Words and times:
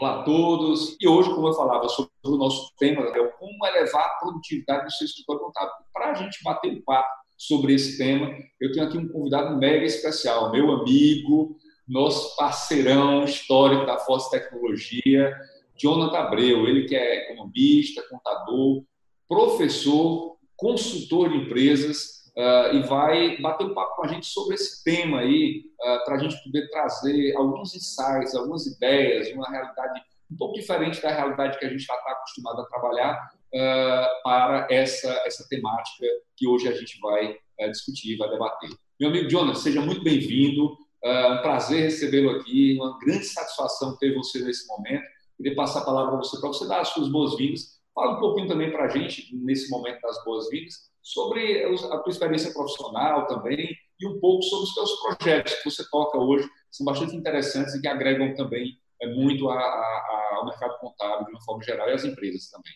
Olá 0.00 0.20
a 0.20 0.22
todos. 0.22 0.96
E 0.98 1.06
hoje, 1.06 1.28
como 1.28 1.48
eu 1.48 1.52
falava 1.52 1.86
sobre 1.90 2.10
o 2.24 2.38
nosso 2.38 2.74
tema, 2.78 3.02
é 3.02 3.22
como 3.38 3.66
elevar 3.66 4.02
a 4.02 4.18
produtividade 4.18 4.86
do 4.86 4.92
seu 4.92 5.04
escritório 5.04 5.42
contábil. 5.42 5.74
Para 5.92 6.12
a 6.12 6.14
gente 6.14 6.42
bater 6.42 6.72
um 6.72 6.80
papo 6.80 7.06
sobre 7.36 7.74
esse 7.74 7.98
tema, 7.98 8.34
eu 8.58 8.72
tenho 8.72 8.86
aqui 8.86 8.96
um 8.96 9.06
convidado 9.06 9.58
mega 9.58 9.84
especial, 9.84 10.50
meu 10.50 10.72
amigo, 10.72 11.54
nosso 11.86 12.34
parceirão 12.34 13.24
histórico 13.24 13.84
da 13.84 13.98
Força 13.98 14.30
Tecnologia, 14.30 15.38
Jonathan 15.76 16.16
Abreu. 16.16 16.66
Ele 16.66 16.88
que 16.88 16.96
é 16.96 17.30
economista, 17.30 18.02
contador, 18.08 18.82
professor, 19.28 20.38
consultor 20.56 21.28
de 21.28 21.36
empresas 21.36 22.19
uh, 22.40 22.74
e 22.74 22.82
vai 22.82 23.36
bater 23.40 23.66
um 23.66 23.74
papo 23.74 23.96
com 23.96 24.04
a 24.04 24.08
gente 24.08 24.26
sobre 24.26 24.54
esse 24.54 24.82
tema 24.82 25.20
aí, 25.20 25.64
uh, 25.80 26.04
para 26.04 26.16
a 26.16 26.18
gente 26.18 26.42
poder 26.42 26.68
trazer 26.70 27.36
alguns 27.36 27.74
insights, 27.74 28.34
algumas 28.34 28.66
ideias, 28.66 29.30
uma 29.32 29.48
realidade 29.50 30.00
um 30.30 30.36
pouco 30.36 30.54
diferente 30.54 31.02
da 31.02 31.10
realidade 31.10 31.58
que 31.58 31.64
a 31.64 31.68
gente 31.68 31.82
já 31.82 31.94
está 31.94 32.12
acostumado 32.12 32.60
a 32.60 32.66
trabalhar 32.66 33.32
uh, 33.52 34.22
para 34.22 34.66
essa, 34.70 35.10
essa 35.26 35.46
temática 35.48 36.06
que 36.36 36.46
hoje 36.46 36.68
a 36.68 36.72
gente 36.72 36.98
vai 37.00 37.36
discutir, 37.68 38.16
vai 38.16 38.30
debater. 38.30 38.70
Meu 38.98 39.10
amigo 39.10 39.28
Jonas, 39.28 39.58
seja 39.58 39.82
muito 39.82 40.02
bem-vindo. 40.02 40.78
É 41.04 41.26
um 41.26 41.42
prazer 41.42 41.82
recebê-lo 41.82 42.30
aqui, 42.30 42.74
uma 42.76 42.98
grande 42.98 43.26
satisfação 43.26 43.98
ter 43.98 44.14
você 44.14 44.42
nesse 44.42 44.66
momento. 44.66 45.04
Queria 45.36 45.54
passar 45.54 45.80
a 45.80 45.84
palavra 45.84 46.12
para 46.12 46.20
você, 46.20 46.40
para 46.40 46.48
você 46.48 46.66
dar 46.66 46.80
as 46.80 46.88
suas 46.88 47.08
boas-vindas. 47.08 47.78
Fala 47.94 48.16
um 48.16 48.20
pouquinho 48.20 48.48
também 48.48 48.70
para 48.70 48.84
a 48.84 48.88
gente, 48.88 49.28
nesse 49.36 49.68
momento 49.68 50.00
das 50.00 50.24
boas-vindas, 50.24 50.89
sobre 51.02 51.64
a 51.64 51.98
tua 51.98 52.10
experiência 52.10 52.52
profissional 52.52 53.26
também 53.26 53.76
e 54.00 54.06
um 54.06 54.20
pouco 54.20 54.42
sobre 54.42 54.64
os 54.64 54.74
teus 54.74 55.00
projetos 55.00 55.54
que 55.54 55.70
você 55.70 55.84
toca 55.90 56.18
hoje, 56.18 56.46
que 56.48 56.76
são 56.76 56.84
bastante 56.84 57.16
interessantes 57.16 57.74
e 57.74 57.80
que 57.80 57.88
agregam 57.88 58.34
também 58.34 58.78
é, 59.00 59.12
muito 59.14 59.48
a, 59.48 59.58
a, 59.58 60.30
ao 60.36 60.46
mercado 60.46 60.78
contábil 60.78 61.26
de 61.26 61.32
uma 61.32 61.42
forma 61.42 61.62
geral 61.62 61.88
e 61.88 61.92
às 61.92 62.04
empresas 62.04 62.48
também. 62.48 62.72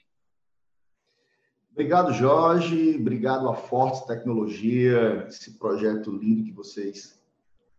Obrigado, 1.70 2.12
Jorge. 2.12 2.96
Obrigado 2.96 3.48
à 3.48 3.54
Forte 3.54 4.06
Tecnologia, 4.06 5.26
esse 5.28 5.58
projeto 5.58 6.10
lindo 6.12 6.44
que 6.44 6.52
vocês 6.52 7.20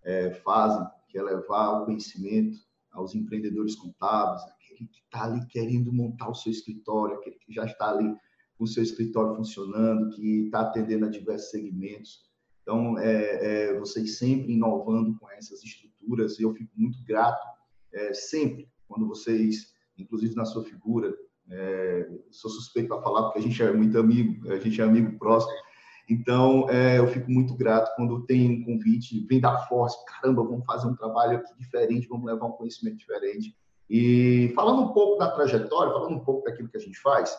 é, 0.04 0.32
fazem, 0.32 0.86
que 1.08 1.18
é 1.18 1.24
levar 1.24 1.82
o 1.82 1.86
conhecimento 1.86 2.58
aos 2.92 3.16
empreendedores 3.16 3.76
contábeis, 3.76 4.42
aquele 4.44 4.88
que 4.88 5.00
está 5.00 5.24
ali 5.24 5.46
querendo 5.48 5.94
montar 5.94 6.30
o 6.30 6.36
seu 6.36 6.52
escritório, 6.52 7.16
aquele 7.16 7.38
que 7.38 7.54
já 7.54 7.66
está 7.66 7.90
ali 7.90 8.16
com 8.58 8.66
seu 8.66 8.84
escritório 8.84 9.36
funcionando, 9.36 10.16
que 10.16 10.46
está 10.46 10.62
atendendo 10.62 11.06
a 11.06 11.10
diversos 11.10 11.52
segmentos. 11.52 12.24
Então, 12.62 12.98
é, 12.98 13.70
é, 13.70 13.80
vocês 13.80 14.18
sempre 14.18 14.54
inovando 14.54 15.18
com 15.20 15.30
essas 15.32 15.64
estruturas, 15.64 16.40
e 16.40 16.44
eu 16.44 16.54
fico 16.54 16.72
muito 16.76 16.98
grato 17.06 17.46
é, 17.94 18.14
sempre 18.14 18.68
quando 18.88 19.08
vocês, 19.08 19.74
inclusive 19.98 20.36
na 20.36 20.46
sua 20.46 20.64
figura, 20.64 21.14
é, 21.52 22.10
sou 22.32 22.50
suspeito 22.50 22.90
para 22.90 23.02
falar 23.02 23.24
porque 23.24 23.40
a 23.40 23.42
gente 23.42 23.62
é 23.62 23.72
muito 23.72 24.00
amigo, 24.00 24.52
a 24.52 24.58
gente 24.58 24.82
é 24.82 24.84
amigo 24.84 25.18
próximo. 25.20 25.54
Então, 26.10 26.70
é, 26.70 27.00
eu 27.00 27.08
fico 27.08 27.32
muito 27.32 27.56
grato 27.56 27.96
quando 27.96 28.26
tem 28.26 28.50
um 28.50 28.64
convite, 28.64 29.26
vem 29.28 29.40
da 29.40 29.58
Force, 29.68 29.98
caramba, 30.06 30.44
vamos 30.44 30.66
fazer 30.66 30.88
um 30.88 30.96
trabalho 30.96 31.38
aqui 31.38 31.52
diferente, 31.58 32.08
vamos 32.08 32.26
levar 32.26 32.46
um 32.46 32.52
conhecimento 32.52 32.98
diferente. 32.98 33.56
E 33.90 34.52
falando 34.56 34.84
um 34.84 34.94
pouco 34.94 35.18
da 35.18 35.32
trajetória, 35.32 35.94
falando 35.94 36.16
um 36.16 36.24
pouco 36.24 36.44
daquilo 36.44 36.70
que 36.70 36.78
a 36.78 36.80
gente 36.82 37.00
faz, 37.00 37.36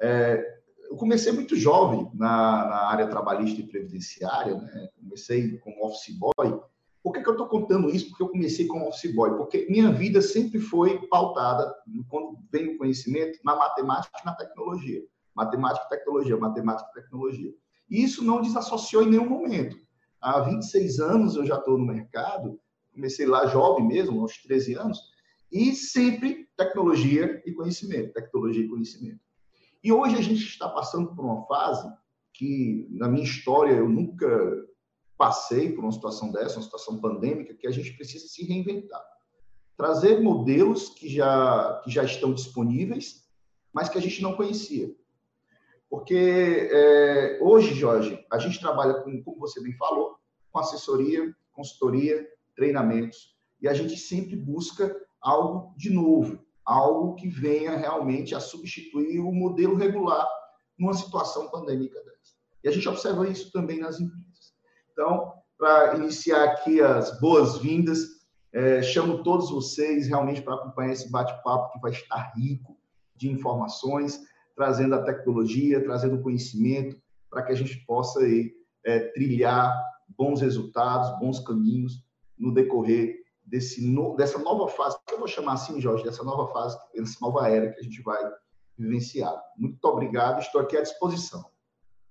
é, 0.00 0.54
eu 0.90 0.96
comecei 0.96 1.32
muito 1.32 1.56
jovem 1.56 2.08
na, 2.14 2.66
na, 2.66 2.76
área 2.88 3.08
trabalhista 3.08 3.60
e 3.60 3.66
previdenciária, 3.66 4.54
né? 4.54 4.88
comecei 5.00 5.58
como 5.58 5.84
office 5.86 6.16
boy. 6.16 6.60
Por 7.02 7.12
que, 7.12 7.22
que 7.22 7.28
eu 7.28 7.32
estou 7.32 7.48
contando 7.48 7.90
isso? 7.90 8.08
Porque 8.08 8.22
eu 8.22 8.28
comecei 8.28 8.66
como 8.66 8.88
office 8.88 9.14
boy. 9.14 9.36
Porque 9.36 9.66
minha 9.68 9.92
vida 9.92 10.22
sempre 10.22 10.58
foi 10.58 11.06
pautada, 11.08 11.74
quando 12.08 12.38
vem 12.50 12.74
o 12.74 12.78
conhecimento, 12.78 13.38
na 13.44 13.56
matemática 13.56 14.18
e 14.22 14.24
na 14.24 14.34
tecnologia. 14.34 15.02
Matemática 15.34 15.84
e 15.86 15.88
tecnologia, 15.98 16.36
matemática 16.36 16.88
e 16.90 17.02
tecnologia. 17.02 17.54
E 17.90 18.02
isso 18.02 18.24
não 18.24 18.40
desassociou 18.40 19.02
em 19.02 19.10
nenhum 19.10 19.28
momento. 19.28 19.76
Há 20.20 20.40
26 20.40 21.00
anos 21.00 21.36
eu 21.36 21.44
já 21.44 21.56
estou 21.56 21.76
no 21.76 21.84
mercado, 21.84 22.58
comecei 22.92 23.26
lá 23.26 23.46
jovem 23.46 23.86
mesmo, 23.86 24.22
aos 24.22 24.38
13 24.38 24.74
anos, 24.74 24.98
e 25.52 25.74
sempre 25.74 26.48
tecnologia 26.56 27.42
e 27.44 27.52
conhecimento, 27.52 28.12
tecnologia 28.12 28.64
e 28.64 28.68
conhecimento. 28.68 29.23
E 29.84 29.92
hoje 29.92 30.16
a 30.16 30.22
gente 30.22 30.42
está 30.42 30.66
passando 30.66 31.14
por 31.14 31.22
uma 31.22 31.46
fase 31.46 31.86
que, 32.32 32.88
na 32.90 33.06
minha 33.06 33.22
história, 33.22 33.72
eu 33.72 33.86
nunca 33.86 34.26
passei 35.18 35.72
por 35.72 35.84
uma 35.84 35.92
situação 35.92 36.32
dessa, 36.32 36.56
uma 36.56 36.62
situação 36.62 36.98
pandêmica, 36.98 37.54
que 37.54 37.66
a 37.66 37.70
gente 37.70 37.92
precisa 37.92 38.26
se 38.26 38.46
reinventar. 38.46 39.04
Trazer 39.76 40.22
modelos 40.22 40.88
que 40.88 41.06
já, 41.06 41.82
que 41.84 41.90
já 41.90 42.02
estão 42.02 42.32
disponíveis, 42.32 43.28
mas 43.74 43.90
que 43.90 43.98
a 43.98 44.00
gente 44.00 44.22
não 44.22 44.34
conhecia. 44.34 44.94
Porque 45.90 46.68
é, 46.72 47.38
hoje, 47.42 47.74
Jorge, 47.74 48.24
a 48.32 48.38
gente 48.38 48.58
trabalha 48.58 48.94
com, 49.02 49.22
como 49.22 49.38
você 49.38 49.62
bem 49.62 49.74
falou, 49.74 50.16
com 50.50 50.60
assessoria, 50.60 51.36
consultoria, 51.52 52.26
treinamentos, 52.56 53.36
e 53.60 53.68
a 53.68 53.74
gente 53.74 53.98
sempre 53.98 54.34
busca 54.34 54.96
algo 55.20 55.74
de 55.76 55.90
novo, 55.90 56.43
algo 56.64 57.14
que 57.14 57.28
venha 57.28 57.76
realmente 57.76 58.34
a 58.34 58.40
substituir 58.40 59.20
o 59.20 59.32
modelo 59.32 59.76
regular 59.76 60.26
numa 60.78 60.94
situação 60.94 61.50
pandêmica 61.50 61.98
dessa. 62.00 62.34
E 62.62 62.68
a 62.68 62.72
gente 62.72 62.88
observa 62.88 63.28
isso 63.28 63.52
também 63.52 63.78
nas 63.78 64.00
empresas. 64.00 64.54
Então, 64.92 65.32
para 65.58 65.96
iniciar 65.96 66.44
aqui 66.44 66.80
as 66.80 67.18
boas-vindas, 67.20 68.00
é, 68.52 68.82
chamo 68.82 69.22
todos 69.22 69.50
vocês 69.50 70.06
realmente 70.06 70.40
para 70.40 70.54
acompanhar 70.54 70.92
esse 70.92 71.10
bate-papo 71.10 71.72
que 71.72 71.80
vai 71.80 71.90
estar 71.90 72.32
rico 72.36 72.76
de 73.16 73.28
informações, 73.28 74.20
trazendo 74.56 74.94
a 74.94 75.02
tecnologia, 75.02 75.82
trazendo 75.82 76.22
conhecimento, 76.22 76.96
para 77.28 77.42
que 77.42 77.52
a 77.52 77.54
gente 77.54 77.84
possa 77.84 78.20
aí, 78.20 78.52
é, 78.84 79.00
trilhar 79.10 79.74
bons 80.16 80.40
resultados, 80.40 81.18
bons 81.18 81.40
caminhos 81.40 82.04
no 82.38 82.52
decorrer 82.52 83.23
desse 83.44 83.84
no, 83.84 84.16
dessa 84.16 84.38
nova 84.38 84.68
fase, 84.68 84.96
que 85.06 85.14
eu 85.14 85.18
vou 85.18 85.28
chamar 85.28 85.54
assim, 85.54 85.80
Jorge, 85.80 86.04
dessa 86.04 86.24
nova 86.24 86.52
fase, 86.52 86.78
dessa 86.94 87.18
nova 87.20 87.48
era 87.48 87.72
que 87.72 87.80
a 87.80 87.82
gente 87.82 88.02
vai 88.02 88.20
vivenciar. 88.78 89.34
Muito 89.56 89.84
obrigado, 89.84 90.40
estou 90.40 90.60
aqui 90.60 90.76
à 90.76 90.82
disposição. 90.82 91.44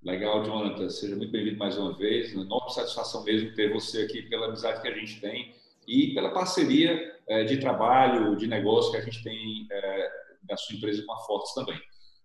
Legal, 0.02 0.44
Jonathan. 0.44 0.90
Seja 0.90 1.16
muito 1.16 1.32
bem-vindo 1.32 1.58
mais 1.58 1.78
uma 1.78 1.98
vez. 1.98 2.34
Enorme 2.34 2.70
satisfação 2.72 3.24
mesmo 3.24 3.56
ter 3.56 3.72
você 3.72 4.02
aqui 4.02 4.24
pela 4.24 4.48
amizade 4.48 4.82
que 4.82 4.88
a 4.88 4.94
gente 4.94 5.22
tem 5.22 5.56
e 5.88 6.14
pela 6.14 6.34
parceria 6.34 7.18
é, 7.28 7.46
de 7.46 7.58
trabalho, 7.58 8.36
de 8.36 8.46
negócio 8.48 8.92
que 8.92 8.98
a 8.98 9.02
gente 9.02 9.24
tem 9.24 9.68
da 10.44 10.58
sua 10.58 10.76
empresa 10.76 11.04
com 11.06 11.14
a 11.14 11.20
Fortes 11.20 11.54
também. 11.54 11.80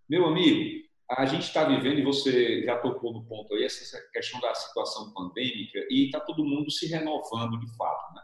Meu 0.09 0.27
amigo, 0.27 0.89
a 1.11 1.25
gente 1.25 1.43
está 1.43 1.65
vivendo, 1.65 1.99
e 1.99 2.05
você 2.05 2.65
já 2.65 2.77
tocou 2.79 3.13
no 3.13 3.25
ponto 3.25 3.55
aí, 3.55 3.65
essa 3.65 3.99
questão 4.13 4.41
da 4.41 4.55
situação 4.55 5.13
pandêmica, 5.13 5.79
e 5.91 6.07
está 6.07 6.21
todo 6.21 6.45
mundo 6.45 6.71
se 6.71 6.87
renovando 6.87 7.59
de 7.59 7.77
fato. 7.77 8.15
Né? 8.15 8.23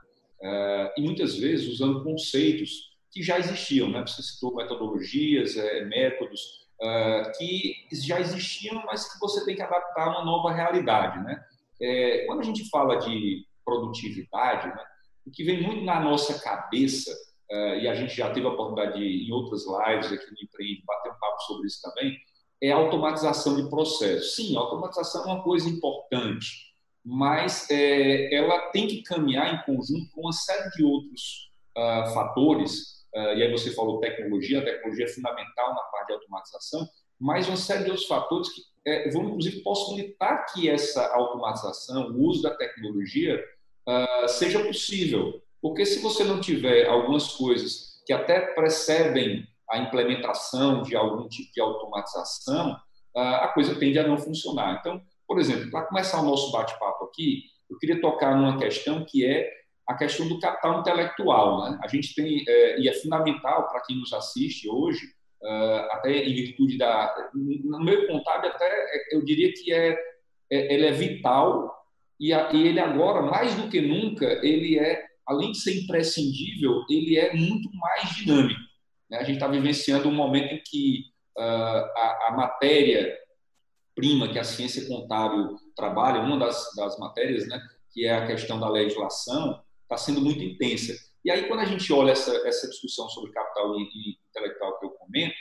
E 0.96 1.00
muitas 1.00 1.36
vezes 1.36 1.68
usando 1.68 2.04
conceitos 2.04 2.94
que 3.10 3.22
já 3.22 3.38
existiam, 3.38 3.88
né? 3.90 4.04
Você 4.06 4.22
citou 4.22 4.56
metodologias, 4.56 5.56
é, 5.56 5.84
métodos 5.84 6.40
uh, 6.82 7.30
que 7.38 7.86
já 7.92 8.20
existiam, 8.20 8.82
mas 8.84 9.12
que 9.12 9.20
você 9.20 9.44
tem 9.44 9.54
que 9.54 9.62
adaptar 9.62 10.08
a 10.08 10.10
uma 10.10 10.24
nova 10.24 10.52
realidade, 10.52 11.22
né? 11.22 11.42
É, 11.80 12.26
quando 12.26 12.40
a 12.40 12.44
gente 12.44 12.68
fala 12.68 12.96
de 12.96 13.46
produtividade, 13.64 14.68
né, 14.68 14.84
o 15.26 15.30
que 15.30 15.44
vem 15.44 15.62
muito 15.62 15.84
na 15.84 16.00
nossa 16.00 16.38
cabeça 16.42 17.10
e 17.80 17.86
a 17.86 17.94
gente 17.94 18.16
já 18.16 18.30
teve 18.32 18.46
a 18.46 18.50
oportunidade 18.50 18.98
de, 18.98 19.26
em 19.26 19.30
outras 19.30 19.62
lives 19.64 20.12
aqui 20.12 20.26
no 20.30 20.42
Empreende 20.42 20.82
bater 20.84 21.10
um 21.10 21.18
papo 21.20 21.40
sobre 21.42 21.66
isso 21.66 21.80
também, 21.82 22.16
é 22.60 22.72
a 22.72 22.76
automatização 22.76 23.54
de 23.56 23.68
processos. 23.70 24.34
Sim, 24.34 24.56
a 24.56 24.60
automatização 24.60 25.22
é 25.22 25.34
uma 25.34 25.42
coisa 25.42 25.68
importante, 25.68 26.73
mas 27.04 27.68
é, 27.70 28.34
ela 28.34 28.70
tem 28.70 28.86
que 28.86 29.02
caminhar 29.02 29.54
em 29.54 29.62
conjunto 29.66 30.10
com 30.12 30.22
uma 30.22 30.32
série 30.32 30.70
de 30.70 30.82
outros 30.82 31.50
uh, 31.76 32.14
fatores. 32.14 33.04
Uh, 33.14 33.36
e 33.36 33.42
aí 33.42 33.52
você 33.52 33.72
falou 33.72 34.00
tecnologia, 34.00 34.60
a 34.60 34.64
tecnologia 34.64 35.04
é 35.04 35.08
fundamental 35.08 35.74
na 35.74 35.82
parte 35.82 36.06
de 36.08 36.14
automatização, 36.14 36.88
mas 37.20 37.46
uma 37.46 37.58
série 37.58 37.84
de 37.84 37.90
outros 37.90 38.08
fatores 38.08 38.48
que 38.48 38.62
é, 38.86 39.10
vão, 39.10 39.24
inclusive, 39.24 39.62
possibilitar 39.62 40.46
que 40.52 40.68
essa 40.68 41.14
automatização, 41.14 42.10
o 42.10 42.22
uso 42.22 42.42
da 42.42 42.54
tecnologia, 42.54 43.42
uh, 43.88 44.28
seja 44.28 44.64
possível. 44.64 45.42
Porque 45.60 45.84
se 45.84 46.00
você 46.00 46.24
não 46.24 46.40
tiver 46.40 46.86
algumas 46.86 47.28
coisas 47.28 48.02
que 48.06 48.12
até 48.12 48.40
precedem 48.54 49.46
a 49.70 49.78
implementação 49.78 50.82
de 50.82 50.94
algum 50.94 51.26
tipo 51.28 51.50
de 51.52 51.60
automatização, 51.60 52.76
a 53.16 53.48
coisa 53.48 53.74
tende 53.78 53.98
a 53.98 54.06
não 54.06 54.18
funcionar. 54.18 54.78
Então, 54.78 55.00
por 55.26 55.38
exemplo, 55.38 55.70
para 55.70 55.86
começar 55.86 56.20
o 56.20 56.24
nosso 56.24 56.52
bate-papo 56.52 57.04
aqui, 57.04 57.44
eu 57.70 57.78
queria 57.78 58.00
tocar 58.00 58.36
numa 58.36 58.58
questão 58.58 59.04
que 59.04 59.24
é 59.24 59.50
a 59.88 59.94
questão 59.94 60.28
do 60.28 60.38
capital 60.38 60.80
intelectual. 60.80 61.70
Né? 61.70 61.78
A 61.82 61.88
gente 61.88 62.14
tem, 62.14 62.44
é, 62.46 62.80
e 62.80 62.88
é 62.88 62.92
fundamental 62.92 63.68
para 63.68 63.82
quem 63.82 63.96
nos 63.96 64.12
assiste 64.12 64.68
hoje, 64.68 65.04
uh, 65.42 65.92
até 65.92 66.24
em 66.24 66.34
virtude 66.34 66.78
da. 66.78 67.14
No 67.34 67.84
meu 67.84 68.06
contábil, 68.06 68.50
até 68.50 68.66
é, 68.66 69.16
eu 69.16 69.24
diria 69.24 69.52
que 69.52 69.72
é, 69.72 69.98
é 70.50 70.74
ele 70.74 70.86
é 70.86 70.92
vital, 70.92 71.74
e, 72.18 72.32
a, 72.32 72.52
e 72.52 72.66
ele 72.66 72.80
agora, 72.80 73.22
mais 73.22 73.54
do 73.54 73.68
que 73.68 73.80
nunca, 73.80 74.24
ele 74.42 74.78
é 74.78 75.04
além 75.26 75.52
de 75.52 75.58
ser 75.58 75.82
imprescindível, 75.82 76.84
ele 76.88 77.18
é 77.18 77.34
muito 77.34 77.70
mais 77.74 78.14
dinâmico. 78.14 78.60
Né? 79.10 79.18
A 79.18 79.24
gente 79.24 79.36
está 79.36 79.48
vivenciando 79.48 80.08
um 80.08 80.14
momento 80.14 80.54
em 80.54 80.62
que 80.64 81.04
uh, 81.36 81.42
a, 81.42 82.28
a 82.28 82.34
matéria 82.36 83.16
prima 83.94 84.28
que 84.28 84.38
a 84.38 84.44
ciência 84.44 84.86
contábil 84.86 85.56
trabalha, 85.76 86.20
uma 86.20 86.38
das, 86.38 86.74
das 86.76 86.98
matérias, 86.98 87.46
né, 87.48 87.60
que 87.92 88.04
é 88.04 88.14
a 88.14 88.26
questão 88.26 88.58
da 88.58 88.68
legislação, 88.68 89.62
está 89.82 89.96
sendo 89.96 90.20
muito 90.20 90.42
intensa. 90.42 90.92
E 91.24 91.30
aí, 91.30 91.48
quando 91.48 91.60
a 91.60 91.64
gente 91.64 91.90
olha 91.92 92.12
essa, 92.12 92.34
essa 92.46 92.68
discussão 92.68 93.08
sobre 93.08 93.32
capital 93.32 93.74
intelectual 93.78 94.78
que 94.78 94.86
eu 94.86 94.90
comento, 94.90 95.34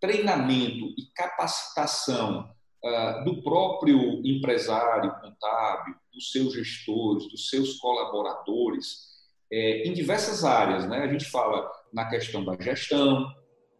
treinamento 0.00 0.86
e 0.96 1.06
capacitação 1.14 2.50
uh, 2.84 3.24
do 3.24 3.42
próprio 3.42 4.26
empresário 4.26 5.14
contábil, 5.20 5.94
dos 6.12 6.32
seus 6.32 6.54
gestores, 6.54 7.28
dos 7.28 7.48
seus 7.48 7.78
colaboradores, 7.78 9.10
é, 9.52 9.86
em 9.86 9.92
diversas 9.92 10.44
áreas. 10.44 10.88
Né? 10.88 10.98
A 10.98 11.12
gente 11.12 11.26
fala 11.26 11.70
na 11.92 12.08
questão 12.08 12.44
da 12.44 12.56
gestão, 12.60 13.26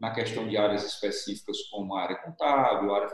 na 0.00 0.12
questão 0.12 0.48
de 0.48 0.56
áreas 0.56 0.84
específicas 0.84 1.58
como 1.70 1.94
a 1.94 2.02
área 2.02 2.16
contábil, 2.16 2.92
a 2.92 2.96
área 2.96 3.08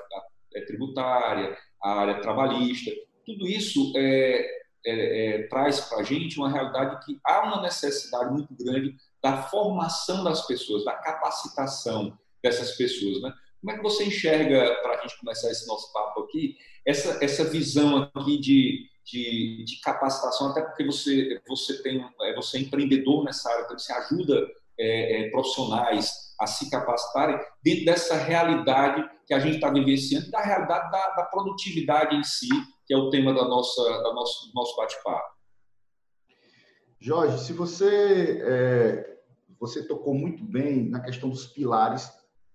tributária, 0.63 1.57
a 1.83 2.01
área 2.01 2.21
trabalhista. 2.21 2.91
Tudo 3.25 3.47
isso 3.47 3.93
é, 3.97 4.47
é, 4.87 5.35
é 5.35 5.43
traz 5.49 5.81
para 5.81 5.99
a 5.99 6.03
gente 6.03 6.39
uma 6.39 6.51
realidade 6.51 7.05
que 7.05 7.19
há 7.25 7.43
uma 7.43 7.63
necessidade 7.63 8.33
muito 8.33 8.55
grande 8.55 8.95
da 9.23 9.43
formação 9.43 10.23
das 10.23 10.47
pessoas, 10.47 10.85
da 10.85 10.93
capacitação 10.93 12.17
dessas 12.43 12.73
pessoas. 12.77 13.21
Né? 13.21 13.33
Como 13.61 13.73
é 13.73 13.77
que 13.77 13.83
você 13.83 14.05
enxerga, 14.05 14.77
para 14.83 14.99
a 14.99 15.03
gente 15.03 15.19
começar 15.19 15.51
esse 15.51 15.67
nosso 15.67 15.93
papo 15.93 16.23
aqui, 16.23 16.57
essa, 16.87 17.19
essa 17.25 17.45
visão 17.45 18.09
aqui 18.15 18.39
de, 18.39 18.89
de, 19.05 19.65
de 19.65 19.81
capacitação, 19.81 20.51
até 20.51 20.63
porque 20.63 20.85
você, 20.85 21.41
você, 21.49 21.83
tem, 21.83 22.05
é, 22.23 22.35
você 22.35 22.59
é 22.59 22.61
empreendedor 22.61 23.25
nessa 23.25 23.51
área, 23.51 23.65
então 23.65 23.79
você 23.79 23.93
ajuda 23.93 24.47
é, 24.79 25.27
é, 25.27 25.31
profissionais 25.31 26.35
a 26.41 26.47
se 26.47 26.71
capacitarem 26.71 27.41
dentro 27.63 27.87
dessa 27.87 28.17
realidade 28.17 29.09
que 29.27 29.35
a 29.35 29.41
gente 29.41 29.57
está 29.57 29.71
vivenciando, 29.71 30.31
da 30.31 30.41
realidade 30.41 30.91
da, 30.91 31.15
da, 31.17 31.25
produtividade 31.25 32.15
em 32.15 32.23
si, 32.23 32.49
que 32.87 32.95
é 32.95 32.97
o 32.97 33.11
tema 33.11 33.35
da 33.35 33.47
nossa, 33.47 33.83
da 33.83 34.15
nosso, 34.15 34.49
do 34.49 34.55
nosso 34.55 34.77
bate-papo. 34.77 35.37
Jorge, 37.01 37.45
se 37.45 37.53
você, 37.53 38.41
é, 38.43 39.21
você 39.59 39.87
tocou 39.87 40.15
muito 40.15 40.45
bem 40.45 40.89
na 40.89 41.01
questão 41.01 41.29
dos 41.29 41.47
pilares 41.47 42.11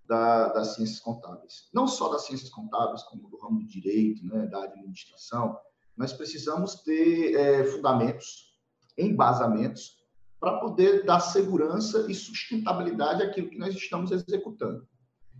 da, 0.07 0.49
das 0.49 0.75
ciências 0.75 0.99
contábeis. 0.99 1.69
Não 1.73 1.87
só 1.87 2.09
das 2.09 2.25
ciências 2.25 2.49
contábeis, 2.49 3.03
como 3.03 3.29
do 3.29 3.37
ramo 3.37 3.59
do 3.59 3.67
direito, 3.67 4.25
né, 4.25 4.47
da 4.47 4.63
administração, 4.63 5.57
nós 5.95 6.13
precisamos 6.13 6.75
ter 6.83 7.35
é, 7.35 7.63
fundamentos, 7.65 8.57
embasamentos, 8.97 10.01
para 10.39 10.57
poder 10.59 11.05
dar 11.05 11.19
segurança 11.19 12.07
e 12.09 12.15
sustentabilidade 12.15 13.21
àquilo 13.21 13.49
que 13.49 13.59
nós 13.59 13.75
estamos 13.75 14.11
executando. 14.11 14.87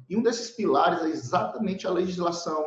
E 0.09 0.15
um 0.17 0.21
desses 0.21 0.51
pilares 0.51 1.01
é 1.03 1.09
exatamente 1.09 1.87
a 1.87 1.91
legislação, 1.91 2.63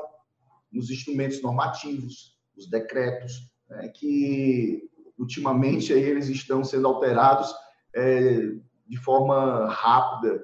nos 0.72 0.90
instrumentos 0.90 1.40
normativos, 1.40 2.38
os 2.56 2.68
decretos, 2.68 3.32
né, 3.68 3.88
que 3.88 4.88
ultimamente 5.16 5.92
aí, 5.92 6.02
eles 6.02 6.28
estão 6.28 6.64
sendo 6.64 6.88
alterados 6.88 7.54
é, 7.94 8.52
de 8.86 8.96
forma 8.98 9.68
rápida, 9.68 10.42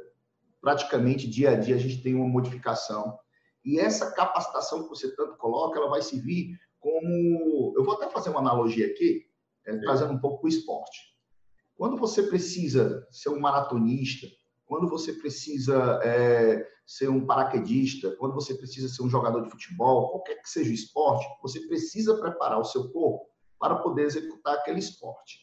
praticamente 0.60 1.28
dia 1.28 1.50
a 1.50 1.56
dia 1.56 1.74
a 1.74 1.78
gente 1.78 2.02
tem 2.02 2.14
uma 2.14 2.28
modificação. 2.28 3.18
E 3.64 3.78
essa 3.78 4.12
capacitação 4.12 4.84
que 4.84 4.88
você 4.88 5.14
tanto 5.14 5.36
coloca, 5.36 5.78
ela 5.78 5.90
vai 5.90 6.00
servir 6.00 6.56
como. 6.78 7.74
Eu 7.76 7.84
vou 7.84 7.94
até 7.94 8.08
fazer 8.08 8.30
uma 8.30 8.40
analogia 8.40 8.86
aqui, 8.86 9.26
é, 9.66 9.76
trazendo 9.78 10.12
um 10.12 10.18
pouco 10.18 10.46
o 10.46 10.48
esporte. 10.48 10.98
Quando 11.76 11.96
você 11.96 12.22
precisa 12.22 13.06
ser 13.10 13.30
um 13.30 13.40
maratonista, 13.40 14.26
quando 14.70 14.88
você 14.88 15.12
precisa 15.12 15.98
é, 16.04 16.64
ser 16.86 17.10
um 17.10 17.26
paraquedista, 17.26 18.14
quando 18.20 18.36
você 18.36 18.54
precisa 18.54 18.88
ser 18.88 19.02
um 19.02 19.10
jogador 19.10 19.42
de 19.42 19.50
futebol, 19.50 20.12
qualquer 20.12 20.40
que 20.40 20.48
seja 20.48 20.70
o 20.70 20.72
esporte, 20.72 21.26
você 21.42 21.58
precisa 21.66 22.16
preparar 22.20 22.60
o 22.60 22.64
seu 22.64 22.88
corpo 22.92 23.26
para 23.58 23.74
poder 23.74 24.02
executar 24.02 24.54
aquele 24.54 24.78
esporte. 24.78 25.40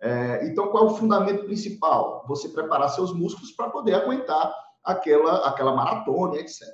É, 0.00 0.44
então, 0.48 0.72
qual 0.72 0.88
é 0.88 0.90
o 0.90 0.96
fundamento 0.96 1.44
principal? 1.44 2.24
Você 2.26 2.48
preparar 2.48 2.88
seus 2.88 3.14
músculos 3.14 3.52
para 3.52 3.70
poder 3.70 3.94
aguentar 3.94 4.52
aquela, 4.82 5.48
aquela 5.48 5.76
maratona, 5.76 6.38
etc. 6.38 6.66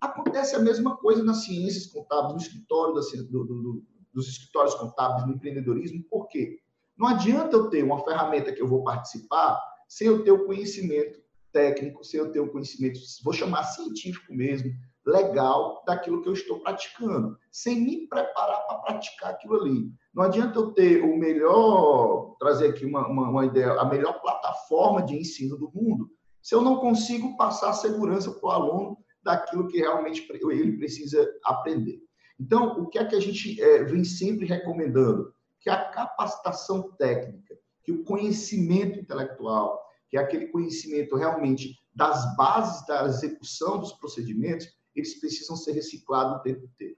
Acontece 0.00 0.56
a 0.56 0.58
mesma 0.58 0.96
coisa 0.96 1.22
nas 1.22 1.44
ciências 1.44 1.86
contábeis, 1.86 2.32
no 2.32 2.40
escritório 2.40 2.94
da, 2.94 3.00
do, 3.30 3.44
do, 3.44 3.84
dos 4.12 4.28
escritórios 4.28 4.74
contábeis, 4.74 5.24
no 5.24 5.34
empreendedorismo. 5.34 6.02
Por 6.10 6.26
quê? 6.26 6.58
Não 6.96 7.06
adianta 7.06 7.56
eu 7.56 7.70
ter 7.70 7.84
uma 7.84 8.02
ferramenta 8.02 8.52
que 8.52 8.60
eu 8.60 8.66
vou 8.66 8.82
participar 8.82 9.62
sem 9.86 10.08
eu 10.08 10.24
ter 10.24 10.32
o 10.32 10.44
conhecimento 10.44 11.27
técnico, 11.52 12.04
sem 12.04 12.20
eu 12.20 12.30
ter 12.30 12.40
o 12.40 12.50
conhecimento, 12.50 13.00
vou 13.22 13.32
chamar 13.32 13.64
científico 13.64 14.32
mesmo, 14.34 14.72
legal 15.06 15.82
daquilo 15.86 16.22
que 16.22 16.28
eu 16.28 16.34
estou 16.34 16.60
praticando, 16.60 17.36
sem 17.50 17.80
me 17.80 18.06
preparar 18.06 18.66
para 18.66 18.78
praticar 18.78 19.30
aquilo 19.30 19.60
ali. 19.60 19.90
Não 20.14 20.24
adianta 20.24 20.58
eu 20.58 20.72
ter 20.72 21.02
o 21.02 21.16
melhor, 21.16 22.36
trazer 22.38 22.68
aqui 22.68 22.84
uma, 22.84 23.06
uma, 23.08 23.30
uma 23.30 23.46
ideia, 23.46 23.72
a 23.72 23.84
melhor 23.86 24.20
plataforma 24.20 25.02
de 25.02 25.16
ensino 25.16 25.56
do 25.56 25.70
mundo, 25.74 26.10
se 26.42 26.54
eu 26.54 26.60
não 26.60 26.76
consigo 26.76 27.36
passar 27.36 27.72
segurança 27.72 28.30
para 28.32 28.46
o 28.46 28.50
aluno 28.50 28.98
daquilo 29.22 29.68
que 29.68 29.78
realmente 29.78 30.26
ele 30.30 30.76
precisa 30.76 31.26
aprender. 31.44 32.00
Então, 32.38 32.80
o 32.80 32.86
que 32.86 32.98
é 32.98 33.04
que 33.04 33.16
a 33.16 33.20
gente 33.20 33.60
é, 33.60 33.82
vem 33.84 34.04
sempre 34.04 34.46
recomendando? 34.46 35.32
Que 35.60 35.68
a 35.68 35.84
capacitação 35.86 36.92
técnica, 36.92 37.58
que 37.82 37.90
o 37.90 38.04
conhecimento 38.04 39.00
intelectual, 39.00 39.78
que 40.08 40.16
é 40.16 40.20
aquele 40.20 40.46
conhecimento 40.48 41.16
realmente 41.16 41.76
das 41.94 42.36
bases 42.36 42.86
da 42.86 43.06
execução 43.06 43.78
dos 43.78 43.92
procedimentos, 43.92 44.68
eles 44.94 45.18
precisam 45.20 45.56
ser 45.56 45.72
reciclados 45.72 46.38
o 46.38 46.42
tempo 46.42 46.64
inteiro. 46.64 46.96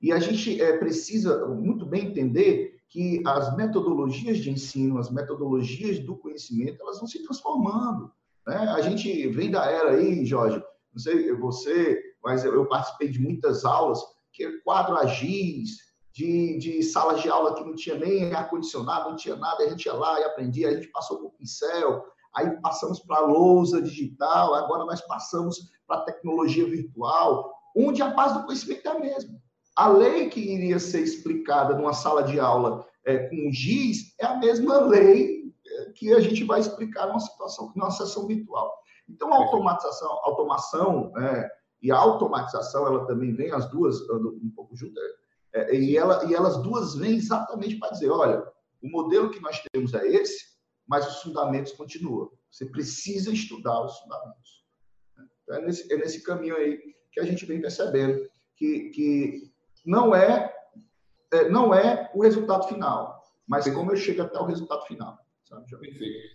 E 0.00 0.12
a 0.12 0.18
gente 0.18 0.60
é, 0.60 0.76
precisa 0.78 1.46
muito 1.46 1.86
bem 1.86 2.08
entender 2.08 2.80
que 2.88 3.22
as 3.26 3.56
metodologias 3.56 4.38
de 4.38 4.50
ensino, 4.50 4.98
as 4.98 5.10
metodologias 5.10 5.98
do 6.00 6.16
conhecimento, 6.16 6.82
elas 6.82 6.98
vão 6.98 7.06
se 7.06 7.22
transformando. 7.22 8.12
Né? 8.46 8.56
A 8.56 8.80
gente 8.82 9.28
vem 9.28 9.50
da 9.50 9.64
era 9.64 9.92
aí, 9.92 10.26
Jorge, 10.26 10.62
não 10.92 10.98
sei 11.00 11.32
você, 11.34 12.02
mas 12.22 12.44
eu 12.44 12.66
participei 12.66 13.08
de 13.08 13.20
muitas 13.20 13.64
aulas 13.64 14.00
que 14.32 14.44
é 14.44 14.58
quadro 14.60 14.96
agis, 14.96 15.92
de, 16.12 16.58
de 16.58 16.82
salas 16.82 17.22
de 17.22 17.28
aula 17.28 17.54
que 17.54 17.64
não 17.64 17.74
tinha 17.74 17.96
nem 17.96 18.32
ar-condicionado, 18.34 19.10
não 19.10 19.16
tinha 19.16 19.36
nada, 19.36 19.64
a 19.64 19.68
gente 19.68 19.86
ia 19.86 19.94
lá 19.94 20.20
e 20.20 20.24
aprendia, 20.24 20.68
a 20.68 20.74
gente 20.74 20.88
passou 20.88 21.18
por 21.18 21.30
pincel, 21.32 22.04
aí 22.34 22.50
passamos 22.60 23.00
para 23.00 23.18
a 23.18 23.26
lousa 23.26 23.80
digital, 23.80 24.54
agora 24.54 24.84
nós 24.84 25.00
passamos 25.02 25.70
para 25.86 25.98
a 25.98 26.04
tecnologia 26.04 26.66
virtual, 26.66 27.52
onde 27.76 28.02
a 28.02 28.08
base 28.08 28.38
do 28.38 28.44
conhecimento 28.44 28.86
é 28.86 28.90
a 28.90 28.98
mesma. 28.98 29.38
A 29.76 29.88
lei 29.88 30.28
que 30.28 30.40
iria 30.40 30.78
ser 30.78 31.00
explicada 31.00 31.74
numa 31.74 31.94
sala 31.94 32.22
de 32.22 32.38
aula 32.38 32.86
é, 33.04 33.28
com 33.28 33.50
giz 33.50 34.14
é 34.20 34.26
a 34.26 34.36
mesma 34.36 34.80
lei 34.80 35.52
é, 35.66 35.84
que 35.92 36.12
a 36.12 36.20
gente 36.20 36.44
vai 36.44 36.60
explicar 36.60 37.06
numa 37.06 37.20
situação, 37.20 37.72
numa 37.74 37.90
sessão 37.90 38.26
virtual. 38.26 38.72
Então, 39.08 39.32
a 39.32 39.36
automatização, 39.36 40.10
automação 40.22 41.10
né, 41.12 41.48
e 41.82 41.90
a 41.90 41.96
automatização, 41.96 42.86
ela 42.86 43.06
também 43.06 43.34
vem 43.34 43.50
as 43.50 43.68
duas 43.70 44.00
um 44.10 44.52
pouco 44.54 44.76
juntas, 44.76 45.02
é, 45.52 45.74
e, 45.74 45.96
ela, 45.96 46.24
e 46.24 46.34
elas 46.34 46.56
duas 46.62 46.94
vêm 46.94 47.16
exatamente 47.16 47.78
para 47.78 47.90
dizer, 47.90 48.10
olha, 48.10 48.42
o 48.82 48.88
modelo 48.88 49.30
que 49.30 49.40
nós 49.40 49.62
temos 49.72 49.92
é 49.94 50.06
esse, 50.06 50.51
mas 50.92 51.08
os 51.08 51.22
fundamentos 51.22 51.72
continuam. 51.72 52.30
Você 52.50 52.66
precisa 52.66 53.32
estudar 53.32 53.80
os 53.80 53.96
fundamentos. 54.00 54.62
Então, 55.42 55.56
é 55.56 55.62
nesse, 55.62 55.90
é 55.90 55.96
nesse 55.96 56.22
caminho 56.22 56.54
aí 56.54 56.82
que 57.10 57.18
a 57.18 57.24
gente 57.24 57.46
vem 57.46 57.62
percebendo 57.62 58.28
que, 58.54 58.90
que 58.90 59.50
não 59.86 60.14
é, 60.14 60.54
é, 61.32 61.48
não 61.48 61.72
é 61.72 62.10
o 62.14 62.22
resultado 62.22 62.68
final, 62.68 63.22
mas 63.48 63.66
como 63.72 63.90
eu 63.90 63.96
chego 63.96 64.20
até 64.20 64.38
o 64.38 64.44
resultado 64.44 64.84
final. 64.84 65.18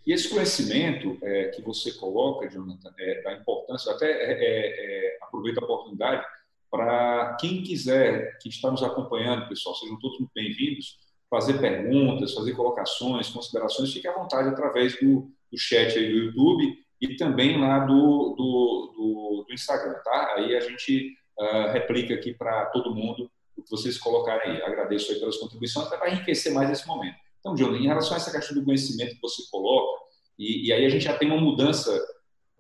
E 0.08 0.12
esse 0.12 0.28
conhecimento 0.28 1.20
é, 1.22 1.50
que 1.50 1.62
você 1.62 1.92
coloca, 1.92 2.50
Jonathan, 2.50 2.92
é, 2.98 3.22
da 3.22 3.34
importância, 3.34 3.94
até 3.94 4.10
é, 4.10 4.32
é, 4.32 5.12
é 5.14 5.18
aproveito 5.22 5.60
a 5.60 5.66
oportunidade 5.66 6.26
para 6.72 7.38
quem 7.40 7.62
quiser, 7.62 8.40
que 8.40 8.50
está 8.50 8.72
nos 8.72 8.82
acompanhando, 8.82 9.48
pessoal, 9.50 9.76
sejam 9.76 10.00
todos 10.00 10.18
muito 10.18 10.32
bem-vindos, 10.34 10.98
fazer 11.30 11.60
perguntas, 11.60 12.34
fazer 12.34 12.54
colocações, 12.54 13.30
considerações, 13.30 13.92
fique 13.92 14.08
à 14.08 14.14
vontade 14.14 14.50
através 14.50 15.00
do, 15.00 15.30
do 15.52 15.58
chat 15.58 15.98
aí 15.98 16.10
do 16.10 16.18
YouTube 16.18 16.74
e 17.02 17.16
também 17.16 17.60
lá 17.60 17.80
do, 17.80 18.36
do, 18.36 18.94
do, 18.96 19.46
do 19.48 19.54
Instagram, 19.54 19.96
tá? 20.04 20.36
Aí 20.36 20.56
a 20.56 20.60
gente 20.60 21.14
uh, 21.40 21.72
replica 21.72 22.14
aqui 22.14 22.34
para 22.34 22.68
todo 22.68 22.96
mundo 22.96 23.30
o 23.56 23.64
que 23.64 23.70
vocês 23.70 23.98
colocarem 23.98 24.54
aí. 24.54 24.62
Agradeço 24.62 25.12
aí 25.12 25.20
pelas 25.20 25.38
contribuições, 25.38 25.88
até 25.88 25.98
para 25.98 26.10
enriquecer 26.10 26.54
mais 26.54 26.70
esse 26.70 26.88
momento. 26.88 27.16
Então, 27.40 27.56
John, 27.56 27.76
em 27.76 27.88
relação 27.88 28.14
a 28.14 28.18
essa 28.18 28.32
questão 28.32 28.58
do 28.58 28.66
conhecimento 28.66 29.16
que 29.16 29.22
você 29.22 29.44
coloca, 29.52 30.06
e, 30.38 30.68
e 30.68 30.74
aí 30.74 30.86
a 30.86 30.90
gente 30.90 31.04
já 31.04 31.18
tem 31.18 31.30
uma 31.30 31.42
mudança 31.42 32.00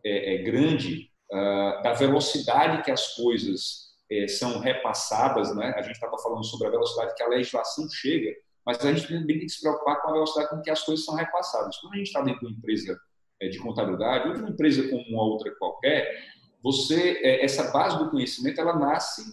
é, 0.04 0.36
é, 0.36 0.38
grande 0.44 1.12
uh, 1.32 1.82
da 1.84 1.94
velocidade 1.94 2.84
que 2.84 2.92
as 2.92 3.16
coisas 3.16 3.88
é, 4.10 4.28
são 4.28 4.60
repassadas, 4.60 5.56
né? 5.56 5.74
A 5.76 5.82
gente 5.82 5.96
estava 5.96 6.18
falando 6.18 6.44
sobre 6.46 6.68
a 6.68 6.72
velocidade 6.72 7.14
que 7.16 7.24
a 7.24 7.28
legislação 7.28 7.88
chega, 7.90 8.34
mas 8.68 8.86
a 8.86 8.94
gente 8.94 9.08
também 9.08 9.26
tem 9.26 9.40
que 9.40 9.50
se 9.50 9.62
preocupar 9.62 10.02
com 10.02 10.10
a 10.10 10.12
velocidade 10.12 10.50
com 10.50 10.62
que 10.62 10.70
as 10.70 10.84
coisas 10.84 11.06
são 11.06 11.16
repassadas. 11.16 11.78
Quando 11.78 11.94
a 11.94 11.98
gente 11.98 12.08
está 12.08 12.22
dentro 12.22 12.42
de 12.42 12.48
uma 12.48 12.58
empresa 12.58 13.00
é, 13.42 13.48
de 13.48 13.60
contabilidade 13.60 14.28
ou 14.28 14.34
de 14.34 14.42
uma 14.42 14.50
empresa 14.50 14.90
como 14.90 15.02
uma 15.08 15.24
outra 15.24 15.56
qualquer, 15.58 16.22
você 16.62 17.22
é, 17.24 17.46
essa 17.46 17.72
base 17.72 17.98
do 17.98 18.12
conhecimento 18.12 18.60
ela 18.60 18.78
nasce 18.78 19.24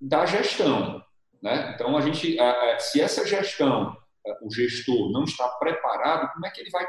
da 0.00 0.26
gestão, 0.26 1.00
né? 1.40 1.72
Então 1.72 1.96
a 1.96 2.00
gente, 2.00 2.36
se 2.80 3.00
essa 3.00 3.24
gestão, 3.24 3.96
o 4.42 4.52
gestor 4.52 5.12
não 5.12 5.22
está 5.22 5.48
preparado, 5.50 6.32
como 6.32 6.44
é 6.44 6.50
que 6.50 6.60
ele 6.60 6.70
vai 6.70 6.84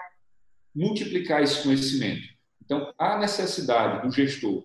multiplicar 0.76 1.44
esse 1.44 1.62
conhecimento? 1.62 2.28
Então 2.64 2.92
a 2.98 3.16
necessidade 3.20 4.02
do 4.02 4.12
gestor, 4.12 4.64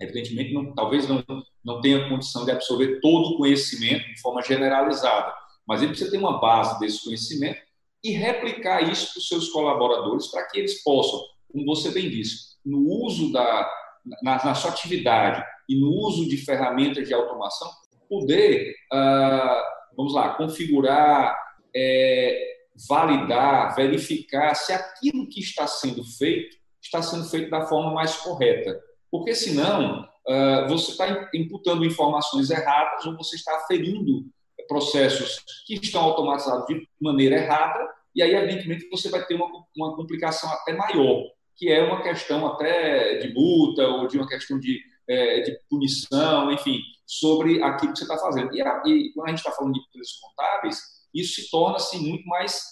evidentemente, 0.00 0.54
não, 0.54 0.74
talvez 0.74 1.06
não 1.06 1.22
não 1.64 1.80
tenha 1.80 2.08
condição 2.08 2.44
de 2.44 2.50
absorver 2.50 3.00
todo 3.00 3.34
o 3.34 3.36
conhecimento 3.36 4.06
de 4.06 4.20
forma 4.20 4.42
generalizada, 4.42 5.34
mas 5.70 5.82
ele 5.82 5.92
precisa 5.92 6.10
ter 6.10 6.18
uma 6.18 6.40
base 6.40 6.80
desse 6.80 7.04
conhecimento 7.04 7.60
e 8.02 8.10
replicar 8.10 8.90
isso 8.90 9.12
para 9.12 9.20
os 9.20 9.28
seus 9.28 9.50
colaboradores 9.50 10.26
para 10.26 10.44
que 10.48 10.58
eles 10.58 10.82
possam, 10.82 11.20
como 11.46 11.64
você 11.64 11.92
bem 11.92 12.10
disse, 12.10 12.56
no 12.66 12.80
uso 12.88 13.32
da 13.32 13.70
na, 14.20 14.44
na 14.44 14.54
sua 14.56 14.72
atividade 14.72 15.44
e 15.68 15.78
no 15.78 15.92
uso 15.92 16.28
de 16.28 16.36
ferramentas 16.38 17.06
de 17.06 17.14
automação, 17.14 17.70
poder, 18.08 18.74
ah, 18.92 19.62
vamos 19.96 20.12
lá, 20.12 20.30
configurar, 20.30 21.38
é, 21.76 22.36
validar, 22.88 23.76
verificar 23.76 24.56
se 24.56 24.72
aquilo 24.72 25.28
que 25.28 25.38
está 25.38 25.68
sendo 25.68 26.02
feito 26.02 26.56
está 26.82 27.00
sendo 27.00 27.28
feito 27.28 27.48
da 27.48 27.68
forma 27.68 27.92
mais 27.92 28.16
correta. 28.16 28.76
Porque 29.08 29.36
senão 29.36 30.04
ah, 30.28 30.66
você 30.68 30.90
está 30.90 31.30
imputando 31.32 31.84
informações 31.84 32.50
erradas 32.50 33.06
ou 33.06 33.16
você 33.16 33.36
está 33.36 33.54
aferindo 33.54 34.28
processos 34.70 35.42
que 35.66 35.74
estão 35.74 36.02
automatizados 36.02 36.64
de 36.66 36.88
maneira 37.00 37.34
errada 37.34 37.90
e 38.14 38.22
aí, 38.22 38.34
evidentemente, 38.34 38.88
você 38.90 39.08
vai 39.08 39.24
ter 39.24 39.34
uma, 39.34 39.46
uma 39.76 39.94
complicação 39.94 40.50
até 40.50 40.72
maior, 40.72 41.24
que 41.56 41.70
é 41.70 41.82
uma 41.82 42.02
questão 42.02 42.46
até 42.46 43.18
de 43.18 43.32
multa 43.32 43.86
ou 43.86 44.08
de 44.08 44.16
uma 44.16 44.26
questão 44.26 44.58
de, 44.58 44.80
é, 45.08 45.40
de 45.40 45.56
punição, 45.68 46.50
enfim, 46.50 46.80
sobre 47.06 47.62
aquilo 47.62 47.92
que 47.92 47.98
você 47.98 48.04
está 48.04 48.18
fazendo. 48.18 48.54
E, 48.54 48.60
a, 48.60 48.82
e, 48.86 49.12
quando 49.14 49.26
a 49.26 49.30
gente 49.30 49.38
está 49.38 49.52
falando 49.52 49.74
de 49.74 49.80
empresas 49.80 50.12
contábeis, 50.20 50.78
isso 51.14 51.40
se 51.40 51.50
torna 51.50 51.76
assim, 51.76 52.08
muito 52.08 52.26
mais 52.26 52.62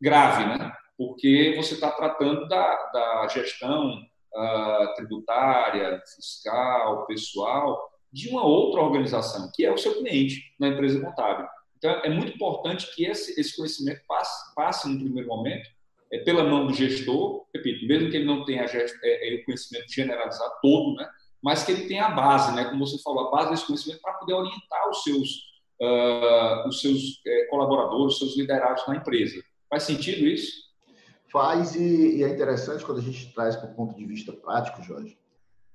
grave, 0.00 0.44
né? 0.46 0.72
porque 0.96 1.54
você 1.56 1.74
está 1.74 1.90
tratando 1.90 2.46
da, 2.48 2.90
da 2.92 3.28
gestão 3.28 3.90
uh, 3.90 4.94
tributária, 4.96 6.02
fiscal, 6.14 7.06
pessoal, 7.06 7.89
de 8.12 8.28
uma 8.28 8.44
outra 8.44 8.80
organização, 8.80 9.50
que 9.54 9.64
é 9.64 9.72
o 9.72 9.78
seu 9.78 9.94
cliente 9.94 10.54
na 10.58 10.68
empresa 10.68 11.00
contábil. 11.00 11.46
Então, 11.76 11.90
é 11.90 12.10
muito 12.10 12.32
importante 12.34 12.94
que 12.94 13.06
esse, 13.06 13.40
esse 13.40 13.56
conhecimento 13.56 14.02
passe, 14.06 14.54
passe, 14.54 14.88
no 14.88 14.98
primeiro 14.98 15.28
momento, 15.28 15.68
é, 16.12 16.18
pela 16.18 16.44
mão 16.44 16.66
do 16.66 16.74
gestor, 16.74 17.46
repito, 17.54 17.86
mesmo 17.86 18.10
que 18.10 18.16
ele 18.16 18.26
não 18.26 18.44
tenha 18.44 18.66
gest, 18.66 18.94
é, 19.02 19.32
é, 19.32 19.36
o 19.36 19.44
conhecimento 19.44 19.90
generalizado 19.90 20.52
todo, 20.60 20.96
né, 20.96 21.08
mas 21.42 21.62
que 21.62 21.72
ele 21.72 21.86
tenha 21.86 22.06
a 22.06 22.10
base, 22.10 22.54
né, 22.54 22.64
como 22.64 22.86
você 22.86 23.00
falou, 23.02 23.28
a 23.28 23.30
base 23.30 23.50
desse 23.50 23.66
conhecimento 23.66 24.02
para 24.02 24.14
poder 24.14 24.34
orientar 24.34 24.90
os 24.90 25.02
seus, 25.02 25.30
uh, 25.80 26.68
os 26.68 26.80
seus 26.80 27.20
é, 27.26 27.46
colaboradores, 27.46 28.14
os 28.14 28.18
seus 28.18 28.36
liderados 28.36 28.86
na 28.86 28.96
empresa. 28.96 29.42
Faz 29.70 29.84
sentido 29.84 30.26
isso? 30.26 30.68
Faz, 31.32 31.76
e, 31.76 32.18
e, 32.18 32.24
é 32.24 32.28
interessante 32.28 32.84
quando 32.84 32.98
a 32.98 33.02
gente 33.02 33.32
traz 33.32 33.56
para 33.56 33.70
o 33.70 33.74
ponto 33.74 33.94
de 33.94 34.04
vista 34.04 34.32
prático, 34.32 34.82
Jorge, 34.82 35.16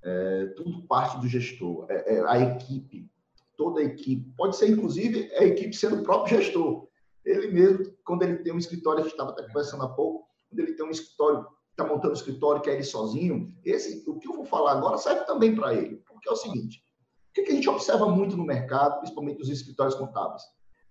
é, 0.06 0.46
tudo 0.56 0.84
parte 0.84 1.20
do 1.20 1.28
gestor, 1.28 1.88
é, 1.90 2.16
é, 2.16 2.28
a 2.28 2.40
equipe, 2.40 3.10
toda 3.58 3.82
a 3.82 3.84
equipe, 3.84 4.32
pode 4.38 4.56
ser 4.56 4.70
inclusive 4.70 5.32
a 5.34 5.44
equipe 5.44 5.76
sendo 5.76 6.02
o 6.02 6.04
próprio 6.04 6.38
gestor. 6.38 6.88
Ele 7.26 7.48
mesmo, 7.48 7.92
quando 8.06 8.22
ele 8.22 8.38
tem 8.38 8.54
um 8.54 8.60
escritório, 8.60 9.00
a 9.00 9.04
gente 9.04 9.14
estava 9.14 9.34
conversando 9.34 9.84
há 9.84 9.90
pouco, 9.90 10.28
quando 10.48 10.60
ele 10.60 10.74
tem 10.74 10.86
um 10.86 10.92
escritório, 10.92 11.48
está 11.72 11.84
montando 11.84 12.12
um 12.12 12.18
escritório 12.18 12.62
que 12.62 12.70
é 12.70 12.74
ele 12.74 12.84
sozinho, 12.84 13.52
esse, 13.66 14.08
o 14.08 14.20
que 14.20 14.28
eu 14.28 14.34
vou 14.34 14.46
falar 14.46 14.74
agora 14.74 14.98
serve 15.00 15.26
também 15.26 15.56
para 15.56 15.74
ele, 15.74 15.96
porque 16.08 16.30
é 16.30 16.32
o 16.32 16.36
seguinte, 16.36 16.84
o 17.32 17.34
que, 17.34 17.52
a 17.52 17.56
gente 17.56 17.68
observa 17.68 18.08
muito 18.08 18.38
no 18.38 18.46
mercado, 18.46 19.00
principalmente 19.00 19.40
nos 19.40 19.50
escritórios 19.50 19.96
contábeis? 19.96 20.44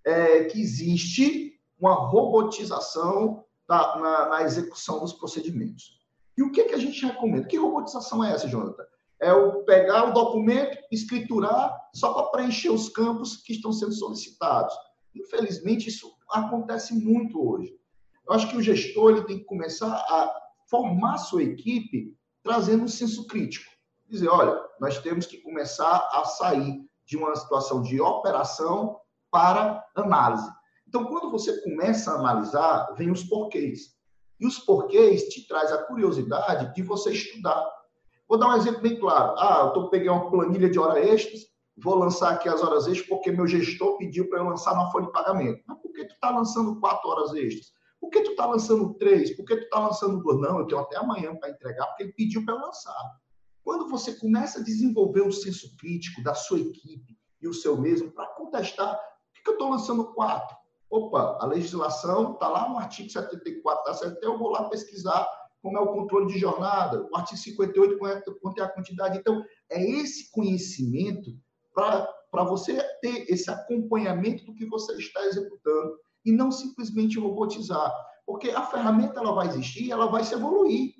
É 0.05 0.43
que 0.43 0.61
existe 0.61 1.53
uma 1.79 1.93
robotização 1.93 3.43
na, 3.67 4.29
na, 4.29 4.43
execução 4.43 4.99
dos 4.99 5.13
procedimentos. 5.13 5.99
E 6.37 6.43
o 6.43 6.51
que, 6.51 6.65
que 6.65 6.75
a 6.75 6.77
gente 6.77 7.03
recomenda? 7.03 7.47
Que 7.47 7.57
robotização 7.57 8.23
é 8.23 8.31
essa, 8.31 8.47
Jonathan? 8.47 8.83
É 9.21 9.33
o 9.33 9.63
pegar 9.63 10.09
o 10.09 10.13
documento, 10.13 10.77
escriturar, 10.91 11.73
só 11.93 12.13
para 12.13 12.31
preencher 12.31 12.69
os 12.69 12.89
campos 12.89 13.37
que 13.37 13.53
estão 13.53 13.71
sendo 13.71 13.93
solicitados. 13.93 14.75
Infelizmente, 15.15 15.87
isso 15.87 16.11
acontece 16.29 16.93
muito 16.93 17.47
hoje. 17.47 17.73
Eu 18.27 18.33
acho 18.33 18.49
que 18.49 18.57
o 18.57 18.61
gestor 18.61 19.11
ele 19.11 19.23
tem 19.23 19.39
que 19.39 19.45
começar 19.45 19.93
a 19.93 20.33
formar 20.69 21.17
sua 21.17 21.43
equipe 21.43 22.15
trazendo 22.43 22.83
um 22.83 22.87
senso 22.87 23.25
crítico. 23.27 23.71
Dizer, 24.07 24.27
olha, 24.27 24.59
nós 24.79 24.99
temos 24.99 25.25
que 25.25 25.37
começar 25.37 26.07
a 26.11 26.25
sair 26.25 26.85
de 27.05 27.17
uma 27.17 27.35
situação 27.35 27.81
de 27.81 27.99
operação 28.01 28.99
para 29.31 29.83
análise. 29.95 30.49
Então, 30.87 31.05
quando 31.05 31.31
você 31.31 31.61
começa 31.61 32.11
a 32.11 32.19
analisar, 32.19 32.93
vem 32.95 33.11
os 33.11 33.23
porquês. 33.23 33.95
E 34.39 34.45
os 34.45 34.59
porquês 34.59 35.23
te 35.29 35.47
traz 35.47 35.71
a 35.71 35.83
curiosidade 35.83 36.73
de 36.73 36.83
você 36.83 37.11
estudar. 37.11 37.63
Vou 38.27 38.39
dar 38.39 38.49
um 38.49 38.57
exemplo 38.57 38.81
bem 38.81 38.99
claro. 38.99 39.35
Ah, 39.37 39.65
eu 39.65 39.73
tô, 39.73 39.89
peguei 39.89 40.09
uma 40.09 40.29
planilha 40.29 40.69
de 40.69 40.79
horas 40.79 41.05
extras, 41.07 41.41
vou 41.77 41.95
lançar 41.95 42.33
aqui 42.33 42.49
as 42.49 42.63
horas 42.63 42.87
extras 42.87 43.07
porque 43.07 43.31
meu 43.31 43.45
gestor 43.45 43.97
pediu 43.97 44.29
para 44.29 44.39
eu 44.39 44.45
lançar 44.45 44.73
uma 44.73 44.91
folha 44.91 45.05
de 45.05 45.11
pagamento. 45.11 45.63
Mas 45.67 45.77
por 45.79 45.91
que 45.91 46.05
tu 46.05 46.13
está 46.13 46.31
lançando 46.31 46.79
quatro 46.79 47.09
horas 47.09 47.33
extras? 47.33 47.73
Por 47.99 48.09
que 48.09 48.21
tu 48.21 48.31
está 48.31 48.45
lançando 48.45 48.93
três? 48.95 49.35
Por 49.35 49.45
que 49.45 49.55
tu 49.55 49.63
está 49.63 49.79
lançando 49.79 50.21
duas? 50.21 50.39
Não, 50.39 50.59
eu 50.59 50.67
tenho 50.67 50.81
até 50.81 50.97
amanhã 50.97 51.35
para 51.35 51.49
entregar, 51.49 51.87
porque 51.87 52.03
ele 52.03 52.13
pediu 52.13 52.43
para 52.45 52.55
eu 52.55 52.59
lançar. 52.59 52.95
Quando 53.63 53.89
você 53.89 54.13
começa 54.13 54.59
a 54.59 54.63
desenvolver 54.63 55.21
o 55.21 55.31
senso 55.31 55.75
crítico 55.77 56.21
da 56.21 56.35
sua 56.35 56.59
equipe 56.59 57.17
e 57.41 57.47
o 57.47 57.53
seu 57.53 57.75
mesmo 57.75 58.11
para 58.11 58.27
contestar, 58.27 58.95
por 58.95 59.43
que 59.43 59.49
eu 59.49 59.53
estou 59.53 59.69
lançando 59.69 60.13
quatro? 60.13 60.55
Opa, 60.89 61.39
a 61.41 61.45
legislação 61.47 62.33
está 62.33 62.47
lá 62.47 62.69
no 62.69 62.77
artigo 62.77 63.09
74 63.09 63.85
da 63.85 63.93
CLT, 63.93 64.25
eu 64.25 64.37
vou 64.37 64.51
lá 64.51 64.69
pesquisar 64.69 65.27
como 65.65 65.79
é 65.79 65.81
o 65.81 65.93
controle 65.93 66.27
de 66.31 66.37
jornada, 66.37 67.09
o 67.11 67.17
artigo 67.17 67.39
58, 67.39 67.97
quanto 68.39 68.61
é 68.61 68.63
a 68.63 68.69
quantidade. 68.69 69.17
Então, 69.17 69.43
é 69.67 69.83
esse 69.83 70.29
conhecimento 70.29 71.35
para 71.73 72.43
você 72.43 72.79
ter 73.01 73.25
esse 73.27 73.49
acompanhamento 73.49 74.45
do 74.45 74.53
que 74.53 74.63
você 74.67 74.93
está 74.93 75.25
executando 75.25 75.97
e 76.23 76.31
não 76.31 76.51
simplesmente 76.51 77.17
robotizar. 77.17 77.91
Porque 78.27 78.51
a 78.51 78.61
ferramenta 78.61 79.19
ela 79.19 79.33
vai 79.33 79.47
existir, 79.47 79.89
ela 79.89 80.05
vai 80.05 80.23
se 80.23 80.35
evoluir. 80.35 80.93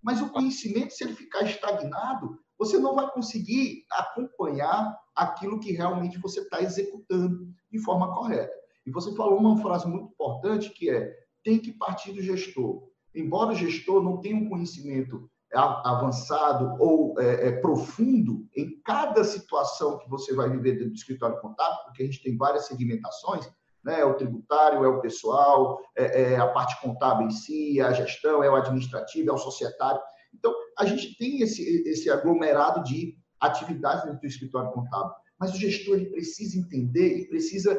Mas 0.00 0.22
o 0.22 0.30
conhecimento, 0.30 0.92
se 0.92 1.02
ele 1.02 1.16
ficar 1.16 1.42
estagnado, 1.42 2.38
você 2.56 2.78
não 2.78 2.94
vai 2.94 3.10
conseguir 3.10 3.84
acompanhar 3.90 4.96
aquilo 5.16 5.58
que 5.58 5.72
realmente 5.72 6.16
você 6.18 6.42
está 6.42 6.62
executando 6.62 7.52
de 7.72 7.78
forma 7.80 8.14
correta. 8.14 8.54
E 8.86 8.92
você 8.92 9.12
falou 9.16 9.40
uma 9.40 9.60
frase 9.60 9.88
muito 9.88 10.12
importante 10.12 10.70
que 10.70 10.88
é 10.90 11.12
tem 11.42 11.58
que 11.58 11.72
partir 11.72 12.12
do 12.12 12.22
gestor. 12.22 12.91
Embora 13.14 13.52
o 13.52 13.56
gestor 13.56 14.02
não 14.02 14.20
tenha 14.20 14.36
um 14.36 14.48
conhecimento 14.48 15.30
avançado 15.54 16.76
ou 16.78 17.18
é, 17.20 17.48
é, 17.48 17.52
profundo 17.52 18.46
em 18.56 18.80
cada 18.82 19.22
situação 19.22 19.98
que 19.98 20.08
você 20.08 20.34
vai 20.34 20.48
viver 20.48 20.72
dentro 20.72 20.90
do 20.90 20.96
escritório 20.96 21.40
contábil, 21.40 21.78
porque 21.84 22.02
a 22.02 22.06
gente 22.06 22.22
tem 22.22 22.36
várias 22.36 22.66
segmentações, 22.66 23.46
né? 23.84 24.00
É 24.00 24.04
o 24.04 24.14
tributário, 24.14 24.84
é 24.84 24.88
o 24.88 25.00
pessoal, 25.00 25.78
é, 25.94 26.32
é, 26.32 26.36
a 26.36 26.48
parte 26.48 26.80
contábil 26.80 27.26
em 27.26 27.30
si, 27.30 27.80
é 27.80 27.82
a 27.82 27.92
gestão, 27.92 28.42
é 28.42 28.48
o 28.48 28.54
administrativo, 28.54 29.28
é 29.28 29.32
o 29.32 29.38
societário. 29.38 30.00
Então, 30.32 30.54
a 30.78 30.86
gente 30.86 31.18
tem 31.18 31.42
esse, 31.42 31.62
esse 31.86 32.08
aglomerado 32.08 32.82
de 32.84 33.14
atividades 33.38 34.04
dentro 34.04 34.20
do 34.20 34.26
escritório 34.26 34.72
contábil, 34.72 35.12
mas 35.38 35.52
o 35.52 35.58
gestor 35.58 35.96
ele 35.96 36.10
precisa 36.10 36.58
entender 36.58 37.18
e 37.18 37.28
precisa 37.28 37.78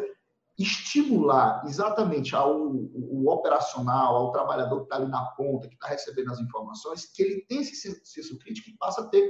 estimular 0.57 1.63
exatamente 1.65 2.35
ao 2.35 2.55
o, 2.55 3.29
operacional, 3.29 4.15
ao 4.15 4.31
trabalhador 4.31 4.77
que 4.77 4.83
está 4.83 4.95
ali 4.97 5.07
na 5.07 5.25
ponta, 5.31 5.67
que 5.67 5.73
está 5.73 5.87
recebendo 5.87 6.31
as 6.31 6.39
informações, 6.39 7.05
que 7.05 7.23
ele 7.23 7.41
tem 7.47 7.61
esse 7.61 7.75
senso 8.03 8.37
crítico 8.37 8.69
e 8.69 8.77
passa 8.77 9.01
a 9.01 9.07
ter 9.07 9.27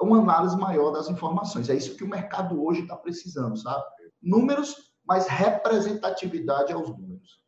uma 0.00 0.18
análise 0.18 0.56
maior 0.56 0.90
das 0.90 1.08
informações. 1.08 1.70
É 1.70 1.74
isso 1.74 1.96
que 1.96 2.04
o 2.04 2.08
mercado 2.08 2.62
hoje 2.62 2.82
está 2.82 2.96
precisando, 2.96 3.56
sabe? 3.56 3.84
Números, 4.20 4.74
mas 5.06 5.26
representatividade 5.28 6.72
aos 6.72 6.88
números. 6.90 7.44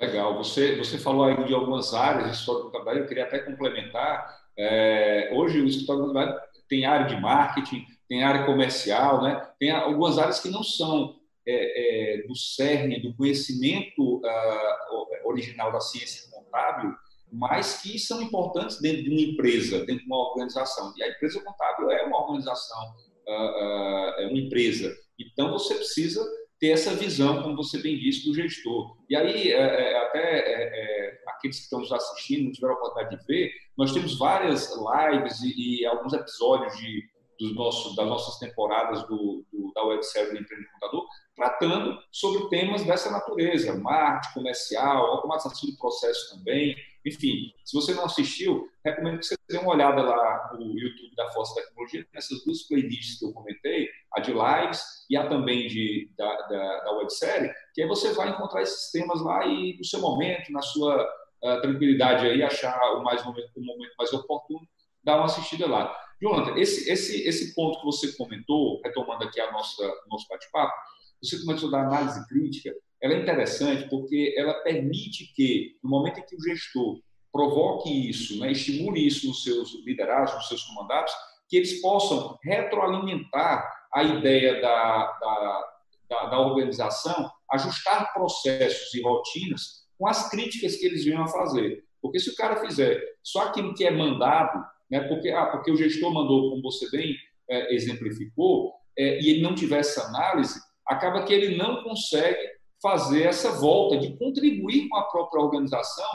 Legal. 0.00 0.36
Você, 0.38 0.76
você 0.76 0.96
falou 0.96 1.24
aí 1.24 1.44
de 1.44 1.54
algumas 1.54 1.92
áreas 1.92 2.30
de 2.30 2.36
história 2.36 2.62
do 2.62 2.70
trabalho, 2.70 3.00
eu 3.00 3.06
queria 3.06 3.24
até 3.24 3.40
complementar. 3.40 4.38
É, 4.56 5.30
hoje 5.34 5.60
o 5.60 5.66
escritório 5.66 6.04
do 6.04 6.12
trabalho 6.12 6.40
tem 6.68 6.86
área 6.86 7.06
de 7.06 7.20
marketing, 7.20 7.84
tem 8.08 8.22
área 8.22 8.46
comercial, 8.46 9.22
né? 9.22 9.48
tem 9.58 9.70
algumas 9.70 10.18
áreas 10.18 10.40
que 10.40 10.50
não 10.50 10.62
são 10.62 11.17
é, 11.50 12.20
é, 12.20 12.26
do 12.26 12.34
cerne, 12.34 13.00
do 13.00 13.14
conhecimento 13.16 14.18
uh, 14.18 15.28
original 15.28 15.72
da 15.72 15.80
ciência 15.80 16.30
contábil, 16.30 16.92
mas 17.32 17.80
que 17.82 17.98
são 17.98 18.20
importantes 18.22 18.80
dentro 18.80 19.02
de 19.02 19.10
uma 19.10 19.20
empresa, 19.20 19.78
dentro 19.84 20.02
de 20.02 20.06
uma 20.06 20.28
organização. 20.30 20.92
E 20.96 21.02
a 21.02 21.08
empresa 21.08 21.42
contábil 21.42 21.90
é 21.90 22.04
uma 22.04 22.22
organização, 22.22 22.94
uh, 23.26 23.32
uh, 23.32 24.20
é 24.20 24.26
uma 24.28 24.38
empresa. 24.38 24.94
Então, 25.18 25.50
você 25.50 25.74
precisa 25.74 26.24
ter 26.60 26.68
essa 26.68 26.94
visão, 26.94 27.42
como 27.42 27.56
você 27.56 27.78
bem 27.78 27.98
disse, 27.98 28.26
do 28.26 28.34
gestor. 28.34 28.96
E 29.08 29.16
aí, 29.16 29.52
é, 29.52 29.56
é, 29.56 29.96
até 30.06 30.20
é, 30.20 31.18
aqueles 31.28 31.58
que 31.58 31.64
estão 31.64 31.80
nos 31.80 31.92
assistindo, 31.92 32.44
não 32.44 32.52
tiveram 32.52 32.74
a 32.74 32.76
oportunidade 32.78 33.16
de 33.16 33.26
ver, 33.26 33.52
nós 33.76 33.92
temos 33.92 34.18
várias 34.18 34.70
lives 34.70 35.40
e 35.42 35.86
alguns 35.86 36.12
episódios 36.12 36.76
de, 36.76 37.04
das 37.38 38.06
nossas 38.06 38.38
temporadas 38.38 39.06
do, 39.06 39.44
do, 39.52 39.72
da 39.74 39.84
websérie 39.84 40.32
do 40.32 40.38
Empreendedor 40.38 40.72
Contador, 40.72 41.06
tratando 41.36 41.98
sobre 42.10 42.48
temas 42.48 42.84
dessa 42.84 43.10
natureza, 43.10 43.78
marketing 43.78 44.34
comercial, 44.34 45.06
automatização 45.06 45.70
de 45.70 45.76
processo 45.76 46.36
também. 46.36 46.74
Enfim, 47.06 47.52
se 47.64 47.76
você 47.76 47.94
não 47.94 48.06
assistiu, 48.06 48.68
recomendo 48.84 49.18
que 49.18 49.26
você 49.26 49.36
dê 49.48 49.56
uma 49.58 49.72
olhada 49.72 50.02
lá 50.02 50.50
no 50.58 50.78
YouTube 50.78 51.14
da 51.14 51.30
Força 51.30 51.54
Tecnologia, 51.54 52.06
nessas 52.12 52.44
duas 52.44 52.66
playlists 52.66 53.18
que 53.18 53.24
eu 53.24 53.32
comentei, 53.32 53.88
a 54.14 54.20
de 54.20 54.32
lives 54.32 54.82
e 55.08 55.16
a 55.16 55.28
também 55.28 55.68
de, 55.68 56.10
da, 56.18 56.28
da, 56.48 56.80
da 56.84 56.92
websérie, 56.98 57.52
que 57.72 57.82
aí 57.82 57.88
você 57.88 58.12
vai 58.12 58.30
encontrar 58.30 58.62
esses 58.62 58.90
temas 58.90 59.22
lá 59.22 59.46
e 59.46 59.76
no 59.78 59.84
seu 59.84 60.00
momento, 60.00 60.52
na 60.52 60.60
sua 60.60 61.02
uh, 61.44 61.60
tranquilidade 61.60 62.26
aí, 62.26 62.42
achar 62.42 62.76
o, 62.96 63.02
mais 63.02 63.24
momento, 63.24 63.50
o 63.56 63.64
momento 63.64 63.94
mais 63.96 64.12
oportuno, 64.12 64.66
dar 65.04 65.16
uma 65.16 65.26
assistida 65.26 65.68
lá. 65.68 65.94
Jonathan, 66.20 66.58
esse, 66.58 66.90
esse, 66.90 67.26
esse 67.26 67.54
ponto 67.54 67.78
que 67.78 67.86
você 67.86 68.12
comentou, 68.16 68.80
retomando 68.84 69.24
aqui 69.24 69.40
a 69.40 69.52
nossa 69.52 69.82
nosso 70.08 70.26
bate-papo, 70.28 70.74
você 71.22 71.40
comentou 71.40 71.70
da 71.70 71.80
análise 71.80 72.26
crítica, 72.28 72.74
ela 73.00 73.14
é 73.14 73.22
interessante 73.22 73.88
porque 73.88 74.34
ela 74.36 74.54
permite 74.62 75.32
que, 75.34 75.76
no 75.82 75.90
momento 75.90 76.18
em 76.18 76.26
que 76.26 76.36
o 76.36 76.42
gestor 76.42 77.00
provoque 77.32 78.10
isso, 78.10 78.40
né, 78.40 78.50
estimule 78.50 79.06
isso 79.06 79.28
nos 79.28 79.42
seus 79.42 79.74
liderados, 79.84 80.34
nos 80.34 80.48
seus 80.48 80.62
comandados, 80.64 81.12
que 81.48 81.56
eles 81.56 81.80
possam 81.80 82.38
retroalimentar 82.42 83.68
a 83.94 84.02
ideia 84.02 84.60
da, 84.60 85.12
da, 85.20 85.64
da, 86.08 86.26
da 86.26 86.40
organização, 86.40 87.30
ajustar 87.52 88.12
processos 88.12 88.92
e 88.94 89.02
rotinas 89.02 89.86
com 89.98 90.06
as 90.06 90.28
críticas 90.30 90.76
que 90.76 90.86
eles 90.86 91.04
venham 91.04 91.22
a 91.22 91.28
fazer. 91.28 91.84
Porque 92.00 92.20
se 92.20 92.30
o 92.30 92.36
cara 92.36 92.64
fizer 92.64 93.02
só 93.22 93.48
aquilo 93.48 93.74
que 93.74 93.84
é 93.84 93.90
mandado, 93.90 94.64
né, 94.90 95.00
porque, 95.00 95.30
ah, 95.30 95.46
porque 95.46 95.70
o 95.70 95.76
gestor 95.76 96.12
mandou, 96.12 96.50
como 96.50 96.62
você 96.62 96.90
bem 96.90 97.14
é, 97.48 97.74
exemplificou, 97.74 98.72
é, 98.96 99.20
e 99.20 99.30
ele 99.30 99.42
não 99.42 99.54
tiver 99.54 99.78
essa 99.78 100.04
análise, 100.04 100.60
acaba 100.86 101.22
que 101.22 101.32
ele 101.32 101.56
não 101.56 101.82
consegue 101.82 102.58
fazer 102.82 103.24
essa 103.24 103.52
volta 103.52 103.98
de 103.98 104.16
contribuir 104.16 104.88
com 104.88 104.96
a 104.96 105.04
própria 105.04 105.42
organização 105.42 106.08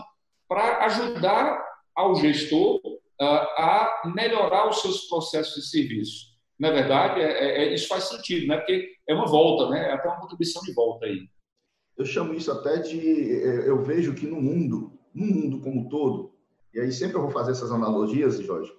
para 0.47 0.85
ajudar 0.85 1.63
ao 1.95 2.15
gestor 2.15 2.79
uh, 2.85 3.25
a 3.57 4.11
melhorar 4.15 4.69
os 4.69 4.81
seus 4.81 5.07
processos 5.07 5.55
de 5.55 5.69
serviço. 5.69 6.33
Na 6.59 6.71
verdade, 6.71 7.19
é, 7.21 7.31
é, 7.31 7.63
é, 7.63 7.73
isso 7.73 7.87
faz 7.87 8.05
sentido, 8.05 8.47
né? 8.47 8.57
porque 8.57 8.89
é 9.07 9.13
uma 9.13 9.25
volta, 9.25 9.69
né? 9.69 9.89
é 9.89 9.93
até 9.93 10.07
uma 10.07 10.19
contribuição 10.19 10.61
de 10.63 10.73
volta 10.73 11.05
aí. 11.05 11.27
Eu 11.97 12.05
chamo 12.05 12.33
isso 12.33 12.51
até 12.51 12.77
de. 12.77 12.99
É, 13.43 13.69
eu 13.69 13.83
vejo 13.83 14.15
que 14.15 14.25
no 14.25 14.41
mundo, 14.41 14.99
no 15.13 15.25
mundo 15.25 15.61
como 15.61 15.81
um 15.81 15.89
todo, 15.89 16.32
e 16.73 16.79
aí 16.79 16.91
sempre 16.91 17.17
eu 17.17 17.21
vou 17.21 17.31
fazer 17.31 17.51
essas 17.51 17.71
analogias, 17.71 18.39
Jorge, 18.39 18.73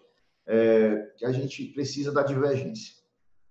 é, 0.47 1.13
que 1.17 1.25
a 1.25 1.33
gente 1.33 1.65
precisa 1.67 2.11
da 2.11 2.23
divergência. 2.23 2.95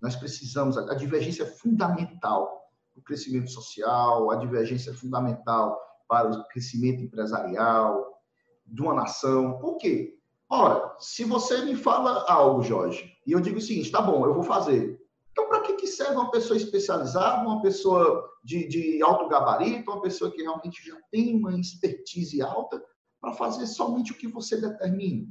Nós 0.01 0.15
precisamos, 0.15 0.77
a 0.77 0.93
divergência 0.93 1.43
é 1.43 1.45
fundamental 1.45 2.69
para 2.93 2.99
o 2.99 3.03
crescimento 3.03 3.49
social, 3.49 4.29
a 4.29 4.35
divergência 4.35 4.91
é 4.91 4.93
fundamental 4.93 5.79
para 6.07 6.29
o 6.29 6.47
crescimento 6.49 7.01
empresarial 7.01 8.21
de 8.65 8.81
uma 8.81 8.93
nação. 8.93 9.57
Por 9.59 9.77
quê? 9.77 10.19
Ora, 10.49 10.93
se 10.99 11.23
você 11.23 11.63
me 11.63 11.75
fala 11.75 12.25
algo, 12.29 12.61
Jorge, 12.61 13.11
e 13.25 13.31
eu 13.31 13.39
digo 13.39 13.57
o 13.57 13.61
seguinte, 13.61 13.91
tá 13.91 14.01
bom, 14.01 14.25
eu 14.25 14.33
vou 14.33 14.43
fazer. 14.43 14.99
Então, 15.31 15.47
para 15.47 15.61
que, 15.61 15.73
que 15.73 15.87
serve 15.87 16.15
uma 16.15 16.29
pessoa 16.29 16.57
especializada, 16.57 17.47
uma 17.47 17.61
pessoa 17.61 18.29
de, 18.43 18.67
de 18.67 19.01
alto 19.01 19.27
gabarito, 19.27 19.89
uma 19.89 20.01
pessoa 20.01 20.29
que 20.29 20.43
realmente 20.43 20.85
já 20.85 20.95
tem 21.09 21.35
uma 21.35 21.57
expertise 21.57 22.41
alta 22.41 22.83
para 23.23 23.31
fazer 23.31 23.65
somente 23.67 24.11
o 24.11 24.17
que 24.17 24.27
você 24.27 24.59
determina? 24.59 25.25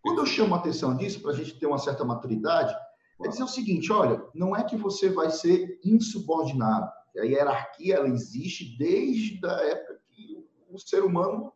Quando 0.00 0.18
eu 0.18 0.26
chamo 0.26 0.56
a 0.56 0.58
atenção 0.58 0.96
disso, 0.96 1.22
para 1.22 1.30
a 1.30 1.34
gente 1.36 1.56
ter 1.56 1.66
uma 1.66 1.78
certa 1.78 2.04
maturidade, 2.04 2.74
é 3.22 3.28
dizer 3.28 3.44
o 3.44 3.48
seguinte, 3.48 3.92
olha, 3.92 4.20
não 4.34 4.56
é 4.56 4.64
que 4.64 4.76
você 4.76 5.08
vai 5.08 5.30
ser 5.30 5.78
insubordinado. 5.84 6.90
A 7.16 7.22
hierarquia 7.22 7.94
ela 7.94 8.08
existe 8.08 8.76
desde 8.76 9.38
a 9.46 9.52
época 9.52 10.00
que 10.10 10.44
o 10.68 10.76
ser 10.80 11.04
humano 11.04 11.52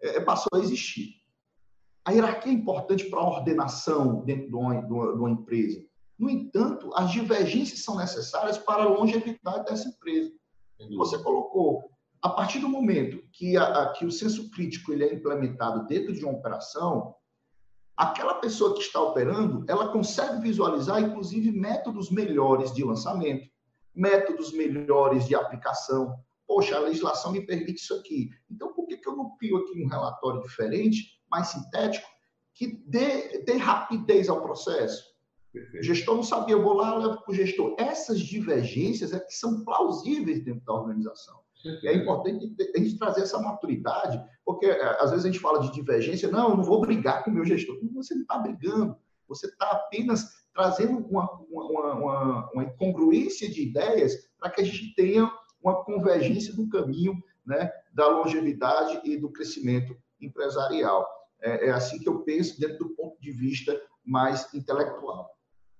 é, 0.00 0.20
passou 0.20 0.48
a 0.54 0.60
existir. 0.60 1.16
A 2.04 2.12
hierarquia 2.12 2.52
é 2.52 2.54
importante 2.54 3.06
para 3.06 3.18
a 3.18 3.28
ordenação 3.28 4.24
dentro 4.24 4.50
de 4.50 4.54
uma, 4.54 4.80
de 4.80 4.92
uma, 4.92 5.30
empresa. 5.30 5.84
No 6.16 6.30
entanto, 6.30 6.92
as 6.94 7.10
divergências 7.10 7.82
são 7.82 7.96
necessárias 7.96 8.56
para 8.56 8.84
a 8.84 8.88
longevidade 8.88 9.64
dessa 9.64 9.88
empresa. 9.88 10.32
Você 10.96 11.18
colocou, 11.18 11.90
a 12.22 12.28
partir 12.28 12.60
do 12.60 12.68
momento 12.68 13.20
que, 13.32 13.56
a, 13.56 13.64
a, 13.64 13.92
que 13.92 14.06
o 14.06 14.12
senso 14.12 14.48
crítico 14.50 14.92
ele 14.92 15.04
é 15.04 15.12
implementado 15.12 15.86
dentro 15.88 16.12
de 16.14 16.24
uma 16.24 16.34
operação, 16.34 17.16
aquela 17.96 18.34
pessoa 18.34 18.74
que 18.74 18.80
está 18.80 19.00
operando, 19.00 19.64
ela 19.68 19.88
consegue 19.88 20.40
visualizar, 20.40 21.02
inclusive, 21.02 21.50
métodos 21.50 22.10
melhores 22.10 22.72
de 22.72 22.84
lançamento, 22.84 23.50
métodos 23.92 24.52
melhores 24.52 25.26
de 25.26 25.34
aplicação. 25.34 26.14
Poxa, 26.46 26.76
a 26.76 26.80
legislação 26.80 27.32
me 27.32 27.44
permite 27.44 27.82
isso 27.82 27.94
aqui. 27.94 28.30
Então, 28.48 28.72
por 28.72 28.86
que, 28.86 28.98
que 28.98 29.08
eu 29.08 29.16
não 29.16 29.36
crio 29.36 29.56
aqui 29.56 29.82
um 29.82 29.88
relatório 29.88 30.42
diferente, 30.42 31.20
mais 31.28 31.48
sintético, 31.48 32.06
que 32.54 32.84
dê, 32.86 33.42
dê 33.44 33.56
rapidez 33.56 34.28
ao 34.28 34.42
processo? 34.42 35.12
Perfeito. 35.52 35.80
O 35.80 35.82
gestor 35.82 36.16
não 36.16 36.22
sabia, 36.22 36.54
eu 36.54 36.62
vou 36.62 36.74
lá 36.74 36.94
e 36.94 36.98
levo 36.98 37.22
para 37.22 37.32
o 37.32 37.34
gestor. 37.34 37.74
Essas 37.78 38.20
divergências 38.20 39.12
é 39.12 39.18
que 39.18 39.34
são 39.34 39.64
plausíveis 39.64 40.44
dentro 40.44 40.64
da 40.64 40.72
organização. 40.72 41.41
E 41.64 41.88
é 41.88 41.94
importante 41.94 42.54
a 42.74 42.78
gente 42.78 42.98
trazer 42.98 43.22
essa 43.22 43.38
maturidade, 43.38 44.22
porque 44.44 44.66
é, 44.66 45.02
às 45.02 45.10
vezes 45.10 45.24
a 45.24 45.28
gente 45.28 45.40
fala 45.40 45.60
de 45.60 45.72
divergência, 45.72 46.30
não, 46.30 46.50
eu 46.50 46.56
não 46.56 46.64
vou 46.64 46.80
brigar 46.80 47.22
com 47.22 47.30
o 47.30 47.34
meu 47.34 47.44
gestor. 47.44 47.78
Você 47.94 48.14
não 48.14 48.22
está 48.22 48.38
brigando, 48.38 48.96
você 49.28 49.46
está 49.46 49.66
apenas 49.70 50.42
trazendo 50.52 50.98
uma, 50.98 51.30
uma, 51.50 51.94
uma, 51.94 52.50
uma 52.52 52.64
incongruência 52.64 53.48
de 53.48 53.62
ideias 53.62 54.28
para 54.38 54.50
que 54.50 54.60
a 54.60 54.64
gente 54.64 54.94
tenha 54.94 55.30
uma 55.62 55.84
convergência 55.84 56.54
do 56.54 56.68
caminho 56.68 57.14
né, 57.46 57.70
da 57.92 58.06
longevidade 58.08 59.00
e 59.04 59.16
do 59.16 59.30
crescimento 59.30 59.96
empresarial. 60.20 61.08
É, 61.40 61.68
é 61.68 61.70
assim 61.70 61.98
que 61.98 62.08
eu 62.08 62.20
penso 62.20 62.60
dentro 62.60 62.78
do 62.78 62.90
ponto 62.90 63.20
de 63.20 63.30
vista 63.30 63.80
mais 64.04 64.52
intelectual. 64.52 65.30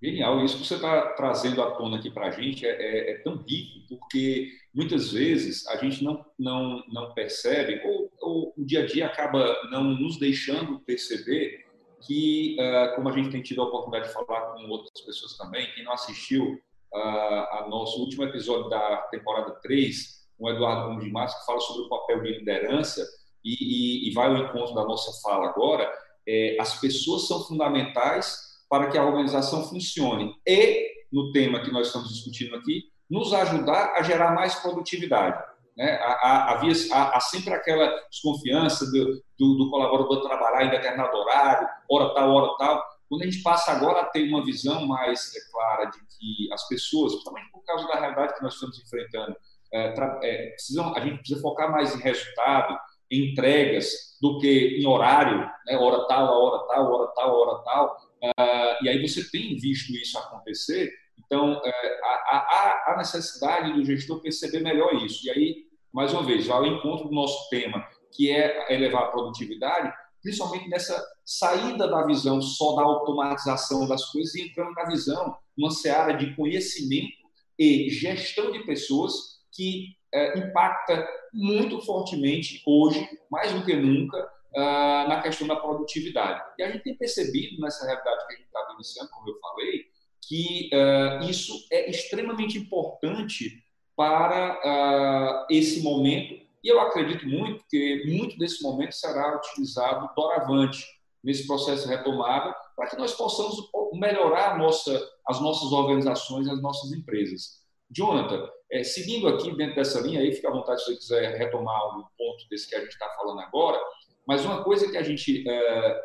Genial, 0.02 0.44
isso 0.44 0.58
que 0.58 0.66
você 0.66 0.74
está 0.74 1.12
trazendo 1.12 1.62
à 1.62 1.70
tona 1.70 1.96
aqui 1.96 2.10
para 2.10 2.26
a 2.26 2.30
gente 2.32 2.66
é, 2.66 2.70
é, 2.70 3.10
é, 3.12 3.18
tão 3.18 3.36
rico, 3.36 3.86
porque 3.88 4.48
muitas 4.74 5.12
vezes 5.12 5.64
a 5.68 5.76
gente 5.76 6.02
não, 6.02 6.26
não, 6.36 6.82
não 6.88 7.14
percebe, 7.14 7.80
ou, 7.86 8.10
ou 8.20 8.52
o 8.56 8.64
dia 8.64 8.82
a 8.82 8.86
dia 8.86 9.06
acaba 9.06 9.56
não 9.70 9.84
nos 9.84 10.18
deixando 10.18 10.80
perceber 10.80 11.64
que, 12.04 12.56
uh, 12.58 12.96
como 12.96 13.10
a 13.10 13.12
gente 13.12 13.30
tem 13.30 13.42
tido 13.42 13.62
a 13.62 13.66
oportunidade 13.66 14.08
de 14.08 14.12
falar 14.12 14.40
com 14.54 14.68
outras 14.70 15.00
pessoas 15.04 15.36
também, 15.36 15.70
quem 15.72 15.84
não 15.84 15.92
assistiu 15.92 16.54
uh, 16.92 16.96
a 16.96 17.66
nosso 17.70 18.00
último 18.00 18.24
episódio 18.24 18.68
da 18.68 19.02
temporada 19.02 19.52
3, 19.62 20.26
com 20.36 20.46
o 20.46 20.50
Eduardo 20.50 20.88
Gomes 20.88 21.04
de 21.04 21.12
Matos, 21.12 21.36
que 21.36 21.46
fala 21.46 21.60
sobre 21.60 21.82
o 21.84 21.88
papel 21.88 22.22
de 22.22 22.38
liderança, 22.40 23.06
e, 23.44 23.52
e, 23.52 24.08
e 24.08 24.12
vai 24.12 24.26
ao 24.26 24.36
encontro 24.36 24.74
da 24.74 24.84
nossa 24.84 25.12
fala 25.22 25.48
agora, 25.48 25.88
é, 26.26 26.56
as 26.60 26.80
pessoas 26.80 27.28
são 27.28 27.44
fundamentais 27.44 28.51
para 28.72 28.86
que 28.86 28.96
a 28.96 29.04
organização 29.04 29.68
funcione 29.68 30.34
e, 30.48 30.90
no 31.12 31.30
tema 31.30 31.60
que 31.60 31.70
nós 31.70 31.88
estamos 31.88 32.08
discutindo 32.08 32.56
aqui, 32.56 32.84
nos 33.10 33.34
ajudar 33.34 33.92
a 33.94 34.02
gerar 34.02 34.34
mais 34.34 34.54
produtividade. 34.54 35.38
Né? 35.76 36.00
Havia, 36.22 36.72
há, 36.90 37.18
há, 37.18 37.20
sempre 37.20 37.52
aquela 37.52 37.94
desconfiança 38.10 38.86
do, 38.86 39.22
do, 39.38 39.58
do, 39.58 39.70
colaborador 39.70 40.22
trabalhar 40.22 40.64
em 40.64 40.70
determinado 40.70 41.14
horário, 41.14 41.68
hora 41.86 42.14
tal, 42.14 42.30
hora 42.30 42.56
tal. 42.56 42.82
Quando 43.10 43.20
a 43.20 43.24
gente 43.26 43.42
passa 43.42 43.72
agora 43.72 44.00
a 44.00 44.06
ter 44.06 44.26
uma 44.26 44.42
visão 44.42 44.86
mais 44.86 45.36
é, 45.36 45.40
clara 45.52 45.90
de 45.90 45.98
que 45.98 46.50
as 46.50 46.66
pessoas, 46.66 47.12
principalmente 47.12 47.52
por 47.52 47.62
causa 47.64 47.86
da 47.88 48.00
realidade 48.00 48.34
que 48.34 48.42
nós 48.42 48.54
estamos 48.54 48.80
enfrentando, 48.80 49.36
é, 49.70 49.94
é, 50.22 50.46
precisam, 50.48 50.96
a 50.96 51.00
gente 51.00 51.18
precisa 51.18 51.42
focar 51.42 51.70
mais 51.70 51.94
em 51.94 52.00
resultado, 52.00 52.78
em 53.10 53.32
entregas, 53.32 54.16
do 54.18 54.38
que 54.38 54.78
em 54.80 54.86
horário, 54.86 55.40
né? 55.66 55.76
hora 55.76 56.06
tal, 56.06 56.42
hora 56.42 56.66
tal, 56.68 56.90
hora 56.90 57.12
tal, 57.14 57.38
hora 57.38 57.62
tal. 57.64 58.11
Uh, 58.22 58.84
e 58.84 58.88
aí 58.88 59.06
você 59.06 59.28
tem 59.30 59.56
visto 59.56 59.90
isso 59.92 60.16
acontecer, 60.16 60.92
então 61.18 61.60
há, 62.04 62.84
há, 62.86 62.94
necessidade 62.96 63.72
do 63.72 63.84
gestor 63.84 64.20
perceber 64.20 64.60
melhor 64.60 64.94
isso. 65.04 65.26
E 65.26 65.30
aí, 65.30 65.56
mais 65.92 66.12
uma 66.12 66.22
vez, 66.22 66.48
ao 66.48 66.64
encontro 66.64 67.08
do 67.08 67.14
nosso 67.14 67.48
tema, 67.50 67.84
que 68.12 68.30
é 68.30 68.72
elevar 68.72 69.04
a 69.04 69.10
produtividade, 69.10 69.92
principalmente 70.22 70.68
nessa 70.68 71.04
saída 71.24 71.88
da 71.88 72.06
visão 72.06 72.40
só 72.40 72.76
da 72.76 72.82
automatização 72.82 73.88
das 73.88 74.04
coisas 74.10 74.34
e 74.34 74.42
entrando 74.42 74.72
na 74.72 74.84
visão, 74.84 75.36
uma 75.56 75.70
seara 75.70 76.12
de 76.12 76.34
conhecimento 76.36 77.12
e 77.58 77.90
gestão 77.90 78.52
de 78.52 78.64
pessoas 78.64 79.14
que 79.52 79.96
uh, 80.14 80.38
impacta 80.38 81.06
muito 81.32 81.80
fortemente 81.80 82.62
hoje, 82.66 83.06
mais 83.30 83.52
do 83.52 83.64
que 83.64 83.74
nunca, 83.74 84.28
uh, 84.56 85.08
na 85.08 85.20
questão 85.22 85.46
da 85.46 85.56
produtividade. 85.56 86.42
E 86.58 86.62
a 86.62 86.70
gente 86.70 86.84
tem 86.84 86.96
percebido 86.96 87.60
nessa 87.60 87.84
realidade 87.84 88.26
que 88.26 88.32
a 88.32 88.36
gente 88.36 88.46
está 88.46 88.66
vivenciando, 88.70 89.10
como 89.10 89.28
eu 89.28 89.38
falei, 89.40 89.84
que 90.26 90.70
uh, 90.72 91.24
isso 91.28 91.66
é 91.70 91.90
extremamente 91.90 92.58
importante 92.58 93.62
para 93.96 94.58
uh, 94.60 95.46
esse 95.50 95.82
momento. 95.82 96.42
E 96.62 96.68
eu 96.68 96.80
acredito 96.80 97.26
muito 97.26 97.64
que 97.68 98.04
muito 98.06 98.38
desse 98.38 98.62
momento 98.62 98.92
será 98.92 99.36
utilizado 99.36 100.08
doravante 100.16 100.84
nesse 101.22 101.46
processo 101.46 101.86
de 101.86 101.94
retomada, 101.94 102.54
para 102.76 102.88
que 102.88 102.96
nós 102.96 103.14
possamos 103.14 103.56
melhorar 103.94 104.58
nossa, 104.58 105.08
as 105.28 105.40
nossas 105.40 105.70
organizações, 105.70 106.48
as 106.48 106.60
nossas 106.60 106.92
empresas. 106.92 107.62
Jonathan, 107.90 108.48
é, 108.72 108.82
seguindo 108.82 109.28
aqui 109.28 109.54
dentro 109.54 109.76
dessa 109.76 110.00
linha, 110.00 110.20
aí 110.20 110.32
fica 110.32 110.48
à 110.48 110.52
vontade 110.52 110.80
se 110.80 110.86
você 110.86 110.96
quiser 110.96 111.38
retomar 111.38 111.98
um 111.98 112.04
ponto 112.16 112.48
desse 112.48 112.68
que 112.68 112.74
a 112.74 112.80
gente 112.80 112.92
está 112.92 113.08
falando 113.10 113.40
agora, 113.40 113.78
mas 114.26 114.44
uma 114.44 114.62
coisa 114.62 114.90
que 114.90 114.96
a 114.96 115.02
gente 115.02 115.48
é, 115.48 116.00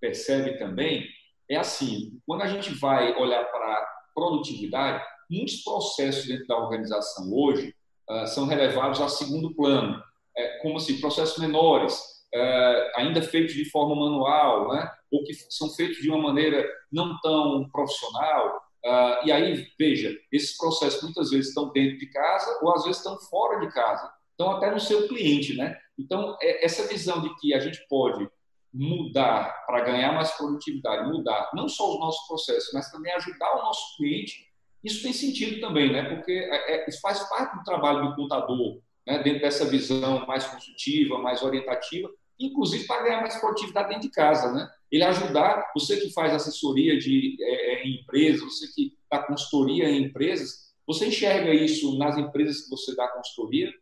percebe 0.00 0.58
também 0.58 1.06
é 1.48 1.56
assim, 1.56 2.18
quando 2.26 2.42
a 2.42 2.46
gente 2.46 2.74
vai 2.74 3.14
olhar 3.16 3.44
para 3.44 3.86
produtividade, 4.14 5.04
muitos 5.30 5.62
processos 5.62 6.26
dentro 6.26 6.46
da 6.46 6.58
organização 6.58 7.32
hoje 7.32 7.74
uh, 8.10 8.26
são 8.26 8.46
relevados 8.46 9.00
a 9.00 9.08
segundo 9.08 9.54
plano, 9.54 10.02
é, 10.36 10.58
como 10.58 10.76
assim, 10.76 11.00
processos 11.00 11.38
menores, 11.38 11.98
uh, 12.34 13.00
ainda 13.00 13.22
feitos 13.22 13.54
de 13.54 13.64
forma 13.70 13.94
manual, 13.94 14.72
né? 14.72 14.90
ou 15.10 15.24
que 15.24 15.34
são 15.34 15.70
feitos 15.70 15.98
de 15.98 16.10
uma 16.10 16.22
maneira 16.22 16.66
não 16.90 17.18
tão 17.20 17.68
profissional. 17.70 18.62
Uh, 18.84 19.26
e 19.26 19.32
aí, 19.32 19.66
veja, 19.78 20.14
esses 20.32 20.56
processos 20.56 21.02
muitas 21.02 21.30
vezes 21.30 21.48
estão 21.48 21.70
dentro 21.70 21.98
de 21.98 22.06
casa 22.06 22.58
ou 22.62 22.74
às 22.74 22.84
vezes 22.84 22.98
estão 22.98 23.18
fora 23.20 23.60
de 23.60 23.72
casa, 23.72 24.10
estão 24.30 24.56
até 24.56 24.70
no 24.70 24.80
seu 24.80 25.06
cliente. 25.06 25.54
Né? 25.56 25.78
Então, 26.02 26.36
é, 26.40 26.64
essa 26.64 26.86
visão 26.86 27.20
de 27.20 27.34
que 27.36 27.54
a 27.54 27.60
gente 27.60 27.84
pode 27.88 28.28
mudar 28.72 29.64
para 29.66 29.84
ganhar 29.84 30.12
mais 30.12 30.30
produtividade, 30.32 31.10
mudar 31.10 31.50
não 31.54 31.68
só 31.68 31.92
os 31.92 32.00
nossos 32.00 32.26
processos, 32.26 32.72
mas 32.72 32.90
também 32.90 33.12
ajudar 33.12 33.58
o 33.58 33.62
nosso 33.62 33.96
cliente 33.96 34.52
isso 34.82 35.02
tem 35.02 35.12
sentido 35.12 35.60
também, 35.60 35.92
né? 35.92 36.02
porque 36.02 36.32
é, 36.32 36.74
é, 36.74 36.88
isso 36.88 37.00
faz 37.00 37.22
parte 37.28 37.56
do 37.56 37.64
trabalho 37.64 38.08
do 38.08 38.16
contador, 38.16 38.80
né? 39.06 39.22
dentro 39.22 39.42
dessa 39.42 39.64
visão 39.64 40.26
mais 40.26 40.44
consultiva, 40.44 41.18
mais 41.18 41.42
orientativa, 41.42 42.10
inclusive 42.38 42.86
para 42.86 43.04
ganhar 43.04 43.20
mais 43.20 43.36
produtividade 43.40 43.90
dentro 43.90 44.08
de 44.08 44.10
casa. 44.10 44.52
Né? 44.52 44.68
Ele 44.90 45.04
ajudar, 45.04 45.70
você 45.74 45.98
que 46.00 46.12
faz 46.12 46.34
assessoria 46.34 46.98
de, 46.98 47.36
é, 47.40 47.74
é 47.74 47.86
em 47.86 48.00
empresas, 48.00 48.40
você 48.42 48.66
que 48.74 48.98
dá 49.10 49.20
consultoria 49.20 49.88
em 49.88 50.04
empresas, 50.04 50.72
você 50.84 51.06
enxerga 51.06 51.54
isso 51.54 51.96
nas 51.96 52.18
empresas 52.18 52.62
que 52.62 52.70
você 52.70 52.96
dá 52.96 53.06
consultoria 53.06 53.72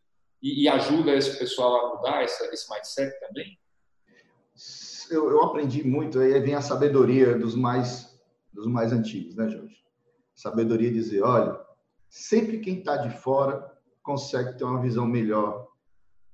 e, 0.43 0.65
e 0.65 0.69
ajuda 0.69 1.13
esse 1.13 1.39
pessoal 1.39 1.75
a 1.77 1.97
mudar 1.97 2.23
essa, 2.23 2.45
esse 2.53 2.71
mindset 2.71 3.19
também? 3.21 3.59
Eu, 5.11 5.31
eu 5.31 5.43
aprendi 5.43 5.83
muito, 5.83 6.19
aí 6.19 6.39
vem 6.41 6.55
a 6.55 6.63
sabedoria 6.63 7.37
dos 7.37 7.55
mais, 7.55 8.19
dos 8.53 8.67
mais 8.67 8.93
antigos, 8.93 9.35
né, 9.35 9.49
Jorge? 9.49 9.81
sabedoria 10.41 10.91
dizer, 10.91 11.23
olha, 11.23 11.61
sempre 12.09 12.61
quem 12.61 12.79
está 12.79 12.97
de 12.97 13.11
fora 13.19 13.71
consegue 14.03 14.57
ter 14.57 14.65
uma 14.65 14.81
visão 14.81 15.07
melhor 15.07 15.69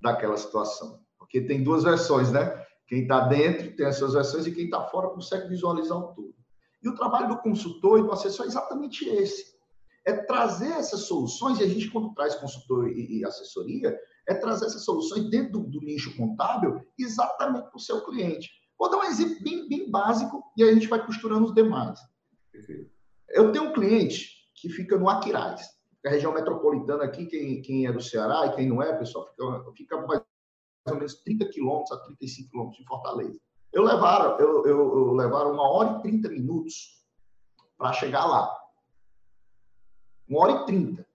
daquela 0.00 0.36
situação. 0.36 1.00
Porque 1.18 1.40
tem 1.40 1.64
duas 1.64 1.82
versões, 1.82 2.30
né? 2.30 2.64
Quem 2.86 3.02
está 3.02 3.26
dentro 3.26 3.74
tem 3.74 3.84
as 3.84 3.96
suas 3.96 4.14
versões 4.14 4.46
e 4.46 4.52
quem 4.52 4.66
está 4.66 4.84
fora 4.88 5.08
consegue 5.08 5.48
visualizar 5.48 5.98
o 5.98 6.14
todo. 6.14 6.34
E 6.82 6.88
o 6.88 6.94
trabalho 6.94 7.28
do 7.28 7.38
consultor 7.38 7.98
e 7.98 8.02
do 8.02 8.12
assessor 8.12 8.46
é 8.46 8.48
exatamente 8.48 9.08
esse. 9.08 9.55
É 10.06 10.12
trazer 10.12 10.70
essas 10.70 11.00
soluções, 11.00 11.58
e 11.58 11.64
a 11.64 11.68
gente, 11.68 11.90
quando 11.90 12.14
traz 12.14 12.34
consultor 12.36 12.88
e, 12.88 13.18
e 13.18 13.24
assessoria, 13.24 13.98
é 14.28 14.34
trazer 14.34 14.66
essas 14.66 14.84
soluções 14.84 15.28
dentro 15.30 15.52
do, 15.52 15.60
do 15.68 15.80
nicho 15.80 16.16
contábil 16.16 16.80
exatamente 16.98 17.68
para 17.68 17.76
o 17.76 17.80
seu 17.80 18.04
cliente. 18.04 18.50
Vou 18.78 18.90
dar 18.90 18.98
um 18.98 19.04
exemplo 19.04 19.42
bem, 19.42 19.68
bem 19.68 19.90
básico 19.90 20.44
e 20.56 20.62
aí 20.62 20.70
a 20.70 20.74
gente 20.74 20.88
vai 20.88 21.04
costurando 21.04 21.46
os 21.46 21.54
demais. 21.54 21.98
Perfeito. 22.52 22.90
Eu 23.30 23.50
tenho 23.52 23.64
um 23.64 23.72
cliente 23.72 24.30
que 24.54 24.68
fica 24.68 24.96
no 24.96 25.08
Aquiraz, 25.08 25.68
a 26.04 26.10
região 26.10 26.32
metropolitana 26.32 27.04
aqui, 27.04 27.26
quem, 27.26 27.60
quem 27.62 27.86
é 27.86 27.92
do 27.92 28.00
Ceará 28.00 28.46
e 28.46 28.54
quem 28.54 28.68
não 28.68 28.82
é, 28.82 28.96
pessoal, 28.96 29.26
fica, 29.26 29.72
fica 29.76 30.06
mais 30.06 30.22
ou 30.88 30.94
menos 30.94 31.14
30 31.22 31.46
quilômetros 31.46 31.92
a 31.92 32.04
35 32.04 32.50
quilômetros 32.50 32.78
de 32.78 32.86
Fortaleza. 32.86 33.40
Eu 33.72 33.82
levaram, 33.82 34.38
eu, 34.38 34.66
eu, 34.66 34.78
eu 34.78 35.12
levaram 35.14 35.52
uma 35.52 35.68
hora 35.68 35.98
e 35.98 36.02
30 36.02 36.28
minutos 36.28 37.04
para 37.76 37.92
chegar 37.92 38.24
lá. 38.24 38.56
Uma 40.28 40.40
hora 40.40 40.52
e 40.52 40.66
30, 40.66 41.06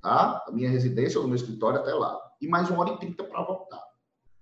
tá? 0.00 0.44
Da 0.46 0.52
minha 0.52 0.70
residência 0.70 1.18
ou 1.18 1.24
do 1.24 1.28
meu 1.28 1.36
escritório 1.36 1.80
até 1.80 1.92
lá. 1.92 2.20
E 2.40 2.48
mais 2.48 2.70
uma 2.70 2.80
hora 2.80 2.94
e 2.94 2.98
30 2.98 3.24
para 3.24 3.42
voltar. 3.42 3.84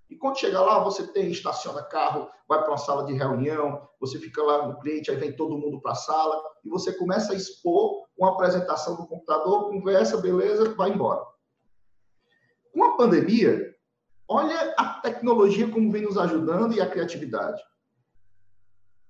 E 0.09 0.15
quando 0.15 0.37
chega 0.37 0.61
lá, 0.61 0.79
você 0.79 1.07
tem, 1.07 1.31
estaciona 1.31 1.81
carro, 1.81 2.29
vai 2.47 2.59
para 2.59 2.69
uma 2.69 2.77
sala 2.77 3.05
de 3.05 3.13
reunião, 3.13 3.87
você 3.99 4.19
fica 4.19 4.43
lá 4.43 4.67
no 4.67 4.79
cliente, 4.79 5.09
aí 5.09 5.17
vem 5.17 5.35
todo 5.35 5.57
mundo 5.57 5.81
para 5.81 5.93
a 5.93 5.95
sala, 5.95 6.39
e 6.63 6.69
você 6.69 6.93
começa 6.93 7.33
a 7.33 7.35
expor 7.35 8.05
uma 8.17 8.31
apresentação 8.31 8.95
do 8.95 9.07
computador, 9.07 9.69
conversa, 9.69 10.21
beleza, 10.21 10.73
vai 10.75 10.91
embora. 10.91 11.25
Com 12.71 12.83
a 12.83 12.95
pandemia, 12.95 13.73
olha 14.27 14.75
a 14.77 14.99
tecnologia 15.01 15.69
como 15.69 15.91
vem 15.91 16.03
nos 16.03 16.17
ajudando 16.17 16.73
e 16.73 16.81
a 16.81 16.89
criatividade. 16.89 17.61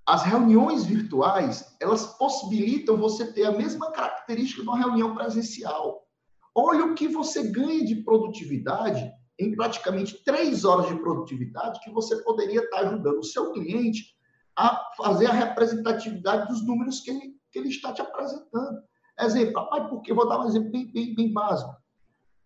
As 0.06 0.22
reuniões 0.22 0.84
virtuais, 0.84 1.74
elas 1.80 2.04
possibilitam 2.18 2.96
você 2.96 3.32
ter 3.32 3.44
a 3.44 3.52
mesma 3.52 3.90
característica 3.90 4.62
de 4.62 4.68
uma 4.68 4.78
reunião 4.78 5.14
presencial. 5.14 6.06
Olha 6.54 6.84
o 6.84 6.94
que 6.94 7.08
você 7.08 7.50
ganha 7.50 7.84
de 7.84 7.96
produtividade 7.96 9.10
em 9.38 9.56
praticamente 9.56 10.22
três 10.22 10.64
horas 10.64 10.88
de 10.88 10.96
produtividade 10.96 11.80
que 11.80 11.90
você 11.90 12.22
poderia 12.22 12.60
estar 12.60 12.80
ajudando 12.80 13.18
o 13.18 13.24
seu 13.24 13.52
cliente 13.52 14.14
a 14.56 14.92
fazer 14.96 15.26
a 15.26 15.32
representatividade 15.32 16.48
dos 16.48 16.64
números 16.64 17.00
que 17.00 17.10
ele, 17.10 17.34
que 17.50 17.58
ele 17.58 17.70
está 17.70 17.92
te 17.92 18.02
apresentando. 18.02 18.82
Exemplo, 19.18 19.54
papai, 19.54 19.88
porque 19.88 20.12
vou 20.12 20.28
dar 20.28 20.40
um 20.40 20.46
exemplo 20.46 20.70
bem, 20.70 20.92
bem, 20.92 21.14
bem 21.14 21.32
básico. 21.32 21.74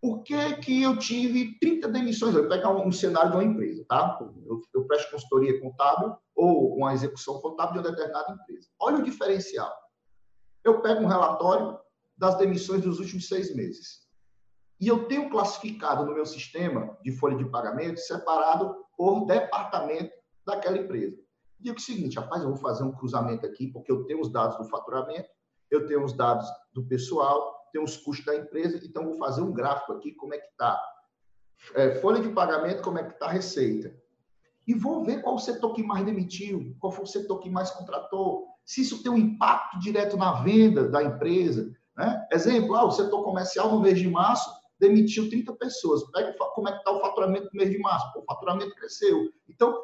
Por 0.00 0.22
que, 0.22 0.54
que 0.58 0.82
eu 0.82 0.96
tive 0.96 1.58
30 1.58 1.88
demissões? 1.88 2.34
Eu 2.34 2.42
vou 2.42 2.50
pegar 2.50 2.70
um, 2.70 2.86
um 2.86 2.92
cenário 2.92 3.32
de 3.32 3.36
uma 3.36 3.44
empresa, 3.44 3.84
tá? 3.88 4.16
Eu, 4.46 4.62
eu 4.72 4.86
presto 4.86 5.10
consultoria 5.10 5.60
contábil 5.60 6.16
ou 6.38 6.76
uma 6.76 6.94
execução 6.94 7.40
contábil 7.40 7.82
de 7.82 7.88
uma 7.88 7.96
determinada 7.96 8.32
empresa. 8.32 8.68
Olha 8.78 8.98
o 8.98 9.02
diferencial. 9.02 9.76
Eu 10.62 10.80
pego 10.80 11.02
um 11.02 11.08
relatório 11.08 11.76
das 12.16 12.38
demissões 12.38 12.80
dos 12.82 13.00
últimos 13.00 13.26
seis 13.26 13.54
meses. 13.54 14.06
E 14.80 14.86
eu 14.86 15.08
tenho 15.08 15.28
classificado 15.30 16.06
no 16.06 16.14
meu 16.14 16.24
sistema 16.24 16.96
de 17.02 17.10
folha 17.10 17.36
de 17.36 17.44
pagamento 17.44 17.98
separado 17.98 18.86
por 18.96 19.26
departamento 19.26 20.12
daquela 20.46 20.78
empresa. 20.78 21.18
Digo 21.58 21.76
o 21.76 21.80
seguinte, 21.80 22.16
rapaz, 22.16 22.42
eu 22.42 22.50
vou 22.50 22.56
fazer 22.56 22.84
um 22.84 22.92
cruzamento 22.92 23.44
aqui, 23.44 23.66
porque 23.66 23.90
eu 23.90 24.04
tenho 24.04 24.20
os 24.20 24.30
dados 24.30 24.56
do 24.58 24.64
faturamento, 24.68 25.28
eu 25.68 25.88
tenho 25.88 26.04
os 26.04 26.12
dados 26.12 26.48
do 26.72 26.86
pessoal, 26.86 27.68
tenho 27.72 27.84
os 27.84 27.96
custos 27.96 28.24
da 28.24 28.36
empresa, 28.36 28.80
então 28.84 29.04
vou 29.04 29.16
fazer 29.16 29.42
um 29.42 29.52
gráfico 29.52 29.92
aqui, 29.92 30.12
como 30.12 30.34
é 30.34 30.38
que 30.38 30.46
está. 30.46 30.80
É, 31.74 31.96
folha 31.96 32.20
de 32.20 32.28
pagamento, 32.28 32.82
como 32.82 32.98
é 32.98 33.02
que 33.02 33.14
está 33.14 33.26
a 33.26 33.32
receita. 33.32 33.92
E 34.68 34.74
vou 34.74 35.02
ver 35.02 35.22
qual 35.22 35.36
o 35.36 35.38
setor 35.38 35.72
que 35.72 35.82
mais 35.82 36.04
demitiu, 36.04 36.76
qual 36.78 36.92
foi 36.92 37.04
o 37.04 37.08
setor 37.08 37.38
que 37.38 37.48
mais 37.48 37.70
contratou, 37.70 38.46
se 38.66 38.82
isso 38.82 39.02
tem 39.02 39.10
um 39.10 39.16
impacto 39.16 39.78
direto 39.78 40.14
na 40.14 40.42
venda 40.42 40.86
da 40.86 41.02
empresa. 41.02 41.74
Né? 41.96 42.28
Exemplo, 42.30 42.74
ah, 42.74 42.84
o 42.84 42.90
setor 42.90 43.24
comercial 43.24 43.72
no 43.72 43.80
mês 43.80 43.98
de 43.98 44.06
março 44.06 44.52
demitiu 44.78 45.30
30 45.30 45.54
pessoas. 45.54 46.04
Pega 46.10 46.36
como 46.54 46.68
é 46.68 46.72
que 46.72 46.78
está 46.78 46.90
o 46.90 47.00
faturamento 47.00 47.48
no 47.50 47.58
mês 47.58 47.70
de 47.70 47.78
março. 47.78 48.12
Pô, 48.12 48.20
o 48.20 48.24
faturamento 48.26 48.74
cresceu. 48.74 49.30
Então, 49.48 49.74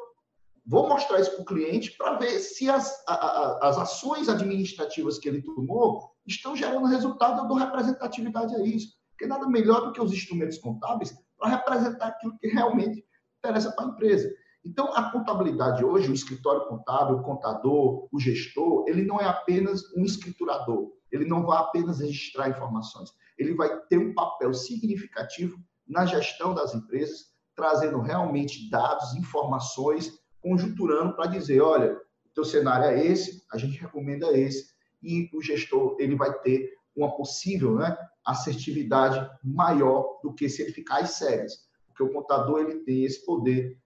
vou 0.63 0.87
mostrar 0.87 1.19
isso 1.19 1.31
para 1.31 1.41
o 1.41 1.45
cliente 1.45 1.97
para 1.97 2.19
ver 2.19 2.37
se 2.37 2.69
as, 2.69 3.03
a, 3.07 3.67
as 3.67 3.79
ações 3.79 4.29
administrativas 4.29 5.17
que 5.17 5.27
ele 5.27 5.41
tomou 5.41 6.11
estão 6.27 6.55
gerando 6.55 6.85
resultado. 6.85 7.41
Eu 7.41 7.47
dou 7.47 7.57
representatividade 7.57 8.55
a 8.55 8.59
isso. 8.61 8.93
Porque 9.09 9.25
nada 9.25 9.47
melhor 9.47 9.87
do 9.87 9.93
que 9.93 10.01
os 10.01 10.13
instrumentos 10.13 10.59
contábeis 10.59 11.11
para 11.39 11.49
representar 11.49 12.09
aquilo 12.09 12.37
que 12.37 12.47
realmente 12.49 13.03
interessa 13.39 13.71
para 13.71 13.85
a 13.85 13.87
empresa. 13.87 14.31
Então, 14.65 14.91
a 14.95 15.11
contabilidade 15.11 15.85
hoje, 15.85 16.09
o 16.09 16.13
escritório 16.13 16.67
contábil, 16.67 17.17
o 17.17 17.23
contador, 17.23 18.07
o 18.11 18.19
gestor, 18.19 18.85
ele 18.87 19.03
não 19.03 19.21
é 19.21 19.25
apenas 19.25 19.93
um 19.95 20.03
escriturador. 20.03 20.91
Ele 21.11 21.25
não 21.25 21.45
vai 21.45 21.59
apenas 21.59 21.99
registrar 21.99 22.49
informações 22.49 23.11
ele 23.37 23.53
vai 23.53 23.79
ter 23.87 23.97
um 23.97 24.13
papel 24.13 24.53
significativo 24.53 25.59
na 25.87 26.05
gestão 26.05 26.53
das 26.53 26.73
empresas, 26.73 27.33
trazendo 27.55 27.99
realmente 27.99 28.69
dados, 28.69 29.13
informações, 29.15 30.19
conjunturando 30.41 31.15
para 31.15 31.27
dizer, 31.27 31.61
olha, 31.61 31.93
o 31.93 32.29
teu 32.33 32.43
cenário 32.43 32.85
é 32.85 33.05
esse, 33.05 33.43
a 33.51 33.57
gente 33.57 33.79
recomenda 33.79 34.37
esse, 34.37 34.73
e 35.01 35.29
o 35.33 35.41
gestor 35.41 35.95
ele 35.99 36.15
vai 36.15 36.33
ter 36.39 36.73
uma 36.95 37.15
possível 37.15 37.75
né, 37.75 37.95
assertividade 38.25 39.29
maior 39.43 40.19
do 40.23 40.33
que 40.33 40.49
se 40.49 40.61
ele 40.61 40.71
ficar 40.71 40.99
às 40.99 41.11
cegas. 41.11 41.65
Porque 41.87 42.03
o 42.03 42.11
contador 42.11 42.59
ele 42.61 42.79
tem 42.79 43.03
esse 43.03 43.23
poder, 43.25 43.77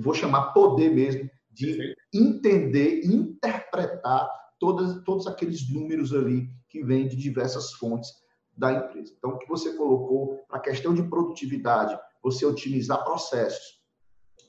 vou 0.00 0.14
chamar 0.14 0.52
poder 0.52 0.90
mesmo, 0.90 1.28
de 1.50 1.94
entender 2.12 3.04
interpretar 3.04 4.28
todas, 4.58 5.02
todos 5.04 5.26
aqueles 5.26 5.68
números 5.70 6.14
ali 6.14 6.48
que 6.68 6.82
vêm 6.82 7.08
de 7.08 7.16
diversas 7.16 7.72
fontes 7.72 8.10
da 8.56 8.72
empresa. 8.72 9.14
Então, 9.16 9.30
o 9.30 9.38
que 9.38 9.48
você 9.48 9.74
colocou 9.74 10.44
para 10.48 10.58
a 10.58 10.62
questão 10.62 10.92
de 10.92 11.02
produtividade, 11.02 11.98
você 12.22 12.44
otimizar 12.44 13.04
processos. 13.04 13.78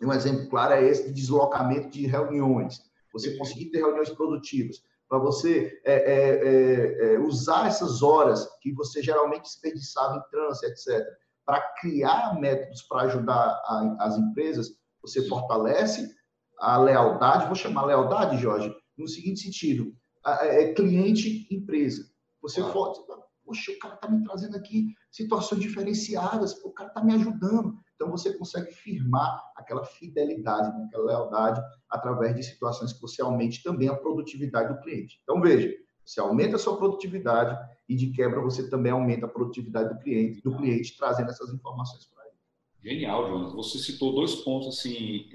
Um 0.01 0.13
exemplo 0.13 0.49
claro 0.49 0.73
é 0.73 0.83
esse 0.83 1.07
de 1.07 1.13
deslocamento 1.13 1.89
de 1.89 2.07
reuniões. 2.07 2.81
Você 3.13 3.37
conseguir 3.37 3.65
ter 3.65 3.79
reuniões 3.79 4.09
produtivas. 4.09 4.81
para 5.07 5.17
você 5.17 5.81
é, 5.83 5.93
é, 5.93 6.13
é, 6.13 7.13
é, 7.15 7.19
usar 7.19 7.67
essas 7.67 8.01
horas 8.03 8.47
que 8.61 8.71
você 8.71 9.01
geralmente 9.01 9.43
desperdiçava 9.43 10.17
em 10.17 10.29
trânsito, 10.29 10.67
etc., 10.67 11.05
para 11.45 11.61
criar 11.81 12.39
métodos 12.39 12.83
para 12.83 13.07
ajudar 13.07 13.35
a, 13.65 13.95
as 14.01 14.17
empresas, 14.17 14.78
você 15.01 15.27
fortalece 15.27 16.09
a 16.59 16.77
lealdade, 16.77 17.45
vou 17.45 17.55
chamar 17.55 17.85
lealdade, 17.85 18.37
Jorge, 18.37 18.73
no 18.97 19.07
seguinte 19.07 19.41
sentido, 19.41 19.95
é 20.25 20.73
cliente-empresa. 20.73 22.03
Você 22.41 22.61
ah. 22.61 22.65
for, 22.65 22.93
poxa, 23.45 23.71
o 23.71 23.79
cara 23.79 23.95
está 23.95 24.09
me 24.09 24.23
trazendo 24.23 24.57
aqui 24.57 24.93
situações 25.09 25.61
diferenciadas, 25.61 26.53
o 26.63 26.71
cara 26.71 26.89
está 26.89 27.03
me 27.03 27.13
ajudando. 27.15 27.77
Então, 27.95 28.11
você 28.11 28.37
consegue 28.37 28.71
firmar 28.71 29.41
aquela 29.55 29.83
fidelidade, 29.83 30.69
né, 30.77 30.85
aquela 30.85 31.05
lealdade, 31.05 31.61
através 31.89 32.35
de 32.35 32.43
situações 32.43 32.93
que 32.93 33.01
você 33.01 33.21
aumente 33.21 33.61
também 33.63 33.89
a 33.89 33.95
produtividade 33.95 34.73
do 34.73 34.81
cliente. 34.81 35.19
Então, 35.23 35.41
veja, 35.41 35.73
você 36.05 36.19
aumenta 36.19 36.55
a 36.55 36.59
sua 36.59 36.77
produtividade 36.77 37.57
e, 37.87 37.95
de 37.95 38.11
quebra, 38.11 38.41
você 38.41 38.69
também 38.69 38.91
aumenta 38.91 39.25
a 39.25 39.29
produtividade 39.29 39.93
do 39.93 39.99
cliente, 39.99 40.41
do 40.41 40.55
cliente 40.55 40.97
trazendo 40.97 41.29
essas 41.29 41.53
informações 41.53 42.05
para. 42.05 42.18
Genial, 42.83 43.27
Jonas. 43.27 43.53
Você 43.53 43.77
citou 43.77 44.13
dois 44.13 44.35
pontos 44.35 44.67
assim 44.67 45.27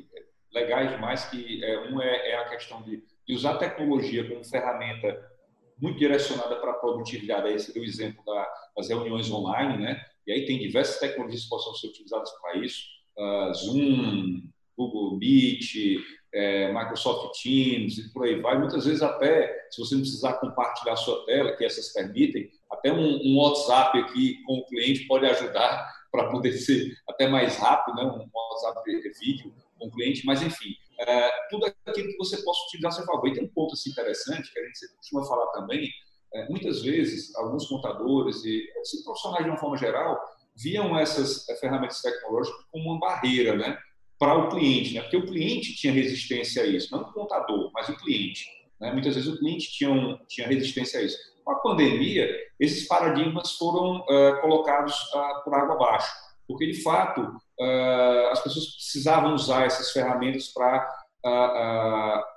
legais 0.53 0.91
demais, 0.91 1.25
que 1.27 1.63
é, 1.65 1.81
um 1.91 2.01
é, 2.01 2.31
é 2.31 2.37
a 2.37 2.49
questão 2.49 2.83
de, 2.83 3.03
de 3.27 3.35
usar 3.35 3.55
a 3.55 3.59
tecnologia 3.59 4.27
como 4.29 4.45
ferramenta 4.45 5.31
muito 5.79 5.99
direcionada 5.99 6.57
para 6.57 6.71
a 6.71 6.75
produtividade. 6.75 7.49
Aí 7.49 7.59
você 7.59 7.73
deu 7.73 7.83
o 7.83 7.87
exemplo 7.87 8.25
da, 8.25 8.49
das 8.77 8.89
reuniões 8.89 9.31
online, 9.31 9.83
né? 9.83 10.01
E 10.27 10.33
aí 10.33 10.47
tem 10.47 10.59
diversas 10.59 10.99
tecnologias 10.99 11.43
que 11.43 11.49
possam 11.49 11.75
ser 11.75 11.89
utilizadas 11.89 12.31
para 12.41 12.57
isso. 12.59 12.85
Uh, 13.19 13.55
Zoom, 13.55 14.43
Google 14.77 15.19
Meet, 15.19 16.01
é, 16.33 16.73
Microsoft 16.73 17.41
Teams 17.43 17.99
e 17.99 18.13
por 18.13 18.25
aí 18.25 18.41
vai. 18.41 18.59
Muitas 18.59 18.85
vezes 18.85 19.03
até, 19.03 19.69
se 19.71 19.81
você 19.81 19.95
não 19.95 20.03
precisar 20.03 20.35
compartilhar 20.35 20.95
a 20.95 20.97
sua 20.97 21.25
tela, 21.27 21.57
que 21.57 21.65
essas 21.65 21.93
permitem, 21.93 22.49
até 22.71 22.93
um, 22.93 23.21
um 23.23 23.39
WhatsApp 23.39 23.99
aqui 23.99 24.43
com 24.45 24.59
o 24.59 24.67
cliente 24.67 25.07
pode 25.07 25.27
ajudar 25.27 25.93
para 26.15 26.31
poder 26.31 26.53
ser 26.53 26.97
até 27.09 27.27
mais 27.27 27.57
rápido, 27.57 27.97
né? 27.97 28.05
um 28.05 28.29
WhatsApp 28.33 28.89
vídeo 29.21 29.53
com 29.77 29.89
o 29.89 29.91
cliente, 29.91 30.25
mas 30.25 30.41
enfim, 30.43 30.77
é, 31.01 31.31
tudo 31.51 31.67
aquilo 31.85 32.07
que 32.07 32.17
você 32.17 32.41
possa 32.45 32.65
utilizar 32.67 32.93
a 32.93 32.95
seu 32.95 33.05
favor. 33.05 33.27
E 33.27 33.33
tem 33.33 33.43
um 33.43 33.49
ponto 33.49 33.73
assim, 33.73 33.91
interessante 33.91 34.53
que 34.53 34.61
a 34.61 34.65
gente 34.65 34.79
costuma 34.97 35.25
falar 35.25 35.51
também, 35.51 35.91
é, 36.33 36.49
muitas 36.49 36.83
vezes, 36.83 37.35
alguns 37.35 37.67
contadores 37.67 38.45
e 38.45 38.65
assim, 38.81 39.03
profissionais 39.03 39.43
de 39.43 39.51
uma 39.51 39.59
forma 39.59 39.77
geral 39.77 40.17
viam 40.57 40.97
essas 40.97 41.49
é, 41.49 41.57
ferramentas 41.57 42.01
tecnológicas 42.01 42.65
como 42.71 42.93
uma 42.93 43.01
barreira 43.01 43.57
né, 43.57 43.77
para 44.17 44.39
o 44.39 44.49
cliente, 44.51 44.95
né? 44.95 45.01
porque 45.01 45.17
o 45.17 45.27
cliente 45.27 45.75
tinha 45.75 45.93
resistência 45.93 46.63
a 46.63 46.67
isso, 46.67 46.93
não 46.93 47.03
o 47.03 47.13
contador, 47.13 47.73
mas 47.75 47.89
o 47.89 47.97
cliente. 47.97 48.47
Né? 48.81 48.93
Muitas 48.93 49.17
vezes 49.17 49.29
o 49.29 49.37
cliente 49.37 49.73
tinha, 49.73 49.91
um, 49.91 50.17
tinha 50.29 50.47
resistência 50.47 51.01
a 51.01 51.03
isso. 51.03 51.19
Com 51.45 51.53
a 51.53 51.57
pandemia, 51.57 52.29
esses 52.59 52.89
paradigmas 52.89 53.53
foram 53.53 53.99
uh, 54.01 54.41
colocados 54.41 54.95
uh, 55.13 55.45
por 55.45 55.55
água 55.55 55.75
abaixo, 55.75 56.11
porque 56.49 56.67
de 56.67 56.83
fato 56.83 57.21
uh, 57.21 58.29
as 58.31 58.43
pessoas 58.43 58.67
precisavam 58.75 59.35
usar 59.35 59.67
essas 59.67 59.91
ferramentas 59.93 60.49
para 60.49 60.89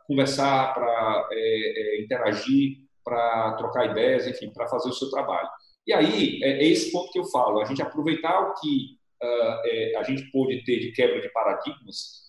conversar, 0.08 0.74
para 0.74 1.28
é, 1.34 2.02
interagir, 2.02 2.78
para 3.04 3.52
trocar 3.58 3.92
ideias, 3.92 4.26
enfim, 4.26 4.50
para 4.50 4.66
fazer 4.68 4.88
o 4.88 4.94
seu 4.94 5.10
trabalho. 5.10 5.50
E 5.86 5.92
aí 5.92 6.42
é, 6.42 6.64
é, 6.64 6.68
esse 6.68 6.90
ponto 6.90 7.12
que 7.12 7.20
eu 7.20 7.26
falo, 7.26 7.60
a 7.60 7.66
gente 7.66 7.82
aproveitar 7.82 8.40
o 8.40 8.54
que 8.54 8.98
é, 9.22 9.98
a 9.98 10.04
gente 10.04 10.32
pôde 10.32 10.64
ter 10.64 10.80
de 10.80 10.94
quebra 10.94 11.20
de 11.20 11.30
paradigmas 11.34 12.26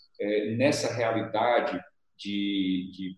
nessa 0.56 0.92
realidade 0.92 1.80
de, 2.18 2.90
de 2.92 3.16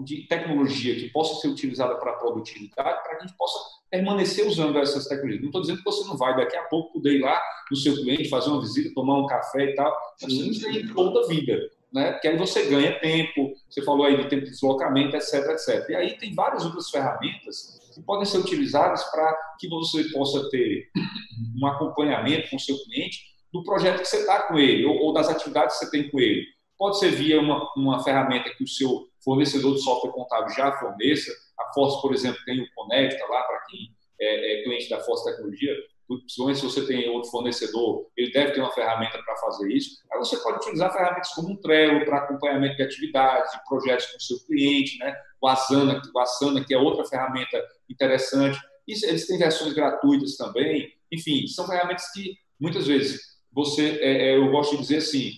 de 0.00 0.26
tecnologia 0.26 0.94
que 0.94 1.08
possa 1.10 1.40
ser 1.40 1.48
utilizada 1.48 1.94
para 1.96 2.12
a 2.12 2.16
produtividade, 2.16 3.02
para 3.02 3.16
que 3.16 3.24
a 3.24 3.26
gente 3.26 3.36
possa 3.36 3.58
permanecer 3.90 4.46
usando 4.46 4.78
essas 4.78 5.06
tecnologias. 5.06 5.40
Não 5.40 5.48
estou 5.48 5.60
dizendo 5.62 5.78
que 5.78 5.84
você 5.84 6.06
não 6.06 6.16
vai 6.16 6.36
daqui 6.36 6.56
a 6.56 6.64
pouco 6.64 6.94
poder 6.94 7.14
ir 7.14 7.20
lá 7.20 7.40
no 7.70 7.76
seu 7.76 7.94
cliente, 7.94 8.28
fazer 8.28 8.50
uma 8.50 8.60
visita, 8.60 8.92
tomar 8.94 9.18
um 9.18 9.26
café 9.26 9.70
e 9.70 9.74
tal. 9.74 9.96
Você 10.18 10.26
não 10.26 10.72
tem 10.72 10.88
toda 10.88 11.20
a 11.20 11.28
vida, 11.28 11.58
né? 11.92 12.12
Porque 12.12 12.28
aí 12.28 12.36
você 12.36 12.64
ganha 12.64 12.98
tempo, 13.00 13.52
você 13.68 13.82
falou 13.82 14.04
aí 14.04 14.16
de 14.16 14.28
tempo 14.28 14.44
de 14.44 14.50
deslocamento, 14.50 15.16
etc, 15.16 15.34
etc. 15.50 15.88
E 15.88 15.94
aí 15.94 16.18
tem 16.18 16.34
várias 16.34 16.64
outras 16.64 16.90
ferramentas 16.90 17.80
que 17.94 18.02
podem 18.02 18.26
ser 18.26 18.38
utilizadas 18.38 19.04
para 19.04 19.32
que 19.58 19.68
você 19.68 20.04
possa 20.10 20.50
ter 20.50 20.90
um 21.60 21.66
acompanhamento 21.66 22.50
com 22.50 22.56
o 22.56 22.60
seu 22.60 22.76
cliente 22.84 23.20
do 23.52 23.62
projeto 23.62 24.00
que 24.00 24.08
você 24.08 24.18
está 24.18 24.42
com 24.42 24.58
ele 24.58 24.84
ou, 24.84 24.96
ou 24.96 25.12
das 25.12 25.28
atividades 25.28 25.78
que 25.78 25.84
você 25.84 25.90
tem 25.90 26.10
com 26.10 26.18
ele. 26.18 26.44
Pode 26.76 26.98
ser 26.98 27.12
via 27.12 27.40
uma, 27.40 27.72
uma 27.76 28.02
ferramenta 28.02 28.50
que 28.50 28.64
o 28.64 28.68
seu 28.68 29.08
fornecedor 29.24 29.74
de 29.74 29.82
software 29.82 30.12
contábil 30.12 30.54
já 30.54 30.72
forneça. 30.78 31.32
A 31.58 31.72
Force, 31.72 32.00
por 32.02 32.12
exemplo, 32.12 32.38
tem 32.44 32.60
o 32.60 32.66
Conecta 32.74 33.24
lá 33.26 33.42
para 33.42 33.60
quem 33.66 33.94
é, 34.20 34.60
é, 34.60 34.62
cliente 34.62 34.88
da 34.88 35.00
Force 35.00 35.24
Tecnologia. 35.24 35.74
Principalmente 36.06 36.58
se 36.58 36.64
você 36.66 36.86
tem 36.86 37.08
outro 37.08 37.30
fornecedor, 37.30 38.06
ele 38.16 38.30
deve 38.30 38.52
ter 38.52 38.60
uma 38.60 38.70
ferramenta 38.72 39.22
para 39.22 39.36
fazer 39.36 39.72
isso. 39.72 39.96
Aí 40.12 40.18
você 40.18 40.36
pode 40.36 40.58
utilizar 40.58 40.92
ferramentas 40.92 41.30
como 41.30 41.50
um 41.50 41.56
Trello 41.56 42.04
para 42.04 42.18
acompanhamento 42.18 42.76
de 42.76 42.82
atividades, 42.82 43.50
de 43.52 43.64
projetos 43.66 44.06
com 44.06 44.18
o 44.18 44.20
seu 44.20 44.38
cliente, 44.46 44.98
né? 44.98 45.14
o 45.40 45.48
Asana, 45.48 46.00
o 46.14 46.18
Asana, 46.18 46.64
que 46.64 46.74
é 46.74 46.78
outra 46.78 47.04
ferramenta 47.04 47.62
interessante. 47.88 48.58
Isso, 48.86 49.06
eles 49.06 49.26
têm 49.26 49.38
versões 49.38 49.72
gratuitas 49.72 50.36
também. 50.36 50.92
Enfim, 51.10 51.46
são 51.46 51.66
ferramentas 51.66 52.10
que 52.12 52.36
muitas 52.60 52.86
vezes 52.86 53.20
você, 53.52 53.98
é, 54.00 54.30
é 54.30 54.36
eu 54.36 54.50
gosto 54.50 54.72
de 54.72 54.82
dizer 54.82 54.96
assim, 54.98 55.32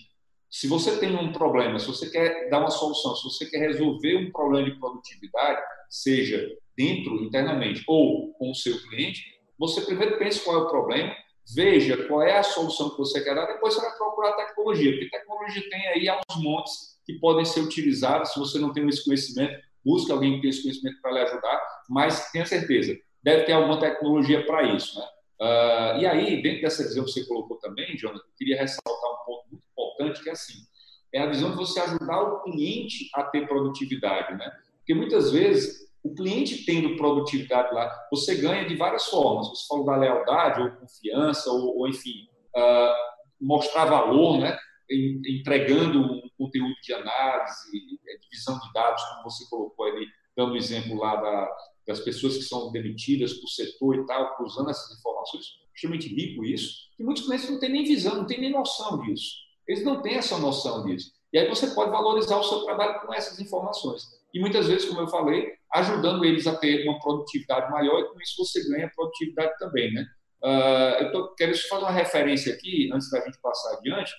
se 0.50 0.68
você 0.68 0.98
tem 0.98 1.14
um 1.16 1.32
problema, 1.32 1.78
se 1.78 1.86
você 1.86 2.08
quer 2.08 2.48
dar 2.48 2.60
uma 2.60 2.70
solução, 2.70 3.14
se 3.16 3.24
você 3.24 3.46
quer 3.46 3.58
resolver 3.58 4.16
um 4.16 4.30
problema 4.30 4.70
de 4.70 4.78
produtividade, 4.78 5.60
seja 5.90 6.48
dentro, 6.76 7.22
internamente, 7.22 7.82
ou 7.86 8.32
com 8.34 8.50
o 8.50 8.54
seu 8.54 8.80
cliente, 8.82 9.22
você 9.58 9.80
primeiro 9.80 10.18
pense 10.18 10.40
qual 10.40 10.56
é 10.56 10.62
o 10.62 10.68
problema, 10.68 11.14
veja 11.54 12.06
qual 12.06 12.22
é 12.22 12.38
a 12.38 12.42
solução 12.42 12.90
que 12.90 12.98
você 12.98 13.22
quer 13.22 13.34
dar, 13.34 13.46
depois 13.46 13.74
você 13.74 13.80
vai 13.80 13.96
procurar 13.96 14.32
tecnologia, 14.32 14.92
porque 14.92 15.10
tecnologia 15.10 15.70
tem 15.70 15.88
aí 15.88 16.08
aos 16.08 16.36
montes 16.36 16.96
que 17.04 17.14
podem 17.14 17.44
ser 17.44 17.60
utilizados. 17.60 18.32
Se 18.32 18.38
você 18.38 18.58
não 18.58 18.72
tem 18.72 18.86
esse 18.88 19.04
conhecimento, 19.04 19.58
busque 19.84 20.10
alguém 20.10 20.34
que 20.34 20.40
tenha 20.40 20.50
esse 20.50 20.62
conhecimento 20.62 21.00
para 21.00 21.12
lhe 21.12 21.20
ajudar, 21.20 21.60
mas 21.88 22.30
tenha 22.32 22.44
certeza, 22.44 22.96
deve 23.22 23.44
ter 23.44 23.52
alguma 23.52 23.78
tecnologia 23.78 24.44
para 24.44 24.62
isso. 24.64 24.98
Né? 24.98 25.06
Uh, 25.40 26.00
e 26.00 26.06
aí, 26.06 26.42
dentro 26.42 26.62
dessa 26.62 26.82
visão 26.82 27.04
que 27.04 27.12
você 27.12 27.24
colocou 27.26 27.58
também, 27.58 27.96
Jonathan, 27.96 28.24
eu 28.26 28.36
queria 28.36 28.58
ressaltar 28.58 29.15
importante, 30.16 30.22
que 30.22 30.28
é 30.28 30.32
assim, 30.32 30.54
é 31.12 31.20
a 31.20 31.26
visão 31.26 31.50
de 31.50 31.56
você 31.56 31.80
ajudar 31.80 32.22
o 32.22 32.42
cliente 32.42 33.08
a 33.14 33.22
ter 33.24 33.46
produtividade, 33.46 34.36
né? 34.36 34.50
Porque 34.78 34.94
muitas 34.94 35.32
vezes, 35.32 35.86
o 36.02 36.14
cliente 36.14 36.64
tendo 36.64 36.96
produtividade 36.96 37.74
lá, 37.74 37.90
você 38.10 38.36
ganha 38.36 38.66
de 38.66 38.76
várias 38.76 39.06
formas. 39.06 39.48
Você 39.48 39.66
falou 39.66 39.84
da 39.84 39.96
lealdade, 39.96 40.62
ou 40.62 40.70
confiança, 40.70 41.50
ou, 41.50 41.78
ou 41.78 41.88
enfim, 41.88 42.28
uh, 42.56 42.94
mostrar 43.40 43.86
valor, 43.86 44.38
né? 44.38 44.56
entregando 44.88 45.98
um 45.98 46.30
conteúdo 46.38 46.76
de 46.80 46.94
análise, 46.94 47.72
divisão 48.22 48.56
de 48.56 48.72
dados, 48.72 49.02
como 49.02 49.24
você 49.24 49.44
colocou 49.50 49.84
ali, 49.84 50.06
dando 50.36 50.52
o 50.52 50.56
exemplo 50.56 50.96
lá 50.96 51.16
da, 51.16 51.56
das 51.88 51.98
pessoas 52.00 52.36
que 52.36 52.44
são 52.44 52.70
demitidas 52.70 53.32
por 53.32 53.48
setor 53.48 53.96
e 53.96 54.06
tal, 54.06 54.36
cruzando 54.36 54.70
essas 54.70 54.96
informações, 54.96 55.44
extremamente 55.74 56.14
rico 56.14 56.44
isso, 56.44 56.88
que 56.96 57.02
muitos 57.02 57.24
clientes 57.24 57.50
não 57.50 57.58
têm 57.58 57.72
nem 57.72 57.82
visão, 57.82 58.14
não 58.14 58.26
têm 58.26 58.40
nem 58.40 58.52
noção 58.52 59.00
disso. 59.00 59.45
Eles 59.66 59.84
não 59.84 60.02
têm 60.02 60.14
essa 60.14 60.38
noção 60.38 60.84
disso. 60.84 61.10
E 61.32 61.38
aí 61.38 61.48
você 61.48 61.68
pode 61.68 61.90
valorizar 61.90 62.36
o 62.38 62.42
seu 62.42 62.60
trabalho 62.60 63.00
com 63.00 63.12
essas 63.12 63.38
informações. 63.40 64.02
E 64.32 64.40
muitas 64.40 64.68
vezes, 64.68 64.88
como 64.88 65.00
eu 65.00 65.08
falei, 65.08 65.52
ajudando 65.72 66.24
eles 66.24 66.46
a 66.46 66.56
ter 66.56 66.86
uma 66.88 66.98
produtividade 66.98 67.70
maior 67.70 68.00
e 68.00 68.08
com 68.08 68.20
isso 68.20 68.44
você 68.44 68.68
ganha 68.68 68.90
produtividade 68.94 69.52
também, 69.58 69.92
né? 69.92 70.06
Uh, 70.42 71.02
eu 71.02 71.12
tô, 71.12 71.34
quero 71.34 71.56
fazer 71.68 71.82
uma 71.82 71.90
referência 71.90 72.54
aqui, 72.54 72.90
antes 72.92 73.10
da 73.10 73.20
gente 73.20 73.38
passar 73.40 73.78
adiante. 73.78 74.12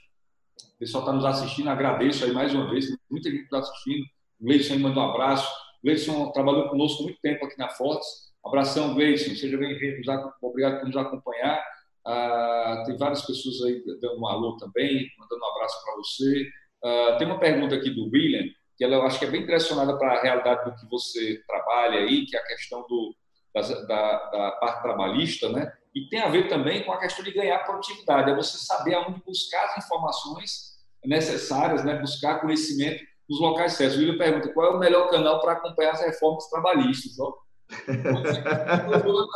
O 0.75 0.79
pessoal 0.79 1.03
está 1.03 1.13
nos 1.13 1.25
assistindo, 1.25 1.69
agradeço 1.69 2.25
aí 2.25 2.31
mais 2.31 2.53
uma 2.53 2.69
vez, 2.69 2.87
muita 3.09 3.29
gente 3.29 3.43
está 3.43 3.59
assistindo. 3.59 4.03
O 4.39 4.45
Gleison 4.45 4.77
manda 4.79 4.99
um 4.99 5.09
abraço. 5.09 5.47
Gleison 5.83 6.31
trabalhou 6.31 6.69
conosco 6.69 7.03
muito 7.03 7.19
tempo 7.21 7.45
aqui 7.45 7.57
na 7.57 7.69
Fortes. 7.69 8.07
Abração, 8.45 8.93
Gleison. 8.93 9.35
Seja 9.35 9.57
bem-vindo. 9.57 9.97
Obrigado 10.41 10.79
por 10.79 10.85
nos 10.87 10.97
acompanhar. 10.97 11.63
Ah, 12.07 12.83
tem 12.85 12.97
várias 12.97 13.21
pessoas 13.25 13.61
aí 13.63 13.83
dando 13.99 14.21
um 14.21 14.27
alô 14.27 14.55
também, 14.55 15.07
mandando 15.19 15.43
um 15.43 15.55
abraço 15.55 15.83
para 15.83 15.95
você. 15.95 16.47
Ah, 16.83 17.15
tem 17.17 17.27
uma 17.27 17.39
pergunta 17.39 17.75
aqui 17.75 17.89
do 17.89 18.09
William, 18.09 18.45
que 18.77 18.83
ela, 18.83 18.95
eu 18.95 19.01
acho 19.03 19.19
que 19.19 19.25
é 19.25 19.29
bem 19.29 19.41
direcionada 19.41 19.97
para 19.97 20.13
a 20.13 20.21
realidade 20.21 20.65
do 20.65 20.75
que 20.77 20.87
você 20.89 21.41
trabalha 21.45 21.99
aí, 21.99 22.25
que 22.25 22.37
é 22.37 22.39
a 22.39 22.45
questão 22.45 22.85
do, 22.87 23.13
da, 23.53 23.61
da, 23.61 24.29
da, 24.29 24.51
parte 24.51 24.81
trabalhista, 24.81 25.49
né? 25.49 25.71
E 25.93 26.07
tem 26.09 26.19
a 26.21 26.29
ver 26.29 26.47
também 26.47 26.83
com 26.83 26.91
a 26.91 26.99
questão 26.99 27.25
de 27.25 27.31
ganhar 27.31 27.59
produtividade, 27.59 28.31
é 28.31 28.35
você 28.35 28.57
saber 28.57 28.93
aonde 28.93 29.21
buscar 29.25 29.65
as 29.65 29.83
informações 29.83 30.77
necessárias, 31.03 31.83
né? 31.83 31.99
buscar 31.99 32.39
conhecimento 32.39 33.03
nos 33.29 33.39
locais 33.39 33.73
certos. 33.73 33.97
O 33.97 33.99
William 33.99 34.17
pergunta 34.17 34.53
qual 34.53 34.73
é 34.73 34.75
o 34.75 34.79
melhor 34.79 35.09
canal 35.09 35.41
para 35.41 35.53
acompanhar 35.53 35.91
as 35.91 36.01
reformas 36.01 36.47
trabalhistas. 36.49 37.19
Ó. 37.19 37.33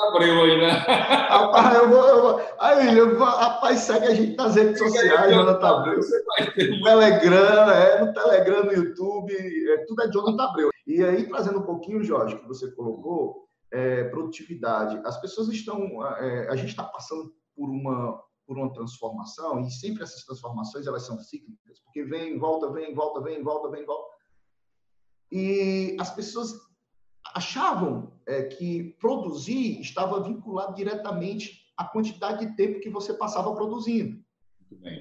Abreu 0.07 0.43
aí, 0.43 0.57
né? 0.57 0.69
Rapaz, 0.69 1.75
eu 1.75 1.89
vou. 1.89 2.07
Eu 2.07 2.21
vou 2.21 2.41
aí, 2.59 2.97
eu 2.97 3.17
vou, 3.17 3.27
rapaz, 3.27 3.79
segue 3.79 4.07
a 4.07 4.13
gente 4.13 4.37
nas 4.37 4.55
redes 4.55 4.79
sociais, 4.79 5.35
Jonathan 5.35 5.67
Abreu. 5.67 5.99
No 5.99 6.83
Telegram, 6.83 7.69
é, 7.71 8.05
no 8.05 8.13
Telegram, 8.13 8.63
no 8.63 8.73
YouTube, 8.73 9.33
é, 9.33 9.85
tudo 9.85 10.01
é 10.03 10.09
Jonathan 10.09 10.43
Abreu. 10.43 10.69
E 10.87 11.03
aí, 11.03 11.27
trazendo 11.27 11.59
um 11.59 11.65
pouquinho, 11.65 12.03
Jorge, 12.03 12.37
que 12.37 12.47
você 12.47 12.71
colocou, 12.71 13.47
é, 13.71 14.05
produtividade. 14.05 15.01
As 15.05 15.19
pessoas 15.19 15.49
estão, 15.49 16.05
é, 16.17 16.47
a 16.49 16.55
gente 16.55 16.69
está 16.69 16.83
passando 16.83 17.33
por 17.55 17.69
uma 17.69 18.21
por 18.47 18.57
uma 18.57 18.73
transformação 18.73 19.61
e 19.61 19.71
sempre 19.71 20.03
essas 20.03 20.25
transformações 20.25 20.85
elas 20.85 21.03
são 21.03 21.17
cíclicas, 21.17 21.79
porque 21.85 22.03
vem, 22.03 22.37
volta, 22.37 22.69
vem, 22.69 22.93
volta, 22.93 23.21
vem, 23.21 23.41
volta, 23.41 23.69
vem, 23.69 23.85
volta. 23.85 24.13
E 25.31 25.95
as 25.97 26.13
pessoas 26.13 26.53
achavam 27.33 28.11
é, 28.25 28.43
que 28.43 28.95
produzir 28.99 29.79
estava 29.81 30.21
vinculado 30.21 30.75
diretamente 30.75 31.61
à 31.77 31.85
quantidade 31.85 32.45
de 32.45 32.55
tempo 32.55 32.79
que 32.79 32.89
você 32.89 33.13
passava 33.13 33.53
produzindo. 33.55 34.21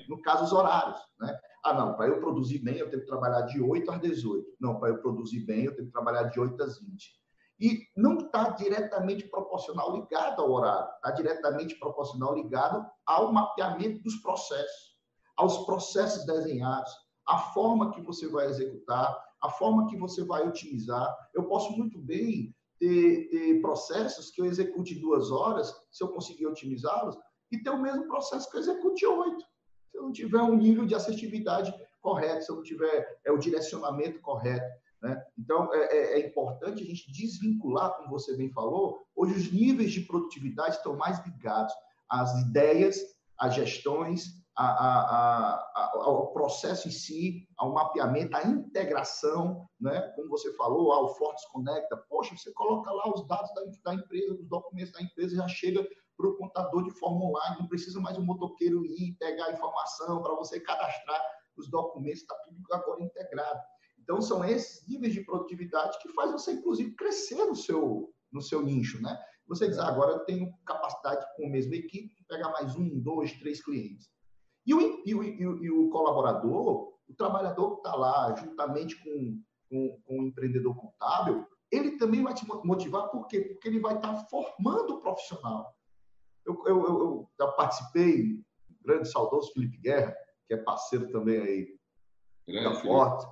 No 0.09 0.21
caso, 0.23 0.45
os 0.45 0.53
horários. 0.53 0.99
Né? 1.21 1.39
Ah, 1.65 1.75
não, 1.75 1.95
para 1.95 2.09
eu 2.09 2.21
produzir 2.21 2.59
bem, 2.59 2.79
eu 2.79 2.91
tenho 2.91 3.03
que 3.03 3.09
trabalhar 3.09 3.43
de 3.43 3.61
8 3.61 3.91
às 3.91 4.01
18. 4.01 4.47
Não, 4.61 4.81
para 4.81 4.89
eu 4.89 4.99
produzir 4.99 5.41
bem, 5.41 5.65
eu 5.65 5.75
tenho 5.75 5.87
que 5.87 5.93
trabalhar 5.93 6.25
de 6.25 6.41
8 6.41 6.61
às 6.63 6.81
20. 6.81 7.21
E 7.61 7.87
não 7.95 8.17
está 8.17 8.49
diretamente 8.51 9.29
proporcional 9.29 9.95
ligado 9.95 10.41
ao 10.41 10.51
horário, 10.51 10.89
está 10.95 11.11
diretamente 11.11 11.79
proporcional 11.79 12.35
ligado 12.35 12.85
ao 13.05 13.31
mapeamento 13.31 14.03
dos 14.03 14.17
processos, 14.17 14.97
aos 15.37 15.67
processos 15.67 16.25
desenhados, 16.25 16.91
a 17.29 17.39
forma 17.53 17.93
que 17.93 18.01
você 18.01 18.27
vai 18.29 18.47
executar, 18.47 19.30
a 19.43 19.51
forma 19.51 19.87
que 19.89 19.97
você 19.97 20.25
vai 20.25 20.47
utilizar. 20.47 21.15
Eu 21.35 21.45
posso 21.45 21.73
muito 21.77 21.99
bem 21.99 22.55
ter, 22.79 23.29
ter 23.29 23.61
processos 23.61 24.31
que 24.31 24.41
eu 24.41 24.47
execute 24.47 25.01
duas 25.01 25.31
horas, 25.31 25.75
se 25.91 26.03
eu 26.03 26.09
conseguir 26.09 26.47
otimizá-los, 26.47 27.17
e 27.51 27.63
ter 27.63 27.71
o 27.71 27.81
mesmo 27.81 28.07
processo 28.07 28.51
que 28.51 28.57
eu 28.57 28.61
execute 28.61 29.07
oito. 29.07 29.45
Se 29.91 29.99
eu 29.99 30.03
não 30.03 30.13
tiver 30.13 30.41
um 30.41 30.57
nível 30.57 30.87
de 30.87 30.95
assertividade 30.95 31.75
correto, 32.01 32.45
se 32.45 32.51
eu 32.51 32.57
não 32.57 32.63
tiver 32.63 33.21
é, 33.25 33.33
o 33.33 33.39
direcionamento 33.39 34.21
correto. 34.21 34.67
Né? 35.03 35.21
Então, 35.39 35.73
é, 35.75 35.79
é, 35.79 36.21
é, 36.21 36.27
importante 36.27 36.83
a 36.83 36.87
gente 36.87 37.11
desvincular, 37.11 37.97
como 37.97 38.11
você 38.11 38.37
bem 38.37 38.51
falou, 38.51 39.01
hoje 39.17 39.35
os 39.35 39.53
níveis 39.53 39.93
de 39.93 40.03
produtividade 40.03 40.77
estão 40.77 40.97
mais 40.97 41.25
ligados 41.27 41.73
às 42.09 42.33
ideias, 42.43 42.99
às 43.39 43.55
gestões, 43.55 44.40
a, 44.61 44.67
a, 44.67 45.55
a, 45.75 45.93
ao 46.05 46.33
processo 46.33 46.87
em 46.87 46.91
si, 46.91 47.49
ao 47.57 47.73
mapeamento, 47.73 48.37
à 48.37 48.45
integração, 48.45 49.67
né? 49.81 50.01
como 50.15 50.29
você 50.29 50.53
falou, 50.55 50.93
ao 50.93 51.17
Fortes 51.17 51.47
Conecta. 51.47 51.97
Poxa, 52.09 52.37
você 52.37 52.53
coloca 52.53 52.93
lá 52.93 53.11
os 53.11 53.27
dados 53.27 53.51
da, 53.55 53.63
da 53.85 53.95
empresa, 53.95 54.35
os 54.35 54.47
documentos 54.47 54.93
da 54.93 55.01
empresa, 55.01 55.37
já 55.37 55.49
chega 55.49 55.83
para 56.15 56.29
o 56.29 56.37
contador 56.37 56.85
de 56.85 56.91
forma 56.91 57.25
online, 57.25 57.61
não 57.61 57.69
precisa 57.69 57.99
mais 58.01 58.19
um 58.19 58.25
motoqueiro 58.25 58.85
ir 58.85 59.17
pegar 59.19 59.47
a 59.47 59.53
informação 59.53 60.23
para 60.23 60.35
você 60.35 60.61
cadastrar 60.61 61.23
os 61.57 61.71
documentos, 61.71 62.21
está 62.21 62.35
tudo 62.45 62.61
agora 62.71 63.03
integrado. 63.03 63.61
Então, 63.99 64.21
são 64.21 64.45
esses 64.45 64.87
níveis 64.87 65.15
de 65.15 65.25
produtividade 65.25 65.99
que 66.03 66.13
faz 66.13 66.33
você, 66.33 66.53
inclusive, 66.53 66.95
crescer 66.97 67.43
no 67.47 67.57
seu, 67.57 68.13
no 68.31 68.43
seu 68.43 68.61
nicho, 68.61 69.01
né? 69.01 69.19
Você 69.49 69.69
diz, 69.69 69.79
ah, 69.79 69.89
agora 69.89 70.13
eu 70.13 70.19
tenho 70.21 70.53
capacidade 70.67 71.25
com 71.37 71.47
a 71.47 71.51
mesma 71.51 71.77
equipe 71.77 72.15
de 72.15 72.25
pegar 72.25 72.51
mais 72.51 72.77
um, 72.77 73.01
dois, 73.01 73.33
três 73.39 73.65
clientes. 73.65 74.11
E 74.67 74.75
o, 74.75 75.03
e 75.07 75.15
o, 75.15 75.25
e 75.65 75.71
o 75.71 75.89
colaborador, 75.91 76.95
o 77.09 77.15
trabalhador 77.15 77.73
que 77.73 77.77
está 77.79 77.97
lá, 77.97 78.35
juntamente 78.37 78.97
com, 79.03 79.43
com, 79.69 80.01
com, 80.05 80.21
o 80.21 80.25
empreendedor 80.25 80.77
contábil, 80.77 81.47
ele 81.71 81.97
também 81.99 82.23
vai 82.23 82.35
te 82.35 82.47
motivar, 82.65 83.09
por 83.09 83.27
quê? 83.27 83.41
Porque 83.41 83.69
ele 83.69 83.81
vai 83.81 83.97
estar 83.97 84.13
tá 84.13 84.25
formando 84.27 84.95
o 84.95 85.01
profissional. 85.01 85.75
Eu, 86.45 86.63
eu, 86.67 86.85
eu, 86.85 87.31
eu 87.39 87.53
participei, 87.53 88.41
grande 88.83 89.11
saudoso 89.11 89.53
Felipe 89.53 89.79
Guerra, 89.79 90.15
que 90.47 90.55
é 90.55 90.57
parceiro 90.57 91.11
também 91.11 91.41
aí 91.41 91.81
da 92.65 92.75
Forte, 92.75 93.27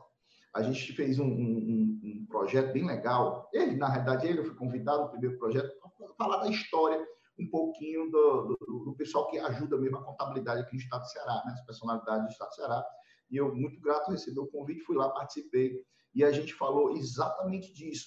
a 0.54 0.62
gente 0.62 0.92
fez 0.92 1.18
um, 1.18 1.26
um, 1.26 2.00
um, 2.02 2.26
projeto 2.28 2.72
bem 2.72 2.86
legal. 2.86 3.48
Ele, 3.52 3.76
na 3.76 3.88
realidade, 3.88 4.26
ele, 4.26 4.44
fui 4.44 4.54
convidado 4.54 5.02
no 5.02 5.10
primeiro 5.10 5.38
projeto 5.38 5.70
para 5.98 6.08
falar 6.14 6.38
da 6.38 6.48
história 6.48 7.06
um 7.38 7.48
pouquinho 7.48 8.10
do, 8.10 8.56
do, 8.60 8.84
do, 8.84 8.94
pessoal 8.96 9.28
que 9.28 9.38
ajuda 9.38 9.76
mesmo 9.78 9.98
a 9.98 10.04
contabilidade 10.04 10.62
aqui 10.62 10.74
no 10.74 10.80
Estado 10.80 11.02
do 11.02 11.08
Ceará, 11.08 11.42
né? 11.46 11.52
as 11.52 11.64
personalidades 11.64 12.26
do 12.26 12.32
Estado 12.32 12.48
do 12.48 12.54
Ceará. 12.54 12.86
E 13.30 13.36
eu, 13.36 13.54
muito 13.54 13.80
grato, 13.80 14.10
recebi 14.10 14.38
o 14.38 14.46
convite, 14.46 14.82
fui 14.82 14.96
lá, 14.96 15.08
participei. 15.10 15.84
E 16.14 16.24
a 16.24 16.32
gente 16.32 16.54
falou 16.54 16.96
exatamente 16.96 17.72
disso. 17.72 18.06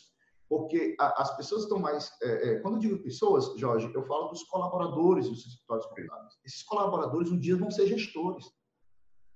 Porque 0.50 0.96
a, 1.00 1.22
as 1.22 1.36
pessoas 1.38 1.64
estão 1.64 1.80
mais. 1.80 2.12
É, 2.22 2.50
é, 2.50 2.60
quando 2.60 2.76
eu 2.76 2.80
digo 2.80 3.04
pessoas, 3.04 3.58
Jorge, 3.58 3.90
eu 3.94 4.04
falo 4.04 4.28
dos 4.30 4.44
colaboradores 4.44 5.30
dos 5.30 5.46
escritórios 5.46 5.86
contábeis. 5.86 6.34
Esses 6.44 6.64
colaboradores 6.64 7.32
um 7.32 7.40
dia 7.40 7.56
vão 7.56 7.72
ser 7.72 7.88
gestores 7.88 8.46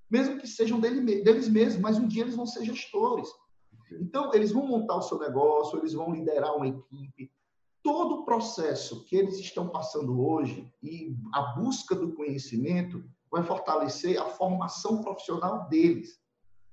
mesmo 0.10 0.40
que 0.40 0.48
sejam 0.48 0.80
dele, 0.80 1.24
deles 1.24 1.50
mesmos, 1.50 1.82
mas 1.82 1.98
um 1.98 2.08
dia 2.08 2.24
eles 2.24 2.36
vão 2.36 2.46
ser 2.46 2.64
gestores. 2.64 3.28
Então, 4.00 4.34
eles 4.34 4.52
vão 4.52 4.66
montar 4.66 4.96
o 4.96 5.02
seu 5.02 5.20
negócio, 5.20 5.80
eles 5.80 5.94
vão 5.94 6.14
liderar 6.14 6.56
uma 6.56 6.68
equipe. 6.68 7.32
Todo 7.86 8.16
o 8.16 8.26
processo 8.26 9.06
que 9.06 9.16
eles 9.16 9.38
estão 9.38 9.70
passando 9.70 10.20
hoje 10.20 10.74
e 10.82 11.16
a 11.32 11.54
busca 11.54 11.94
do 11.94 12.16
conhecimento 12.16 13.06
vai 13.30 13.44
fortalecer 13.44 14.20
a 14.20 14.26
formação 14.26 15.04
profissional 15.04 15.70
deles, 15.70 16.20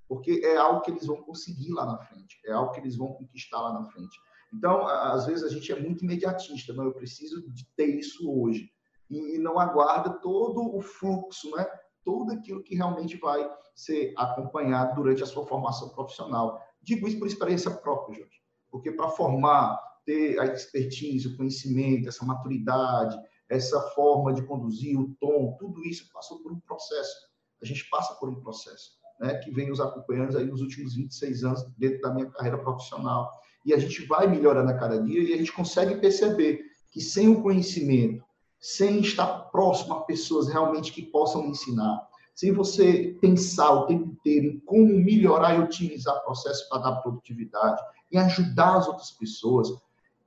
porque 0.08 0.40
é 0.42 0.56
algo 0.56 0.80
que 0.80 0.90
eles 0.90 1.04
vão 1.04 1.22
conseguir 1.22 1.70
lá 1.70 1.84
na 1.84 1.98
frente, 1.98 2.40
é 2.46 2.52
algo 2.52 2.72
que 2.72 2.80
eles 2.80 2.96
vão 2.96 3.12
conquistar 3.12 3.60
lá 3.60 3.74
na 3.74 3.84
frente. 3.90 4.18
Então, 4.54 4.86
às 4.86 5.26
vezes 5.26 5.44
a 5.44 5.50
gente 5.50 5.70
é 5.70 5.78
muito 5.78 6.02
imediatista, 6.02 6.72
não, 6.72 6.84
eu 6.84 6.94
preciso 6.94 7.46
de 7.52 7.66
ter 7.76 7.94
isso 7.98 8.32
hoje 8.32 8.72
e 9.10 9.36
não 9.36 9.58
aguarda 9.58 10.14
todo 10.14 10.74
o 10.74 10.80
fluxo, 10.80 11.50
né? 11.54 11.66
tudo 12.02 12.32
aquilo 12.32 12.62
que 12.62 12.74
realmente 12.74 13.18
vai 13.18 13.46
ser 13.74 14.14
acompanhado 14.16 14.94
durante 14.94 15.22
a 15.22 15.26
sua 15.26 15.44
formação 15.46 15.90
profissional. 15.90 16.58
Digo 16.80 17.06
isso 17.06 17.18
por 17.18 17.26
experiência 17.26 17.70
própria, 17.70 18.20
Jorge, 18.20 18.40
porque 18.70 18.90
para 18.90 19.10
formar, 19.10 19.78
ter 20.04 20.38
a 20.38 20.46
expertise, 20.46 21.28
o 21.28 21.36
conhecimento, 21.36 22.08
essa 22.08 22.24
maturidade, 22.24 23.16
essa 23.48 23.80
forma 23.94 24.32
de 24.32 24.42
conduzir, 24.42 24.98
o 24.98 25.14
tom, 25.20 25.56
tudo 25.58 25.84
isso 25.84 26.10
passou 26.12 26.42
por 26.42 26.52
um 26.52 26.60
processo. 26.60 27.14
A 27.62 27.66
gente 27.66 27.88
passa 27.90 28.14
por 28.14 28.28
um 28.28 28.40
processo, 28.40 28.92
né, 29.20 29.34
que 29.38 29.50
vem 29.50 29.68
nos 29.68 29.80
acompanhando 29.80 30.36
aí 30.38 30.44
nos 30.44 30.60
últimos 30.60 30.94
26 30.94 31.44
anos 31.44 31.62
dentro 31.78 32.00
da 32.00 32.14
minha 32.14 32.30
carreira 32.30 32.58
profissional. 32.58 33.30
E 33.64 33.72
a 33.72 33.78
gente 33.78 34.04
vai 34.06 34.26
melhorando 34.26 34.70
a 34.70 34.78
cada 34.78 35.00
dia 35.00 35.22
e 35.22 35.34
a 35.34 35.36
gente 35.36 35.52
consegue 35.52 35.96
perceber 35.96 36.64
que 36.90 37.00
sem 37.00 37.28
o 37.28 37.42
conhecimento, 37.42 38.24
sem 38.58 39.00
estar 39.00 39.26
próximo 39.50 39.94
a 39.94 40.00
pessoas 40.02 40.48
realmente 40.48 40.92
que 40.92 41.02
possam 41.02 41.46
ensinar, 41.46 42.08
sem 42.34 42.52
você 42.52 43.16
pensar 43.20 43.70
o 43.72 43.86
tempo 43.86 44.06
inteiro 44.06 44.46
em 44.46 44.60
como 44.60 44.86
melhorar 44.86 45.56
e 45.56 45.62
otimizar 45.62 46.22
processos 46.24 46.68
para 46.68 46.82
dar 46.82 46.96
produtividade 46.96 47.82
e 48.10 48.18
ajudar 48.18 48.76
as 48.76 48.88
outras 48.88 49.10
pessoas, 49.10 49.68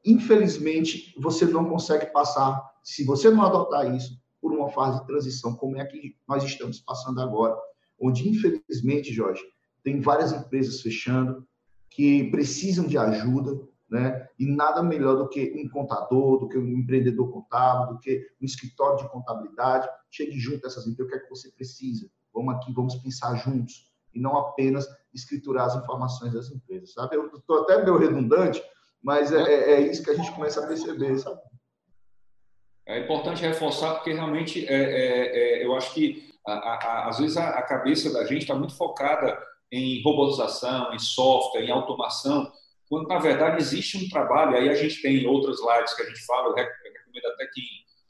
infelizmente 0.05 1.13
você 1.19 1.45
não 1.45 1.65
consegue 1.65 2.07
passar, 2.07 2.61
se 2.83 3.03
você 3.03 3.29
não 3.29 3.43
adotar 3.43 3.93
isso, 3.95 4.19
por 4.41 4.53
uma 4.53 4.69
fase 4.69 4.99
de 4.99 5.07
transição 5.07 5.55
como 5.55 5.77
é 5.77 5.85
que 5.85 6.15
nós 6.27 6.43
estamos 6.43 6.79
passando 6.79 7.19
agora, 7.19 7.57
onde 7.99 8.29
infelizmente, 8.29 9.11
Jorge, 9.11 9.41
tem 9.83 9.99
várias 9.99 10.31
empresas 10.31 10.81
fechando 10.81 11.47
que 11.89 12.29
precisam 12.29 12.85
de 12.85 12.97
ajuda, 12.97 13.59
né? 13.89 14.27
E 14.37 14.45
nada 14.45 14.83
melhor 14.83 15.15
do 15.15 15.29
que 15.29 15.53
um 15.55 15.69
contador, 15.69 16.39
do 16.39 16.49
que 16.49 16.57
um 16.57 16.67
empreendedor 16.67 17.31
contábil, 17.31 17.93
do 17.93 17.99
que 17.99 18.27
um 18.41 18.45
escritório 18.45 18.97
de 18.97 19.09
contabilidade. 19.09 19.87
Chegue 20.11 20.37
junto 20.37 20.65
a 20.65 20.67
essas 20.67 20.85
empresas, 20.87 21.07
o 21.07 21.09
que 21.09 21.15
é 21.15 21.23
que 21.23 21.29
você 21.29 21.51
precisa? 21.51 22.09
Vamos 22.33 22.55
aqui, 22.55 22.73
vamos 22.73 22.95
pensar 22.95 23.35
juntos 23.37 23.89
e 24.13 24.19
não 24.19 24.37
apenas 24.37 24.87
escriturar 25.13 25.67
as 25.67 25.75
informações 25.75 26.33
das 26.33 26.51
empresas, 26.51 26.93
sabe? 26.93 27.15
Eu 27.15 27.27
estou 27.27 27.63
até 27.63 27.83
meio 27.83 27.97
redundante, 27.97 28.61
mas 29.05 29.31
é, 29.31 29.43
é, 29.43 29.71
é, 29.73 29.81
isso 29.81 30.03
que 30.03 30.09
a 30.09 30.15
gente 30.15 30.31
começa 30.31 30.63
a 30.63 30.67
perceber, 30.67 31.15
sabe? 31.19 31.39
É 32.87 32.99
importante 33.01 33.41
reforçar 33.43 33.93
porque 33.93 34.11
realmente 34.11 34.65
é, 34.65 34.73
é, 34.73 35.59
é 35.59 35.65
eu 35.65 35.75
acho 35.75 35.93
que 35.93 36.33
a, 36.45 36.53
a, 36.53 37.09
às 37.09 37.19
vezes 37.19 37.37
a, 37.37 37.49
a 37.49 37.61
cabeça 37.61 38.11
da 38.11 38.25
gente 38.25 38.41
está 38.41 38.55
muito 38.55 38.75
focada 38.75 39.39
em 39.71 40.01
robotização, 40.01 40.91
em 40.91 40.97
software, 40.97 41.65
em 41.65 41.71
automação, 41.71 42.51
quando 42.89 43.07
na 43.07 43.19
verdade 43.19 43.61
existe 43.61 43.95
um 43.95 44.09
trabalho, 44.09 44.57
aí 44.57 44.69
a 44.69 44.73
gente 44.73 44.99
tem 45.03 45.27
outras 45.27 45.57
lives 45.59 45.93
que 45.93 46.01
a 46.01 46.05
gente 46.07 46.25
fala, 46.25 46.47
eu 46.47 46.55
recomendo 46.55 47.27
até 47.33 47.47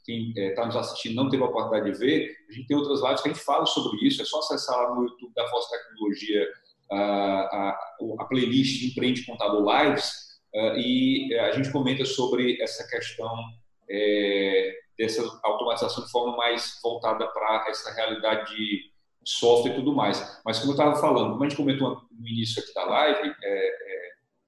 quem 0.06 0.32
está 0.34 0.62
eh, 0.62 0.66
nos 0.66 0.76
assistindo 0.76 1.14
não 1.14 1.28
teve 1.28 1.42
a 1.42 1.46
oportunidade 1.46 1.92
de 1.92 1.98
ver, 1.98 2.34
a 2.48 2.52
gente 2.52 2.68
tem 2.68 2.76
outras 2.76 3.02
lives 3.02 3.20
que 3.20 3.28
a 3.28 3.32
gente 3.34 3.44
fala 3.44 3.66
sobre 3.66 3.98
isso, 4.06 4.22
é 4.22 4.24
só 4.24 4.38
acessar 4.38 4.76
lá 4.78 4.94
no 4.94 5.02
YouTube 5.02 5.34
da 5.34 5.46
Força 5.48 5.76
Tecnologia 5.76 6.48
a, 6.90 6.96
a, 6.96 7.78
a 8.18 8.24
playlist 8.24 8.80
de 8.80 8.86
Empreende 8.88 9.26
Contador 9.26 9.62
Lives 9.62 10.25
e 10.54 11.32
eh, 11.32 11.40
a 11.40 11.52
gente 11.52 11.70
comenta 11.70 12.04
sobre 12.04 12.60
essa 12.62 12.86
questão 12.88 13.34
é, 13.90 14.74
dessa 14.98 15.22
automatização 15.44 16.04
de 16.04 16.10
forma 16.10 16.36
mais 16.36 16.78
voltada 16.82 17.26
para 17.28 17.66
essa 17.68 17.92
realidade 17.92 18.54
de 18.54 18.90
software 19.24 19.72
e 19.72 19.74
tudo 19.74 19.94
mais. 19.94 20.40
Mas 20.44 20.58
como 20.58 20.70
eu 20.72 20.76
estava 20.76 20.96
falando, 20.96 21.32
como 21.32 21.44
a 21.44 21.48
gente 21.48 21.56
comentou 21.56 22.02
no 22.10 22.28
início 22.28 22.62
aqui 22.62 22.72
da 22.72 22.84
live, 22.84 23.34
é, 23.42 23.70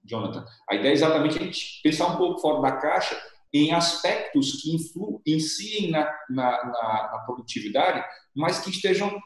Jonathan. 0.08 0.44
A 0.68 0.74
ideia 0.74 0.92
é 0.92 0.94
exatamente 0.94 1.38
a 1.38 1.42
gente 1.42 1.80
pensar 1.82 2.06
um 2.06 2.16
pouco 2.16 2.40
fora 2.40 2.62
da 2.62 2.72
caixa 2.72 3.20
em 3.52 3.72
aspectos 3.72 4.60
que 4.60 4.74
influenciem 4.74 5.90
na, 5.90 6.04
na, 6.28 6.64
na, 6.64 7.10
na, 7.12 7.18
produtividade, 7.26 8.04
mas 8.34 8.58
que 8.60 8.70
estejam 8.70 9.18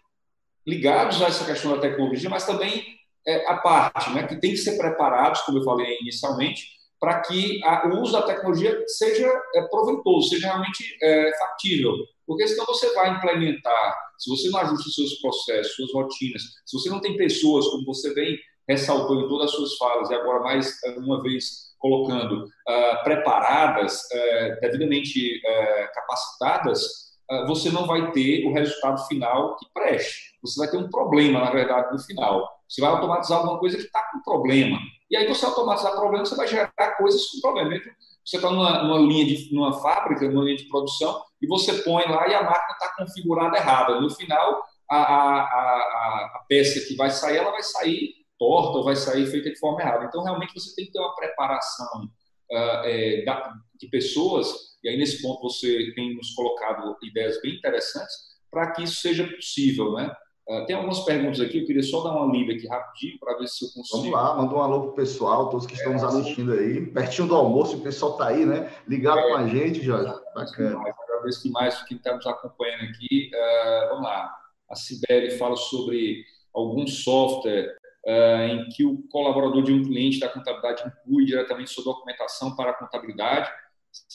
ligados 0.67 1.21
a 1.23 1.27
essa 1.27 1.45
questão 1.45 1.75
da 1.75 1.81
tecnologia, 1.81 2.31
mas 2.31 2.47
também 2.47 2.85
é, 3.27 3.47
a 3.47 3.57
parte, 3.57 4.11
né, 4.11 4.27
que 4.27 4.41
tem 4.41 4.51
que 4.53 4.57
ser 4.57 4.77
preparados, 4.77 5.41
como 5.43 5.59
eu 5.59 5.65
falei 5.65 5.99
inicialmente, 6.01 6.67
para 7.01 7.21
que 7.21 7.63
a, 7.65 7.89
o 7.89 8.01
uso 8.01 8.13
da 8.13 8.23
tecnologia 8.23 8.83
seja 8.87 9.29
é, 9.55 9.63
proveitoso, 9.69 10.29
seja 10.29 10.47
realmente 10.47 10.85
é, 11.03 11.37
factível. 11.39 11.95
Porque 12.27 12.47
senão 12.47 12.65
você 12.67 12.93
vai 12.95 13.11
implementar, 13.11 13.97
se 14.19 14.31
você 14.31 14.49
não 14.51 14.61
ajusta 14.61 14.89
os 14.89 14.95
seus 14.95 15.15
processos, 15.21 15.75
suas 15.75 15.93
rotinas, 15.93 16.43
se 16.65 16.79
você 16.79 16.89
não 16.89 17.01
tem 17.01 17.17
pessoas, 17.17 17.67
como 17.67 17.85
você 17.85 18.15
bem 18.15 18.39
ressaltou 18.69 19.21
em 19.21 19.29
todas 19.29 19.47
as 19.47 19.57
suas 19.57 19.77
falas, 19.77 20.11
e 20.11 20.15
agora 20.15 20.41
mais 20.41 20.79
uma 20.99 21.21
vez 21.21 21.73
colocando, 21.83 22.45
uh, 22.45 23.03
preparadas, 23.03 24.03
uh, 24.03 24.61
devidamente 24.61 25.39
uh, 25.39 25.95
capacitadas, 25.95 27.03
você 27.47 27.71
não 27.71 27.87
vai 27.87 28.13
ter 28.13 28.47
o 28.47 28.53
resultado 28.53 29.07
final 29.07 29.57
que 29.57 29.67
preste. 29.73 30.32
Você 30.43 30.59
vai 30.59 30.69
ter 30.69 30.77
um 30.77 30.91
problema, 30.91 31.41
na 31.41 31.51
verdade, 31.51 31.93
no 31.93 31.99
final. 31.99 32.49
Você 32.69 32.81
vai 32.81 32.91
automatizar 32.91 33.39
alguma 33.39 33.59
coisa 33.59 33.77
que 33.77 33.85
está 33.85 34.11
com 34.13 34.21
problema. 34.23 34.79
E 35.11 35.17
aí, 35.17 35.29
você 35.29 35.47
automatizar 35.47 35.93
problema, 35.93 36.25
você 36.25 36.35
vai 36.35 36.49
gerar 36.49 36.97
coisas 36.97 37.27
com 37.31 37.41
problema. 37.41 37.81
Você 38.25 38.37
está 38.37 38.51
numa, 38.51 38.83
numa, 38.83 38.99
linha 38.99 39.27
de 39.27 39.55
numa 39.55 39.73
fábrica, 39.81 40.29
numa 40.29 40.45
linha 40.45 40.57
de 40.57 40.69
produção, 40.69 41.23
e 41.41 41.47
você 41.47 41.75
põe 41.83 42.05
lá 42.07 42.29
e 42.29 42.35
a 42.35 42.43
máquina 42.43 42.73
está 42.73 42.95
configurada 42.97 43.57
errada. 43.57 44.01
No 44.01 44.11
final, 44.11 44.65
a, 44.91 44.97
a, 44.97 45.41
a, 45.43 46.33
a 46.37 46.45
peça 46.49 46.81
que 46.87 46.97
vai 46.97 47.11
sair, 47.11 47.37
ela 47.37 47.51
vai 47.51 47.63
sair 47.63 48.15
torta 48.39 48.79
ou 48.79 48.85
vai 48.85 48.97
sair 48.97 49.27
feita 49.27 49.51
de 49.51 49.59
forma 49.59 49.81
errada. 49.81 50.05
Então, 50.05 50.25
realmente, 50.25 50.55
você 50.55 50.75
tem 50.75 50.87
que 50.87 50.93
ter 50.93 50.99
uma 50.99 51.15
preparação 51.15 52.05
uh, 52.51 52.85
é, 52.85 53.25
da, 53.25 53.55
de 53.79 53.89
pessoas, 53.89 54.73
e 54.83 54.89
aí 54.89 54.97
nesse 54.97 55.23
ponto 55.23 55.43
você 55.43 55.93
tem 55.95 56.17
nos 56.17 56.35
colocado 56.35 56.97
ideias 57.03 57.41
bem 57.41 57.55
interessantes 57.55 58.33
para 58.53 58.71
que 58.73 58.83
isso 58.83 59.01
seja 59.01 59.27
possível, 59.27 59.95
né? 59.95 60.15
Uh, 60.49 60.67
tem 60.67 60.75
algumas 60.75 61.01
perguntas 61.01 61.41
aqui, 61.41 61.61
eu 61.61 61.67
queria 61.67 61.83
só 61.83 62.03
dar 62.03 62.17
uma 62.17 62.33
lida 62.33 62.53
aqui 62.53 62.67
rapidinho 62.67 63.19
para 63.21 63.39
ver 63.39 63.47
se 63.47 63.65
eu 63.65 63.71
consigo. 63.71 63.99
Vamos 63.99 64.13
lá, 64.13 64.35
manda 64.35 64.55
um 64.55 64.61
alô 64.61 64.81
pro 64.83 64.95
pessoal, 64.95 65.49
todos 65.49 65.67
que 65.67 65.75
estão 65.75 65.93
é, 65.93 65.95
nos 65.95 66.03
assistindo 66.03 66.53
aí. 66.53 66.85
Pertinho 66.87 67.29
do 67.29 67.37
almoço, 67.37 67.77
o 67.77 67.81
pessoal 67.81 68.13
está 68.13 68.27
aí, 68.29 68.45
né? 68.45 68.73
Ligado 68.89 69.21
é, 69.21 69.29
com 69.29 69.37
a 69.37 69.47
gente, 69.47 69.81
Jorge. 69.81 70.13
Bacana. 70.35 70.81
Agradeço 71.15 71.45
demais 71.45 71.83
quem 71.85 71.97
está 71.97 72.17
nos 72.17 72.27
acompanhando 72.27 72.83
aqui. 72.85 73.31
Uh, 73.33 73.89
vamos 73.91 74.03
lá. 74.03 74.37
A 74.69 74.75
Sibeli 74.75 75.39
fala 75.39 75.55
sobre 75.55 76.25
algum 76.53 76.87
software 76.89 77.77
uh, 78.07 78.43
em 78.43 78.69
que 78.71 78.85
o 78.85 79.03
colaborador 79.11 79.63
de 79.63 79.73
um 79.73 79.85
cliente 79.85 80.19
da 80.19 80.29
contabilidade 80.29 80.83
inclui 80.87 81.25
diretamente 81.25 81.71
sua 81.71 81.85
documentação 81.85 82.57
para 82.57 82.71
a 82.71 82.75
contabilidade. 82.75 83.49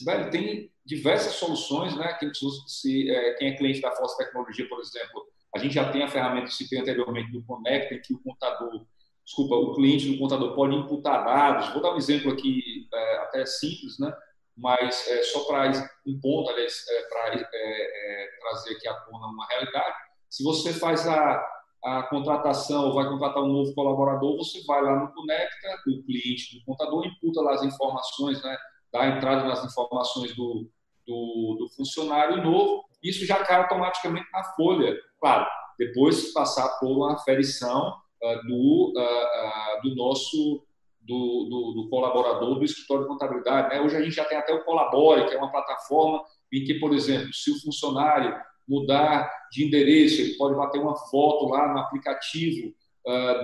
Velho, 0.04 0.30
tem 0.30 0.70
diversas 0.84 1.34
soluções, 1.34 1.96
né? 1.96 2.12
Quem, 2.18 2.30
se, 2.66 3.10
é, 3.10 3.34
quem 3.34 3.48
é 3.48 3.56
cliente 3.56 3.80
da 3.80 3.92
Força 3.92 4.16
Tecnologia, 4.18 4.68
por 4.68 4.80
exemplo, 4.80 5.26
a 5.54 5.58
gente 5.58 5.74
já 5.74 5.90
tem 5.90 6.02
a 6.02 6.08
ferramenta 6.08 6.46
que 6.46 6.54
citei 6.54 6.78
anteriormente 6.78 7.32
do 7.32 7.42
Connect, 7.44 7.94
em 7.94 8.00
que 8.00 8.14
o 8.14 8.22
contador, 8.22 8.84
desculpa, 9.24 9.54
o 9.54 9.74
cliente 9.74 10.10
do 10.10 10.18
contador 10.18 10.54
pode 10.54 10.74
imputar 10.74 11.24
dados. 11.24 11.72
Vou 11.72 11.82
dar 11.82 11.94
um 11.94 11.96
exemplo 11.96 12.32
aqui 12.32 12.86
é, 12.92 13.16
até 13.18 13.46
simples, 13.46 13.98
né? 13.98 14.12
Mas 14.56 15.06
é, 15.08 15.22
só 15.22 15.44
para 15.44 15.70
um 16.06 16.20
ponto, 16.20 16.50
aliás, 16.50 16.84
é, 16.88 17.02
para 17.08 17.34
é, 17.34 17.44
é, 17.44 18.28
trazer 18.40 18.74
aqui 18.74 18.88
à 18.88 18.94
tona 18.94 19.26
uma 19.28 19.46
realidade. 19.46 19.94
Se 20.28 20.42
você 20.42 20.72
faz 20.72 21.06
a 21.06 21.58
a 21.84 22.02
contratação 22.04 22.86
ou 22.86 22.94
vai 22.94 23.08
contratar 23.08 23.42
um 23.42 23.52
novo 23.52 23.74
colaborador, 23.74 24.36
você 24.36 24.62
vai 24.64 24.82
lá 24.82 24.96
no 24.96 25.12
Conecta, 25.12 25.82
o 25.86 26.02
cliente 26.02 26.58
do 26.58 26.64
contador, 26.64 27.06
imputa 27.06 27.40
lá 27.40 27.54
as 27.54 27.62
informações, 27.62 28.42
né, 28.42 28.56
dá 28.92 29.06
entrada 29.06 29.44
nas 29.44 29.64
informações 29.64 30.34
do, 30.34 30.68
do, 31.06 31.56
do, 31.58 31.68
funcionário 31.76 32.42
novo, 32.42 32.84
isso 33.02 33.24
já 33.26 33.42
cai 33.44 33.60
automaticamente 33.60 34.26
na 34.32 34.42
folha. 34.54 34.96
Claro, 35.20 35.46
depois 35.78 36.32
passar 36.32 36.68
por 36.78 36.90
uma 36.90 37.14
aferição 37.14 37.94
uh, 38.22 38.46
do, 38.46 38.92
uh, 38.96 39.00
uh, 39.00 39.82
do 39.82 39.94
nosso 39.94 40.64
do, 41.00 41.48
do, 41.48 41.82
do, 41.82 41.88
colaborador 41.88 42.58
do 42.58 42.64
escritório 42.64 43.04
de 43.04 43.08
contabilidade. 43.08 43.70
Né? 43.70 43.80
Hoje 43.80 43.96
a 43.96 44.02
gente 44.02 44.14
já 44.14 44.26
tem 44.26 44.36
até 44.36 44.52
o 44.52 44.62
Colabore, 44.62 45.26
que 45.26 45.34
é 45.34 45.38
uma 45.38 45.50
plataforma 45.50 46.22
em 46.52 46.64
que, 46.64 46.74
por 46.74 46.92
exemplo, 46.92 47.32
se 47.32 47.50
o 47.50 47.60
funcionário 47.62 48.38
mudar 48.68 49.32
de 49.50 49.64
endereço, 49.64 50.20
ele 50.20 50.34
pode 50.34 50.54
bater 50.54 50.78
uma 50.78 50.94
foto 50.94 51.48
lá 51.48 51.72
no 51.72 51.78
aplicativo 51.78 52.74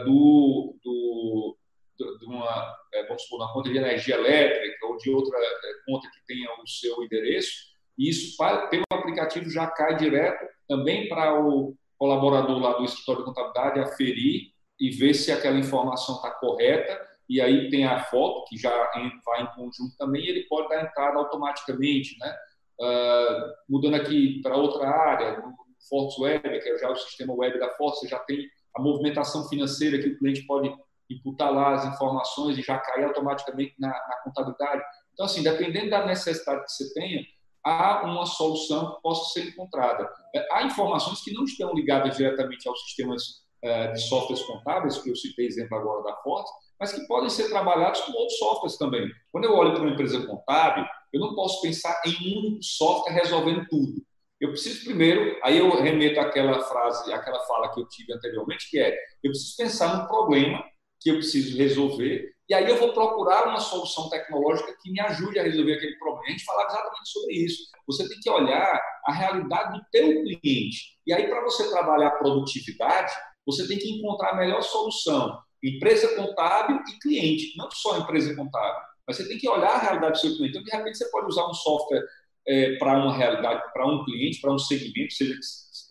do, 0.05 0.77
do, 0.85 1.57
de 2.19 2.27
uma, 2.27 2.77
é, 2.93 3.07
vamos 3.07 3.23
supor, 3.23 3.41
uma 3.41 3.53
conta 3.53 3.71
de 3.71 3.79
energia 3.79 4.17
elétrica 4.17 4.87
ou 4.87 4.97
de 4.97 5.11
outra 5.11 5.37
é, 5.39 5.73
conta 5.87 6.09
que 6.11 6.27
tenha 6.27 6.49
o 6.63 6.67
seu 6.67 7.03
endereço, 7.03 7.74
e 7.99 8.11
isso 8.11 8.37
pelo 8.71 8.85
aplicativo 8.93 9.49
já 9.49 9.67
cai 9.67 9.97
direto 9.97 10.45
também 10.69 11.09
para 11.09 11.41
o 11.41 11.75
colaborador 11.99 12.59
lá 12.59 12.73
do 12.73 12.85
escritório 12.85 13.23
de 13.23 13.27
contabilidade 13.27 13.81
aferir 13.81 14.53
e 14.81 14.91
ver 14.91 15.15
se 15.15 15.31
aquela 15.31 15.59
informação 15.59 16.17
está 16.17 16.31
correta, 16.31 17.01
e 17.29 17.41
aí 17.41 17.71
tem 17.71 17.87
a 17.87 18.01
foto, 18.05 18.45
que 18.49 18.57
já 18.57 18.71
vai 19.25 19.43
em 19.43 19.47
conjunto 19.55 19.97
também, 19.97 20.25
e 20.25 20.29
ele 20.29 20.47
pode 20.47 20.69
dar 20.69 20.83
entrada 20.83 21.19
automaticamente, 21.19 22.19
né? 22.19 22.37
Uh, 22.81 23.53
mudando 23.69 23.95
aqui 23.95 24.41
para 24.43 24.57
outra 24.57 24.89
área, 24.89 25.39
no 25.41 25.55
Fortes 25.89 26.19
Web, 26.19 26.43
que 26.43 26.69
é 26.69 26.79
já 26.79 26.91
o 26.91 26.97
sistema 26.97 27.33
web 27.33 27.59
da 27.59 27.71
Fortes, 27.71 28.01
você 28.01 28.09
já 28.09 28.19
tem 28.19 28.47
a 28.77 28.83
movimentação 28.83 29.49
financeira 29.49 29.99
que 29.99 30.09
o 30.09 30.19
cliente 30.19 30.43
pode 30.43 30.75
imputar 31.09 31.53
lá 31.53 31.75
as 31.75 31.87
informações 31.87 32.59
e 32.59 32.63
já 32.63 32.79
cair 32.79 33.05
automaticamente 33.05 33.75
na, 33.79 33.89
na 33.89 34.21
contabilidade. 34.25 34.83
Então, 35.13 35.27
assim, 35.27 35.43
dependendo 35.43 35.91
da 35.91 36.05
necessidade 36.05 36.65
que 36.65 36.73
você 36.73 36.93
tenha, 36.93 37.23
há 37.65 38.03
uma 38.05 38.27
solução 38.27 38.95
que 38.95 39.03
possa 39.03 39.33
ser 39.33 39.49
encontrada. 39.49 40.09
Há 40.51 40.65
informações 40.65 41.23
que 41.23 41.33
não 41.33 41.45
estão 41.45 41.73
ligadas 41.75 42.17
diretamente 42.17 42.69
aos 42.69 42.81
sistemas 42.85 43.23
uh, 43.65 43.93
de 43.93 44.01
softwares 44.03 44.45
contábeis, 44.45 44.99
que 44.99 45.11
eu 45.11 45.17
citei 45.17 45.47
exemplo 45.47 45.77
agora 45.77 46.03
da 46.03 46.17
Fortes, 46.17 46.53
mas 46.79 46.93
que 46.93 47.07
podem 47.07 47.31
ser 47.31 47.49
trabalhados 47.49 48.01
com 48.03 48.13
outros 48.13 48.39
softwares 48.39 48.77
também. 48.77 49.09
Quando 49.33 49.45
eu 49.45 49.55
olho 49.55 49.73
para 49.73 49.83
uma 49.83 49.93
empresa 49.93 50.27
contábil, 50.27 50.85
eu 51.13 51.21
não 51.21 51.35
posso 51.35 51.63
pensar 51.63 52.01
em 52.05 52.11
um 52.11 52.39
único 52.41 52.63
software 52.63 53.15
resolvendo 53.15 53.67
tudo. 53.69 54.05
Eu 54.41 54.51
preciso 54.51 54.85
primeiro, 54.85 55.39
aí 55.43 55.59
eu 55.59 55.71
remeto 55.81 56.21
àquela 56.21 56.61
frase, 56.61 57.11
àquela 57.13 57.39
fala 57.47 57.73
que 57.73 57.81
eu 57.81 57.89
tive 57.89 58.13
anteriormente, 58.13 58.69
que 58.69 58.79
é: 58.79 58.95
eu 59.23 59.31
preciso 59.31 59.57
pensar 59.57 59.97
num 59.97 60.07
problema 60.07 60.63
que 61.01 61.11
eu 61.11 61.15
preciso 61.15 61.57
resolver, 61.57 62.34
e 62.49 62.53
aí 62.55 62.69
eu 62.69 62.77
vou 62.77 62.93
procurar 62.93 63.49
uma 63.49 63.59
solução 63.59 64.11
tecnológica 64.11 64.77
que 64.83 64.91
me 64.91 65.01
ajude 65.01 65.39
a 65.39 65.43
resolver 65.43 65.75
aquele 65.75 65.97
problema. 65.97 66.25
A 66.27 66.31
gente 66.31 66.45
falava 66.45 66.69
exatamente 66.69 67.09
sobre 67.09 67.35
isso. 67.35 67.63
Você 67.87 68.09
tem 68.09 68.21
que 68.21 68.31
olhar 68.31 68.83
a 69.07 69.13
realidade 69.13 69.79
do 69.79 69.85
teu 69.91 70.23
cliente. 70.23 70.99
E 71.07 71.13
aí, 71.15 71.27
para 71.27 71.43
você 71.43 71.71
trabalhar 71.71 72.11
produtividade, 72.13 73.13
você 73.47 73.67
tem 73.67 73.79
que 73.79 73.91
encontrar 73.91 74.31
a 74.31 74.37
melhor 74.37 74.63
solução. 74.63 75.39
Empresa 75.63 76.15
contábil 76.17 76.79
e 76.87 76.99
cliente, 76.99 77.57
não 77.57 77.71
só 77.71 77.99
empresa 77.99 78.35
contábil. 78.37 78.83
Mas 79.07 79.17
você 79.17 79.27
tem 79.27 79.39
que 79.39 79.49
olhar 79.49 79.77
a 79.77 79.79
realidade 79.79 80.13
do 80.13 80.19
seu 80.19 80.37
cliente. 80.37 80.51
Então, 80.51 80.63
de 80.63 80.71
repente, 80.71 80.99
você 80.99 81.11
pode 81.11 81.27
usar 81.27 81.49
um 81.49 81.55
software 81.55 82.05
é, 82.47 82.77
para 82.77 82.99
uma 82.99 83.17
realidade, 83.17 83.63
para 83.73 83.87
um 83.87 84.05
cliente, 84.05 84.41
para 84.43 84.53
um 84.53 84.59
segmento, 84.59 85.15
seja 85.15 85.35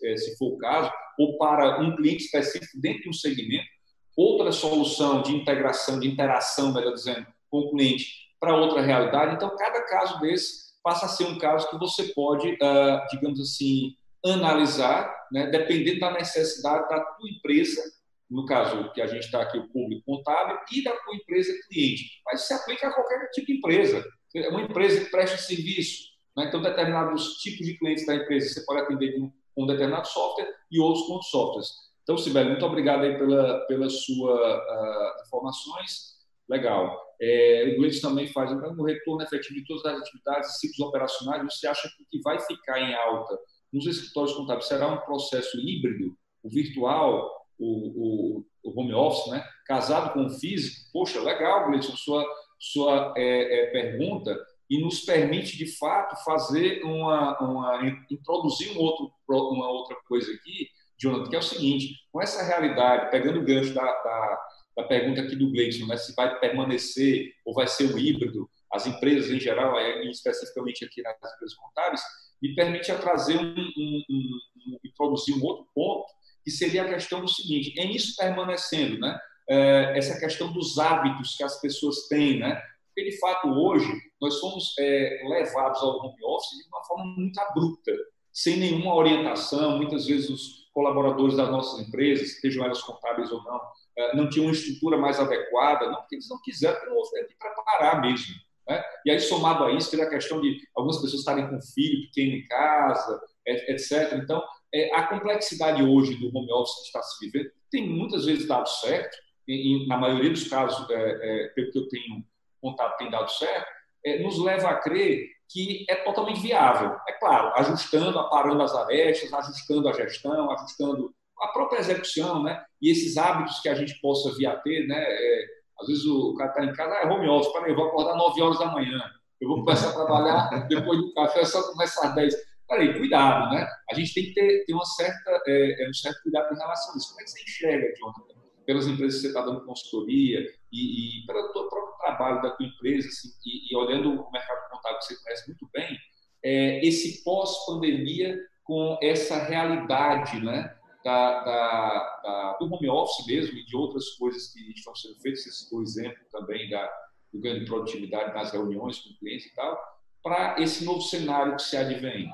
é, 0.04 0.16
se 0.16 0.36
for 0.36 0.52
o 0.52 0.58
caso, 0.58 0.90
ou 1.18 1.36
para 1.36 1.80
um 1.80 1.96
cliente 1.96 2.24
específico 2.24 2.80
dentro 2.80 3.02
de 3.02 3.08
um 3.08 3.12
segmento. 3.12 3.73
Outra 4.16 4.52
solução 4.52 5.22
de 5.22 5.34
integração, 5.34 5.98
de 5.98 6.08
interação, 6.08 6.72
melhor 6.72 6.92
dizendo, 6.92 7.26
com 7.50 7.60
o 7.60 7.70
cliente 7.70 8.06
para 8.38 8.56
outra 8.56 8.82
realidade. 8.82 9.34
Então, 9.34 9.56
cada 9.56 9.82
caso 9.82 10.20
desse 10.20 10.64
passa 10.82 11.06
a 11.06 11.08
ser 11.08 11.24
um 11.24 11.38
caso 11.38 11.68
que 11.70 11.78
você 11.78 12.12
pode, 12.14 12.48
uh, 12.52 13.06
digamos 13.10 13.40
assim, 13.40 13.96
analisar, 14.24 15.12
né, 15.32 15.46
dependendo 15.46 16.00
da 16.00 16.12
necessidade 16.12 16.88
da 16.88 17.00
tua 17.00 17.30
empresa 17.30 17.82
no 18.30 18.44
caso 18.46 18.90
que 18.92 19.00
a 19.00 19.06
gente 19.06 19.24
está 19.24 19.42
aqui, 19.42 19.58
o 19.58 19.68
público 19.68 20.02
contábil, 20.04 20.58
e 20.72 20.82
da 20.82 20.92
tua 20.96 21.14
empresa 21.14 21.52
cliente. 21.68 22.20
Mas 22.26 22.42
se 22.42 22.54
aplica 22.54 22.88
a 22.88 22.92
qualquer 22.92 23.30
tipo 23.30 23.46
de 23.46 23.58
empresa. 23.58 24.04
É 24.34 24.48
uma 24.48 24.62
empresa 24.62 25.04
que 25.04 25.10
presta 25.10 25.36
serviço. 25.38 26.08
Né? 26.36 26.46
Então, 26.48 26.60
determinados 26.60 27.36
tipos 27.38 27.64
de 27.66 27.78
clientes 27.78 28.04
da 28.06 28.16
empresa 28.16 28.48
você 28.48 28.64
pode 28.64 28.80
atender 28.80 29.14
com 29.14 29.32
um 29.56 29.66
determinado 29.66 30.08
software 30.08 30.52
e 30.70 30.80
outros 30.80 31.06
com 31.06 31.12
outros 31.12 31.30
softwares. 31.30 31.68
Então, 32.04 32.16
Sibeli, 32.16 32.50
muito 32.50 32.64
obrigado 32.66 33.02
aí 33.02 33.18
pela, 33.18 33.60
pela 33.66 33.88
sua 33.88 34.58
uh, 34.58 35.26
informações. 35.26 36.14
Legal. 36.48 37.02
É, 37.20 37.72
o 37.72 37.78
Gleice 37.78 38.02
também 38.02 38.28
faz 38.28 38.52
um 38.52 38.82
retorno 38.82 39.22
efetivo 39.22 39.54
de 39.54 39.66
todas 39.66 39.84
as 39.86 40.00
atividades 40.00 40.50
e 40.50 40.58
ciclos 40.58 40.88
operacionais. 40.88 41.42
Você 41.42 41.66
acha 41.66 41.88
que 41.88 42.02
o 42.02 42.06
que 42.10 42.20
vai 42.22 42.38
ficar 42.40 42.78
em 42.78 42.94
alta 42.94 43.38
nos 43.72 43.86
escritórios 43.86 44.36
contábeis 44.36 44.68
será 44.68 44.86
um 44.86 45.00
processo 45.00 45.58
híbrido, 45.58 46.14
o 46.42 46.50
virtual, 46.50 47.30
o, 47.58 48.38
o, 48.38 48.44
o 48.62 48.80
home 48.80 48.92
office, 48.92 49.32
né? 49.32 49.44
casado 49.66 50.12
com 50.12 50.26
o 50.26 50.30
físico, 50.30 50.90
poxa, 50.92 51.20
legal, 51.20 51.66
Gleison, 51.66 51.96
sua, 51.96 52.24
sua 52.58 53.14
é, 53.16 53.62
é, 53.62 53.66
pergunta, 53.70 54.38
e 54.68 54.80
nos 54.80 55.00
permite, 55.00 55.56
de 55.56 55.76
fato, 55.76 56.16
fazer 56.24 56.82
uma, 56.84 57.38
uma 57.40 58.04
introduzir 58.10 58.76
um 58.76 58.80
outro, 58.80 59.12
uma 59.28 59.68
outra 59.70 59.96
coisa 60.08 60.30
aqui, 60.32 60.68
Jonathan, 61.04 61.30
que 61.30 61.36
é 61.36 61.38
o 61.38 61.42
seguinte, 61.42 61.94
com 62.10 62.22
essa 62.22 62.42
realidade, 62.42 63.10
pegando 63.10 63.40
o 63.40 63.44
gancho 63.44 63.74
da, 63.74 63.82
da, 63.82 64.46
da 64.78 64.84
pergunta 64.84 65.20
aqui 65.20 65.36
do 65.36 65.50
Gleison, 65.50 65.86
né, 65.86 65.96
se 65.96 66.14
vai 66.14 66.38
permanecer 66.40 67.32
ou 67.44 67.54
vai 67.54 67.66
ser 67.66 67.94
um 67.94 67.98
híbrido, 67.98 68.48
as 68.72 68.86
empresas 68.86 69.30
em 69.30 69.38
geral, 69.38 69.78
e 69.78 70.10
especificamente 70.10 70.84
aqui 70.84 71.02
nas 71.02 71.14
empresas 71.34 71.54
contábeis, 71.56 72.00
me 72.42 72.54
permite 72.54 72.92
trazer 72.94 73.38
um, 73.38 73.54
um, 73.54 74.02
um, 74.10 74.78
introduzir 74.84 75.36
um 75.36 75.44
outro 75.44 75.66
ponto, 75.74 76.06
que 76.42 76.50
seria 76.50 76.82
a 76.82 76.88
questão 76.88 77.20
do 77.20 77.28
seguinte: 77.28 77.72
em 77.78 77.94
isso 77.94 78.16
permanecendo, 78.16 78.98
né? 78.98 79.18
É, 79.48 79.92
é, 79.94 79.98
essa 79.98 80.18
questão 80.18 80.52
dos 80.52 80.78
hábitos 80.78 81.36
que 81.36 81.44
as 81.44 81.60
pessoas 81.60 82.08
têm, 82.08 82.38
né? 82.38 82.60
Porque, 82.86 83.10
de 83.10 83.18
fato, 83.18 83.48
hoje, 83.48 83.90
nós 84.20 84.34
somos 84.34 84.74
é, 84.78 85.22
levados 85.28 85.80
ao 85.82 85.98
home 85.98 86.24
office 86.24 86.62
de 86.62 86.68
uma 86.68 86.84
forma 86.84 87.04
muito 87.16 87.38
abrupta, 87.40 87.92
sem 88.32 88.56
nenhuma 88.56 88.94
orientação. 88.94 89.76
Muitas 89.76 90.06
vezes, 90.06 90.30
os 90.30 90.63
colaboradores 90.74 91.36
das 91.36 91.48
nossas 91.50 91.86
empresas, 91.86 92.40
sejam 92.40 92.64
elas 92.64 92.82
contábeis 92.82 93.30
ou 93.30 93.42
não, 93.44 93.60
é, 93.96 94.16
não 94.16 94.28
tinham 94.28 94.46
uma 94.46 94.52
estrutura 94.52 94.98
mais 94.98 95.20
adequada, 95.20 95.88
não 95.88 96.00
porque 96.00 96.16
eles 96.16 96.28
não 96.28 96.40
quiseram, 96.42 96.80
ter 97.12 97.24
que 97.28 97.38
preparar 97.38 98.00
mesmo. 98.00 98.34
Né? 98.68 98.82
E 99.06 99.10
aí, 99.10 99.20
somado 99.20 99.64
a 99.64 99.72
isso, 99.72 99.90
teve 99.90 100.02
a 100.02 100.10
questão 100.10 100.40
de 100.40 100.58
algumas 100.74 100.96
pessoas 100.96 101.20
estarem 101.20 101.48
com 101.48 101.60
filho 101.60 102.06
pequeno 102.06 102.36
em 102.36 102.46
casa, 102.48 103.20
etc. 103.46 104.14
Então, 104.14 104.42
é, 104.74 104.92
a 104.94 105.06
complexidade 105.06 105.82
hoje 105.82 106.16
do 106.16 106.36
home 106.36 106.52
office 106.52 106.80
que 106.80 106.86
está 106.86 107.02
se 107.02 107.24
vivendo 107.24 107.50
tem 107.70 107.88
muitas 107.88 108.24
vezes 108.24 108.46
dado 108.46 108.68
certo, 108.68 109.16
e, 109.46 109.86
na 109.86 109.96
maioria 109.96 110.30
dos 110.30 110.48
casos, 110.48 110.88
é, 110.90 110.94
é, 110.94 111.48
pelo 111.48 111.70
que 111.70 111.78
eu 111.78 111.88
tenho 111.88 112.24
contato, 112.60 112.96
tem 112.96 113.10
dado 113.10 113.30
certo, 113.30 113.66
é, 114.04 114.22
nos 114.22 114.38
leva 114.38 114.70
a 114.70 114.76
crer 114.76 115.28
que 115.54 115.86
é 115.88 115.94
totalmente 115.94 116.40
viável. 116.40 116.96
É 117.08 117.12
claro, 117.12 117.52
ajustando, 117.54 118.18
aparando 118.18 118.60
as 118.60 118.74
arestas, 118.74 119.32
ajustando 119.32 119.88
a 119.88 119.92
gestão, 119.92 120.50
ajustando 120.50 121.14
a 121.40 121.48
própria 121.48 121.78
execução, 121.78 122.42
né? 122.42 122.60
E 122.82 122.90
esses 122.90 123.16
hábitos 123.16 123.60
que 123.60 123.68
a 123.68 123.74
gente 123.76 124.00
possa 124.00 124.34
vir 124.34 124.46
a 124.46 124.56
ter, 124.56 124.84
né? 124.88 125.00
É, 125.00 125.44
às 125.80 125.86
vezes 125.86 126.04
o 126.06 126.34
cara 126.34 126.50
está 126.50 126.64
em 126.64 126.72
casa, 126.72 126.94
é 126.96 127.06
home 127.06 127.28
office, 127.28 127.52
peraí, 127.52 127.70
eu 127.70 127.76
vou 127.76 127.86
acordar 127.86 128.16
9 128.16 128.42
horas 128.42 128.58
da 128.58 128.66
manhã, 128.66 129.00
eu 129.40 129.48
vou 129.48 129.64
começar 129.64 129.90
a 129.90 129.92
trabalhar 129.92 130.48
depois 130.66 130.98
do 130.98 131.14
café, 131.14 131.44
só 131.44 131.62
começar 131.70 132.08
às 132.08 132.14
10. 132.16 132.34
Peraí, 132.66 132.98
cuidado, 132.98 133.54
né? 133.54 133.64
A 133.92 133.94
gente 133.94 134.12
tem 134.12 134.24
que 134.24 134.34
ter, 134.34 134.64
ter 134.64 134.72
uma 134.74 134.84
certa, 134.84 135.42
é, 135.46 135.84
é, 135.84 135.88
um 135.88 135.94
certo 135.94 136.20
cuidado 136.24 136.52
em 136.52 136.58
relação 136.58 136.94
a 136.94 136.96
isso. 136.96 137.10
Como 137.10 137.20
é 137.20 137.24
que 137.24 137.30
você 137.30 137.42
enxerga, 137.42 137.94
Jonathan? 137.96 138.34
Pelas 138.66 138.86
empresas 138.88 139.16
que 139.16 139.20
você 139.20 139.28
está 139.28 139.42
dando 139.42 139.64
consultoria 139.64 140.40
e, 140.74 141.22
e 141.22 141.26
pelo 141.26 141.52
próprio 141.52 141.96
trabalho 142.00 142.42
da 142.42 142.50
tua 142.50 142.66
empresa, 142.66 143.08
assim, 143.08 143.28
e, 143.46 143.72
e, 143.72 143.76
olhando 143.76 144.10
o 144.10 144.30
mercado 144.32 144.70
contábil 144.70 144.98
que 144.98 145.04
você 145.04 145.22
conhece 145.22 145.48
muito 145.48 145.68
bem, 145.72 145.98
é, 146.42 146.84
esse 146.86 147.22
pós-pandemia 147.22 148.36
com 148.64 148.98
essa 149.00 149.38
realidade, 149.44 150.40
né? 150.40 150.76
Da, 151.04 151.44
da, 151.44 152.20
da, 152.22 152.56
do 152.58 152.74
home 152.74 152.88
office 152.88 153.26
mesmo 153.26 153.58
e 153.58 153.64
de 153.66 153.76
outras 153.76 154.08
coisas 154.12 154.50
que 154.54 154.72
estão 154.72 154.94
sendo 154.96 155.20
feitas, 155.20 155.44
você 155.44 155.50
citou 155.52 155.80
o 155.80 155.82
exemplo 155.82 156.16
também 156.32 156.68
da, 156.70 156.90
do 157.30 157.40
ganho 157.40 157.60
de 157.60 157.66
produtividade 157.66 158.32
nas 158.32 158.50
reuniões 158.50 159.00
com 159.00 159.12
clientes 159.18 159.46
e 159.46 159.54
tal, 159.54 159.78
para 160.22 160.56
esse 160.58 160.82
novo 160.82 161.02
cenário 161.02 161.56
que 161.56 161.62
se 161.62 161.76
advém? 161.76 162.30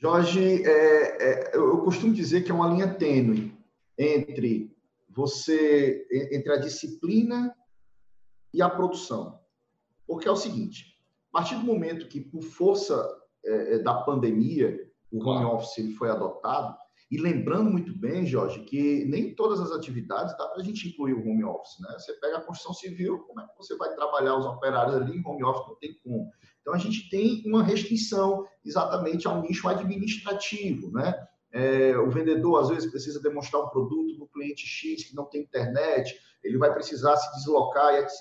Jorge, 0.00 0.62
é, 0.66 1.50
é, 1.50 1.56
eu 1.56 1.82
costumo 1.82 2.14
dizer 2.14 2.44
que 2.44 2.50
é 2.50 2.54
uma 2.54 2.68
linha 2.68 2.94
tênue 2.94 3.54
entre 3.98 4.73
você, 5.14 6.06
entre 6.32 6.52
a 6.52 6.58
disciplina 6.58 7.54
e 8.52 8.60
a 8.60 8.68
produção. 8.68 9.40
Porque 10.06 10.28
é 10.28 10.30
o 10.30 10.36
seguinte, 10.36 10.98
a 11.32 11.38
partir 11.38 11.56
do 11.56 11.64
momento 11.64 12.08
que, 12.08 12.20
por 12.20 12.42
força 12.42 13.08
é, 13.44 13.74
é 13.74 13.78
da 13.78 13.94
pandemia, 13.94 14.78
o 15.10 15.24
home 15.24 15.44
office 15.44 15.96
foi 15.96 16.10
adotado, 16.10 16.76
e 17.10 17.18
lembrando 17.18 17.70
muito 17.70 17.96
bem, 17.96 18.26
Jorge, 18.26 18.60
que 18.64 19.04
nem 19.04 19.34
todas 19.34 19.60
as 19.60 19.70
atividades 19.70 20.36
dá 20.36 20.48
para 20.48 20.60
a 20.60 20.64
gente 20.64 20.88
incluir 20.88 21.12
o 21.12 21.20
home 21.20 21.44
office. 21.44 21.78
Né? 21.80 21.94
Você 21.98 22.12
pega 22.14 22.38
a 22.38 22.40
construção 22.40 22.74
civil, 22.74 23.20
como 23.20 23.40
é 23.40 23.46
que 23.46 23.56
você 23.56 23.76
vai 23.76 23.94
trabalhar 23.94 24.36
os 24.36 24.46
operários 24.46 24.96
ali 24.96 25.16
em 25.16 25.24
home 25.24 25.44
office? 25.44 25.68
Não 25.68 25.76
tem 25.76 25.96
como. 26.02 26.28
Então, 26.60 26.74
a 26.74 26.78
gente 26.78 27.08
tem 27.10 27.42
uma 27.46 27.62
restrição 27.62 28.44
exatamente 28.64 29.28
ao 29.28 29.42
nicho 29.42 29.68
administrativo, 29.68 30.90
né? 30.90 31.14
É, 31.54 31.96
o 31.96 32.10
vendedor, 32.10 32.60
às 32.60 32.68
vezes, 32.68 32.90
precisa 32.90 33.22
demonstrar 33.22 33.62
um 33.62 33.68
produto 33.68 34.18
no 34.18 34.26
cliente 34.26 34.66
X 34.66 35.04
que 35.04 35.14
não 35.14 35.24
tem 35.24 35.42
internet, 35.42 36.14
ele 36.42 36.58
vai 36.58 36.74
precisar 36.74 37.16
se 37.16 37.36
deslocar 37.36 37.94
e 37.94 37.98
etc. 37.98 38.20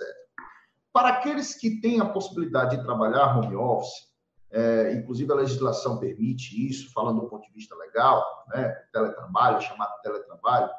Para 0.93 1.09
aqueles 1.09 1.55
que 1.55 1.81
têm 1.81 1.99
a 1.99 2.05
possibilidade 2.05 2.77
de 2.77 2.83
trabalhar 2.83 3.37
home 3.37 3.55
office, 3.55 4.13
é, 4.51 4.93
inclusive 4.93 5.31
a 5.31 5.35
legislação 5.35 5.97
permite 5.97 6.69
isso, 6.69 6.93
falando 6.93 7.21
do 7.21 7.27
ponto 7.27 7.47
de 7.47 7.53
vista 7.53 7.75
legal, 7.75 8.23
né, 8.53 8.69
teletrabalho, 8.93 9.59
chamado 9.61 9.99
teletrabalho, 10.03 10.69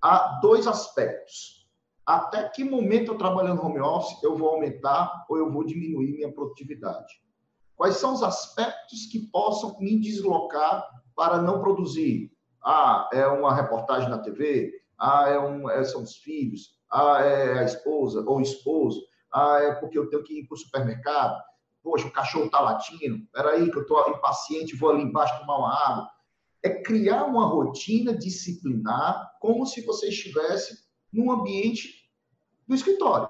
há 0.00 0.38
dois 0.40 0.68
aspectos 0.68 1.66
até 2.06 2.48
que 2.48 2.62
momento 2.62 3.12
eu 3.12 3.18
trabalhando 3.18 3.60
home 3.60 3.80
office 3.80 4.22
eu 4.22 4.36
vou 4.36 4.50
aumentar 4.50 5.26
ou 5.28 5.36
eu 5.36 5.50
vou 5.50 5.64
diminuir 5.64 6.12
minha 6.12 6.32
produtividade? 6.32 7.20
Quais 7.76 7.96
são 7.96 8.14
os 8.14 8.22
aspectos 8.22 9.06
que 9.06 9.18
possam 9.30 9.78
me 9.78 10.00
deslocar 10.00 10.82
para 11.14 11.42
não 11.42 11.60
produzir? 11.60 12.32
Ah, 12.64 13.08
é 13.12 13.26
uma 13.26 13.54
reportagem 13.54 14.08
na 14.08 14.18
TV? 14.18 14.72
Ah, 14.98 15.28
é 15.28 15.38
um, 15.38 15.68
é, 15.68 15.84
são 15.84 16.02
os 16.02 16.16
filhos? 16.16 16.74
Ah, 16.90 17.20
é 17.20 17.58
a 17.58 17.64
esposa 17.64 18.24
ou 18.26 18.40
esposo? 18.40 19.02
Ah, 19.32 19.58
é 19.60 19.74
porque 19.74 19.98
eu 19.98 20.08
tenho 20.08 20.24
que 20.24 20.40
ir 20.40 20.46
para 20.46 20.54
o 20.54 20.58
supermercado? 20.58 21.42
Poxa, 21.82 22.08
o 22.08 22.12
cachorro 22.12 22.46
está 22.46 22.60
latindo. 22.60 23.24
Espera 23.24 23.50
aí 23.50 23.70
que 23.70 23.76
eu 23.76 23.82
estou 23.82 24.10
impaciente, 24.10 24.74
vou 24.76 24.90
ali 24.90 25.02
embaixo 25.02 25.38
tomar 25.38 25.58
uma 25.58 25.86
água. 25.86 26.10
É 26.62 26.82
criar 26.82 27.24
uma 27.24 27.46
rotina 27.46 28.16
disciplinar 28.16 29.36
como 29.38 29.66
se 29.66 29.84
você 29.84 30.08
estivesse 30.08 30.78
num 31.12 31.30
ambiente 31.30 32.10
do 32.66 32.74
escritório. 32.74 33.28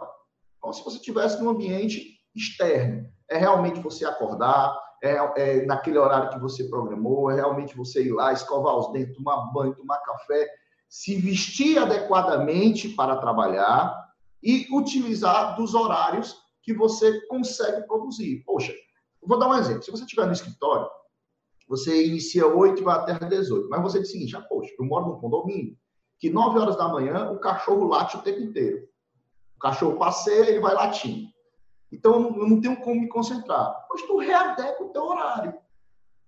Como 0.60 0.72
se 0.72 0.84
você 0.84 0.96
estivesse 0.98 1.42
num 1.42 1.50
ambiente 1.50 2.20
externo. 2.34 3.15
É 3.28 3.38
realmente 3.38 3.80
você 3.80 4.04
acordar, 4.04 4.76
é, 5.02 5.16
é, 5.36 5.66
naquele 5.66 5.98
horário 5.98 6.30
que 6.30 6.38
você 6.38 6.64
programou, 6.64 7.30
é 7.30 7.34
realmente 7.34 7.76
você 7.76 8.04
ir 8.04 8.12
lá, 8.12 8.32
escovar 8.32 8.76
os 8.76 8.92
dentes, 8.92 9.14
tomar 9.14 9.52
banho, 9.52 9.74
tomar 9.74 9.98
café, 9.98 10.48
se 10.88 11.16
vestir 11.16 11.78
adequadamente 11.78 12.88
para 12.90 13.16
trabalhar 13.16 14.06
e 14.42 14.66
utilizar 14.72 15.56
dos 15.56 15.74
horários 15.74 16.36
que 16.62 16.72
você 16.72 17.20
consegue 17.26 17.86
produzir. 17.86 18.42
Poxa, 18.44 18.72
vou 19.22 19.38
dar 19.38 19.48
um 19.48 19.54
exemplo. 19.54 19.82
Se 19.82 19.90
você 19.90 20.04
estiver 20.04 20.26
no 20.26 20.32
escritório, 20.32 20.88
você 21.68 22.06
inicia 22.06 22.46
8 22.46 22.80
e 22.80 22.84
vai 22.84 22.96
até 22.96 23.14
18. 23.14 23.68
Mas 23.68 23.82
você 23.82 24.00
diz 24.00 24.08
o 24.08 24.12
seguinte, 24.12 24.36
ah, 24.36 24.42
poxa, 24.42 24.72
eu 24.78 24.84
moro 24.84 25.06
num 25.06 25.20
condomínio, 25.20 25.76
que 26.18 26.30
9 26.30 26.58
horas 26.58 26.76
da 26.76 26.88
manhã 26.88 27.30
o 27.30 27.38
cachorro 27.38 27.88
late 27.88 28.16
o 28.16 28.22
tempo 28.22 28.40
inteiro. 28.40 28.88
O 29.56 29.58
cachorro 29.58 29.98
passeia, 29.98 30.48
ele 30.48 30.60
vai 30.60 30.74
latindo. 30.74 31.28
Então, 31.92 32.36
eu 32.36 32.48
não, 32.48 32.60
tenho 32.60 32.80
como 32.80 33.00
me 33.00 33.08
concentrar. 33.08 33.86
Mas 33.90 34.02
tu 34.02 34.18
readequa 34.18 34.84
o 34.84 34.88
teu 34.88 35.04
horário. 35.04 35.54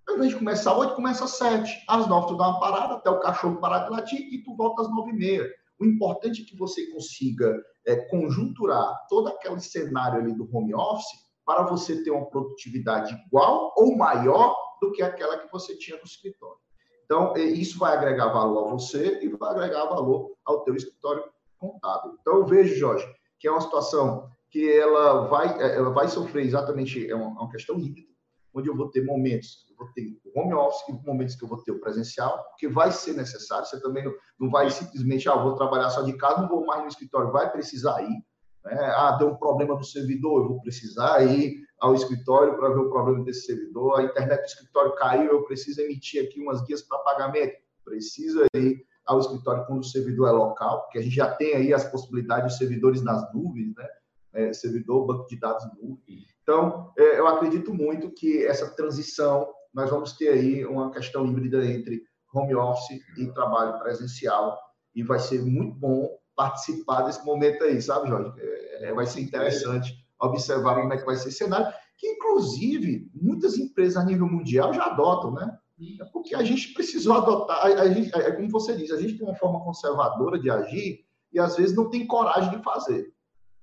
Ao 0.07 0.15
invés 0.15 0.29
de 0.31 0.37
começar 0.37 0.71
às 0.71 0.77
8, 0.77 0.95
começa 0.95 1.25
às 1.25 1.31
7. 1.31 1.85
Às 1.87 2.07
9, 2.07 2.27
tu 2.27 2.37
dá 2.37 2.47
uma 2.47 2.59
parada 2.59 2.95
até 2.95 3.09
o 3.09 3.19
cachorro 3.19 3.59
parar 3.59 3.79
de 3.79 3.91
latir 3.91 4.33
e 4.33 4.43
tu 4.43 4.55
volta 4.55 4.81
às 4.81 4.89
9 4.89 5.11
e 5.11 5.13
meia. 5.13 5.53
O 5.79 5.85
importante 5.85 6.41
é 6.41 6.45
que 6.45 6.57
você 6.57 6.87
consiga 6.91 7.55
é, 7.85 7.95
conjunturar 8.07 9.05
todo 9.07 9.29
aquele 9.29 9.59
cenário 9.59 10.19
ali 10.19 10.33
do 10.33 10.49
home 10.51 10.73
office 10.73 11.29
para 11.45 11.63
você 11.63 12.03
ter 12.03 12.11
uma 12.11 12.25
produtividade 12.25 13.13
igual 13.25 13.73
ou 13.75 13.95
maior 13.95 14.55
do 14.81 14.91
que 14.91 15.01
aquela 15.01 15.37
que 15.37 15.51
você 15.51 15.77
tinha 15.77 15.97
no 15.97 16.03
escritório. 16.03 16.57
Então, 17.05 17.33
isso 17.35 17.79
vai 17.79 17.95
agregar 17.95 18.27
valor 18.27 18.67
a 18.67 18.71
você 18.73 19.19
e 19.23 19.29
vai 19.29 19.51
agregar 19.51 19.85
valor 19.85 20.35
ao 20.45 20.63
teu 20.63 20.75
escritório 20.75 21.23
contábil. 21.57 22.15
Então, 22.21 22.35
eu 22.35 22.45
vejo, 22.45 22.75
Jorge, 22.75 23.07
que 23.39 23.47
é 23.47 23.51
uma 23.51 23.61
situação 23.61 24.29
que 24.49 24.71
ela 24.71 25.27
vai, 25.27 25.61
ela 25.61 25.91
vai 25.91 26.07
sofrer 26.07 26.45
exatamente, 26.45 27.09
é 27.09 27.15
uma, 27.15 27.25
é 27.25 27.41
uma 27.41 27.51
questão 27.51 27.79
híbrida, 27.79 28.09
onde 28.53 28.67
eu 28.67 28.75
vou 28.75 28.89
ter 28.89 29.05
momentos, 29.05 29.65
eu 29.69 29.75
vou 29.77 29.93
ter 29.93 30.17
home 30.35 30.53
office 30.53 30.89
e 30.89 31.05
momentos 31.05 31.35
que 31.35 31.43
eu 31.43 31.47
vou 31.47 31.61
ter 31.61 31.71
o 31.71 31.79
presencial, 31.79 32.43
porque 32.49 32.67
vai 32.67 32.91
ser 32.91 33.13
necessário, 33.13 33.65
você 33.65 33.79
também 33.79 34.03
não, 34.03 34.13
não 34.39 34.49
vai 34.49 34.69
simplesmente, 34.71 35.29
ah, 35.29 35.35
vou 35.35 35.55
trabalhar 35.55 35.89
só 35.89 36.01
de 36.01 36.13
casa, 36.13 36.41
não 36.41 36.49
vou 36.49 36.65
mais 36.65 36.81
no 36.81 36.87
escritório, 36.87 37.31
vai 37.31 37.51
precisar 37.51 38.01
ir, 38.01 38.23
né? 38.65 38.91
ah, 38.95 39.15
deu 39.19 39.29
um 39.29 39.35
problema 39.35 39.75
no 39.75 39.83
servidor, 39.83 40.43
eu 40.43 40.47
vou 40.49 40.61
precisar 40.61 41.23
ir 41.23 41.63
ao 41.79 41.93
escritório 41.93 42.57
para 42.57 42.69
ver 42.69 42.79
o 42.79 42.89
problema 42.89 43.23
desse 43.23 43.45
servidor, 43.45 43.99
a 43.99 44.03
internet 44.03 44.41
do 44.41 44.47
escritório 44.47 44.95
caiu, 44.95 45.31
eu 45.31 45.43
preciso 45.43 45.79
emitir 45.81 46.25
aqui 46.25 46.41
umas 46.41 46.61
guias 46.65 46.81
para 46.81 46.97
pagamento, 46.99 47.55
precisa 47.85 48.45
ir 48.55 48.83
ao 49.05 49.19
escritório 49.19 49.65
quando 49.65 49.81
o 49.81 49.85
servidor 49.85 50.27
é 50.27 50.31
local, 50.31 50.83
porque 50.83 50.99
a 50.99 51.01
gente 51.01 51.15
já 51.15 51.33
tem 51.33 51.55
aí 51.55 51.73
as 51.73 51.83
possibilidades 51.89 52.53
de 52.53 52.57
servidores 52.57 53.01
nas 53.01 53.33
nuvens, 53.33 53.73
né? 53.75 53.87
É, 54.33 54.53
servidor, 54.53 55.05
banco 55.05 55.27
de 55.27 55.39
dados 55.39 55.65
nuvem. 55.81 56.25
Então, 56.43 56.91
é, 56.97 57.19
eu 57.19 57.27
acredito 57.27 57.73
muito 57.73 58.11
que 58.11 58.45
essa 58.45 58.69
transição, 58.75 59.47
nós 59.73 59.89
vamos 59.89 60.13
ter 60.13 60.29
aí 60.29 60.65
uma 60.65 60.91
questão 60.91 61.25
híbrida 61.25 61.65
entre 61.65 62.03
home 62.33 62.55
office 62.55 63.01
e 63.17 63.27
trabalho 63.33 63.79
presencial, 63.79 64.57
e 64.95 65.03
vai 65.03 65.19
ser 65.19 65.41
muito 65.41 65.75
bom 65.75 66.09
participar 66.35 67.03
desse 67.03 67.25
momento 67.25 67.63
aí, 67.63 67.81
sabe, 67.81 68.07
Jorge? 68.07 68.33
É, 68.81 68.93
vai 68.93 69.05
ser 69.05 69.21
interessante 69.21 69.93
observar 70.19 70.75
como 70.75 70.93
é 70.93 70.97
que 70.97 71.05
vai 71.05 71.15
ser 71.15 71.29
esse 71.29 71.37
cenário, 71.37 71.73
que 71.97 72.07
inclusive 72.07 73.09
muitas 73.13 73.57
empresas 73.57 73.97
a 73.97 74.05
nível 74.05 74.27
mundial 74.27 74.73
já 74.73 74.85
adotam, 74.85 75.33
né? 75.33 75.57
É 75.99 76.05
porque 76.05 76.35
a 76.35 76.43
gente 76.43 76.73
precisou 76.73 77.13
adotar, 77.13 77.65
a, 77.65 77.67
a 77.67 77.89
gente, 77.89 78.13
é 78.13 78.31
como 78.31 78.49
você 78.49 78.75
diz, 78.75 78.91
a 78.91 78.99
gente 78.99 79.17
tem 79.17 79.25
uma 79.25 79.35
forma 79.35 79.63
conservadora 79.63 80.37
de 80.37 80.49
agir 80.49 81.05
e 81.31 81.39
às 81.39 81.55
vezes 81.55 81.75
não 81.75 81.89
tem 81.89 82.05
coragem 82.05 82.51
de 82.51 82.63
fazer. 82.63 83.13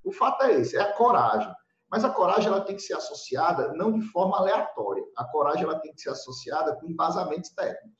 O 0.06 0.12
fato 0.12 0.44
é 0.44 0.60
esse, 0.60 0.76
é 0.76 0.80
a 0.80 0.92
coragem. 0.92 1.52
Mas 1.90 2.04
a 2.04 2.10
coragem 2.10 2.46
ela 2.46 2.60
tem 2.60 2.76
que 2.76 2.82
ser 2.82 2.94
associada 2.94 3.72
não 3.74 3.92
de 3.92 4.00
forma 4.06 4.38
aleatória. 4.38 5.04
A 5.16 5.24
coragem 5.24 5.64
ela 5.64 5.80
tem 5.80 5.92
que 5.92 6.00
ser 6.00 6.10
associada 6.10 6.76
com 6.76 6.86
embasamentos 6.86 7.50
técnicos. 7.50 7.98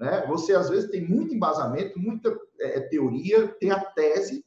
Né? 0.00 0.26
Você, 0.26 0.54
às 0.54 0.70
vezes, 0.70 0.90
tem 0.90 1.06
muito 1.06 1.34
embasamento, 1.34 1.98
muita 1.98 2.34
é, 2.60 2.80
teoria, 2.80 3.48
tem 3.60 3.70
a 3.70 3.78
tese, 3.78 4.44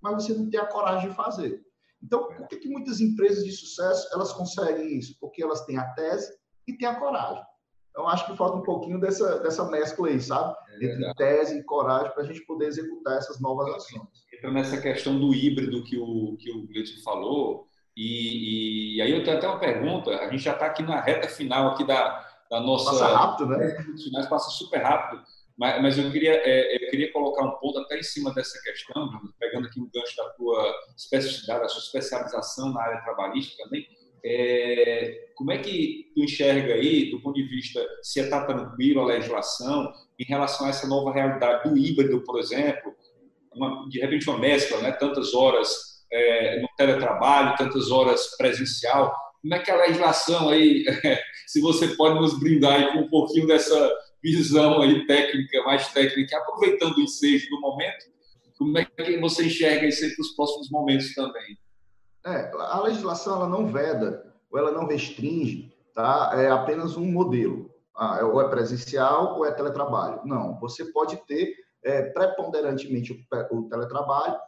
mas 0.00 0.24
você 0.24 0.34
não 0.34 0.50
tem 0.50 0.58
a 0.58 0.66
coragem 0.66 1.08
de 1.08 1.14
fazer. 1.14 1.62
Então, 2.02 2.28
por 2.28 2.48
que, 2.48 2.56
que 2.56 2.68
muitas 2.68 3.00
empresas 3.00 3.44
de 3.44 3.52
sucesso 3.52 4.08
elas 4.12 4.32
conseguem 4.32 4.98
isso? 4.98 5.16
Porque 5.20 5.42
elas 5.42 5.64
têm 5.64 5.78
a 5.78 5.92
tese 5.92 6.36
e 6.66 6.76
têm 6.76 6.88
a 6.88 6.98
coragem. 6.98 7.44
Então, 7.90 8.08
acho 8.08 8.26
que 8.26 8.36
falta 8.36 8.56
um 8.56 8.62
pouquinho 8.62 9.00
dessa, 9.00 9.38
dessa 9.40 9.64
mescla 9.68 10.08
aí, 10.08 10.20
sabe? 10.20 10.56
É 10.80 10.84
Entre 10.84 11.14
tese 11.14 11.58
e 11.58 11.64
coragem 11.64 12.12
para 12.12 12.22
a 12.22 12.26
gente 12.26 12.44
poder 12.46 12.66
executar 12.66 13.18
essas 13.18 13.40
novas 13.40 13.68
ações. 13.74 14.08
Entra 14.40 14.50
nessa 14.50 14.80
questão 14.80 15.18
do 15.20 15.34
híbrido 15.34 15.84
que 15.84 15.98
o, 15.98 16.34
que 16.38 16.50
o 16.50 16.66
Gleison 16.66 17.02
falou, 17.02 17.68
e, 17.94 18.96
e, 18.96 19.02
aí 19.02 19.12
eu 19.12 19.22
tenho 19.22 19.36
até 19.36 19.46
uma 19.46 19.58
pergunta, 19.58 20.10
a 20.12 20.30
gente 20.30 20.42
já 20.42 20.54
está 20.54 20.66
aqui 20.66 20.82
na 20.82 20.98
reta 20.98 21.28
final 21.28 21.72
aqui 21.72 21.84
da, 21.84 22.26
da 22.50 22.58
nossa... 22.58 22.90
Passa 22.90 23.06
rápido, 23.08 23.48
né? 23.50 23.84
Finais 24.02 24.26
passa 24.28 24.48
super 24.50 24.78
rápido, 24.78 25.22
mas, 25.58 25.82
mas 25.82 25.98
eu, 25.98 26.10
queria, 26.10 26.32
é, 26.32 26.76
eu 26.76 26.88
queria 26.88 27.12
colocar 27.12 27.44
um 27.44 27.58
ponto 27.58 27.80
até 27.80 27.98
em 27.98 28.02
cima 28.02 28.32
dessa 28.32 28.58
questão, 28.62 29.10
pegando 29.38 29.66
aqui 29.66 29.78
um 29.78 29.90
gancho 29.94 30.16
da 30.16 30.30
tua 30.30 30.74
especificidade, 30.96 31.60
da 31.60 31.68
sua 31.68 31.82
especialização 31.82 32.72
na 32.72 32.80
área 32.80 33.02
trabalhista 33.02 33.62
também, 33.62 33.86
é, 34.24 35.32
como 35.34 35.52
é 35.52 35.58
que 35.58 36.10
tu 36.14 36.22
enxerga 36.22 36.74
aí, 36.74 37.10
do 37.10 37.20
ponto 37.20 37.34
de 37.34 37.44
vista 37.44 37.86
se 38.02 38.20
está 38.20 38.46
tranquilo 38.46 39.00
a 39.00 39.06
legislação 39.06 39.92
em 40.18 40.24
relação 40.24 40.66
a 40.66 40.70
essa 40.70 40.86
nova 40.86 41.12
realidade 41.12 41.68
do 41.68 41.76
híbrido, 41.76 42.22
por 42.22 42.38
exemplo, 42.38 42.94
uma, 43.52 43.88
de 43.88 44.00
repente 44.00 44.28
uma 44.28 44.38
mescla, 44.38 44.80
né? 44.80 44.92
tantas 44.92 45.34
horas 45.34 45.68
é, 46.12 46.60
no 46.60 46.68
teletrabalho, 46.76 47.56
tantas 47.56 47.90
horas 47.90 48.36
presencial. 48.36 49.14
Como 49.40 49.54
é 49.54 49.58
que 49.58 49.70
a 49.70 49.76
legislação 49.76 50.48
aí, 50.50 50.84
se 51.46 51.60
você 51.60 51.88
pode 51.88 52.20
nos 52.20 52.38
brindar 52.38 52.92
com 52.92 53.00
um 53.00 53.08
pouquinho 53.08 53.46
dessa 53.46 53.90
visão 54.22 54.82
aí 54.82 55.06
técnica, 55.06 55.62
mais 55.62 55.88
técnica, 55.88 56.36
aproveitando 56.36 56.96
o 56.96 57.00
ensejo 57.00 57.48
do 57.48 57.60
momento, 57.60 58.06
como 58.58 58.76
é 58.76 58.84
que 58.84 59.18
você 59.18 59.46
enxerga 59.46 59.86
isso 59.86 60.04
aí 60.04 60.14
para 60.14 60.22
os 60.22 60.34
próximos 60.36 60.70
momentos 60.70 61.14
também? 61.14 61.58
É, 62.26 62.50
a 62.54 62.80
legislação 62.82 63.36
ela 63.36 63.48
não 63.48 63.66
veda 63.66 64.30
ou 64.50 64.58
ela 64.58 64.70
não 64.70 64.86
restringe, 64.86 65.72
tá? 65.94 66.32
É 66.34 66.50
apenas 66.50 66.96
um 66.96 67.06
modelo. 67.06 67.70
Ah, 67.96 68.18
é, 68.20 68.24
ou 68.24 68.40
é 68.40 68.48
presencial 68.48 69.36
ou 69.38 69.46
é 69.46 69.52
teletrabalho. 69.52 70.20
Não, 70.24 70.58
você 70.60 70.84
pode 70.92 71.16
ter 71.26 71.54
é, 71.84 72.02
preponderantemente 72.02 73.12
o, 73.12 73.56
o 73.56 73.68
teletrabalho, 73.68 74.38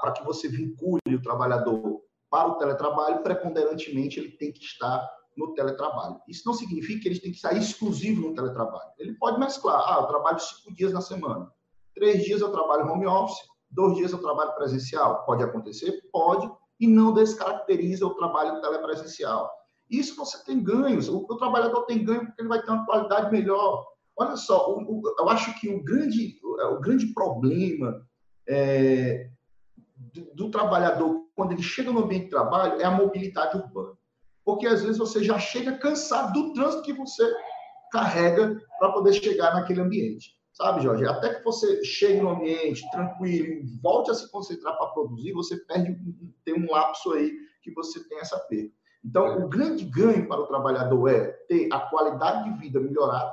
para 0.00 0.12
que 0.12 0.24
você 0.24 0.48
vincule 0.48 1.00
o 1.14 1.22
trabalhador 1.22 2.02
para 2.30 2.48
o 2.48 2.56
teletrabalho, 2.56 3.22
preponderantemente 3.22 4.18
ele 4.18 4.30
tem 4.32 4.52
que 4.52 4.62
estar 4.62 5.08
no 5.36 5.54
teletrabalho. 5.54 6.20
Isso 6.28 6.42
não 6.46 6.52
significa 6.52 7.02
que 7.02 7.08
ele 7.08 7.20
tem 7.20 7.32
que 7.32 7.38
sair 7.38 7.58
exclusivo 7.58 8.28
no 8.28 8.34
teletrabalho. 8.34 8.90
Ele 8.98 9.14
pode 9.14 9.38
mesclar. 9.38 9.82
Ah, 9.86 10.00
eu 10.00 10.06
trabalho 10.06 10.40
cinco 10.40 10.74
dias 10.74 10.92
na 10.92 11.00
semana. 11.00 11.50
Três 11.94 12.24
dias 12.24 12.40
eu 12.40 12.50
trabalho 12.50 12.90
home 12.90 13.06
office, 13.06 13.38
dois 13.70 13.96
dias 13.96 14.12
eu 14.12 14.20
trabalho 14.20 14.54
presencial. 14.54 15.24
Pode 15.24 15.42
acontecer? 15.42 16.02
Pode 16.12 16.50
e 16.80 16.86
não 16.86 17.12
descaracteriza 17.12 18.06
o 18.06 18.14
trabalho 18.14 18.60
telepresencial. 18.60 19.50
Isso 19.90 20.16
você 20.16 20.42
tem 20.44 20.62
ganhos, 20.62 21.08
o, 21.08 21.18
o, 21.28 21.36
trabalhador 21.36 21.82
tem 21.86 22.04
ganho 22.04 22.26
porque 22.26 22.42
ele 22.42 22.48
vai 22.48 22.62
ter 22.62 22.70
uma 22.70 22.84
qualidade 22.84 23.32
melhor. 23.32 23.84
Olha 24.16 24.36
só, 24.36 24.74
o, 24.74 24.82
o, 24.82 25.02
eu 25.18 25.28
acho 25.28 25.58
que 25.60 25.68
o 25.68 25.82
grande, 25.82 26.38
o 26.66 26.80
grande 26.80 27.06
problema 27.12 28.06
é, 28.48 29.28
do, 29.96 30.34
do, 30.34 30.50
trabalhador, 30.50 31.26
quando 31.34 31.52
ele 31.52 31.62
chega 31.62 31.92
no 31.92 32.04
ambiente 32.04 32.24
de 32.24 32.30
trabalho, 32.30 32.80
é 32.80 32.84
a 32.84 32.90
mobilidade 32.90 33.56
urbana. 33.56 33.96
Porque 34.44 34.66
às 34.66 34.82
vezes 34.82 34.98
você 34.98 35.22
já 35.22 35.38
chega 35.38 35.78
cansado 35.78 36.32
do 36.32 36.52
trânsito 36.54 36.82
que 36.82 36.92
você 36.92 37.24
carrega 37.92 38.60
para 38.78 38.92
poder 38.92 39.12
chegar 39.12 39.54
naquele 39.54 39.80
ambiente. 39.80 40.38
Sabe, 40.52 40.82
Jorge? 40.82 41.06
Até 41.06 41.34
que 41.34 41.44
você 41.44 41.84
chegue 41.84 42.20
no 42.20 42.30
ambiente 42.30 42.90
tranquilo 42.90 43.62
volte 43.80 44.10
a 44.10 44.14
se 44.14 44.28
concentrar 44.30 44.76
para 44.76 44.88
produzir, 44.88 45.32
você 45.32 45.56
perde, 45.66 45.96
tem 46.44 46.54
um 46.54 46.68
lapso 46.68 47.12
aí 47.12 47.32
que 47.62 47.72
você 47.72 48.02
tem 48.08 48.18
essa 48.18 48.38
perda. 48.40 48.72
Então, 49.04 49.44
o 49.44 49.48
grande 49.48 49.84
ganho 49.84 50.26
para 50.26 50.40
o 50.40 50.46
trabalhador 50.46 51.08
é 51.08 51.28
ter 51.48 51.68
a 51.72 51.78
qualidade 51.78 52.50
de 52.50 52.58
vida 52.58 52.80
melhorada, 52.80 53.32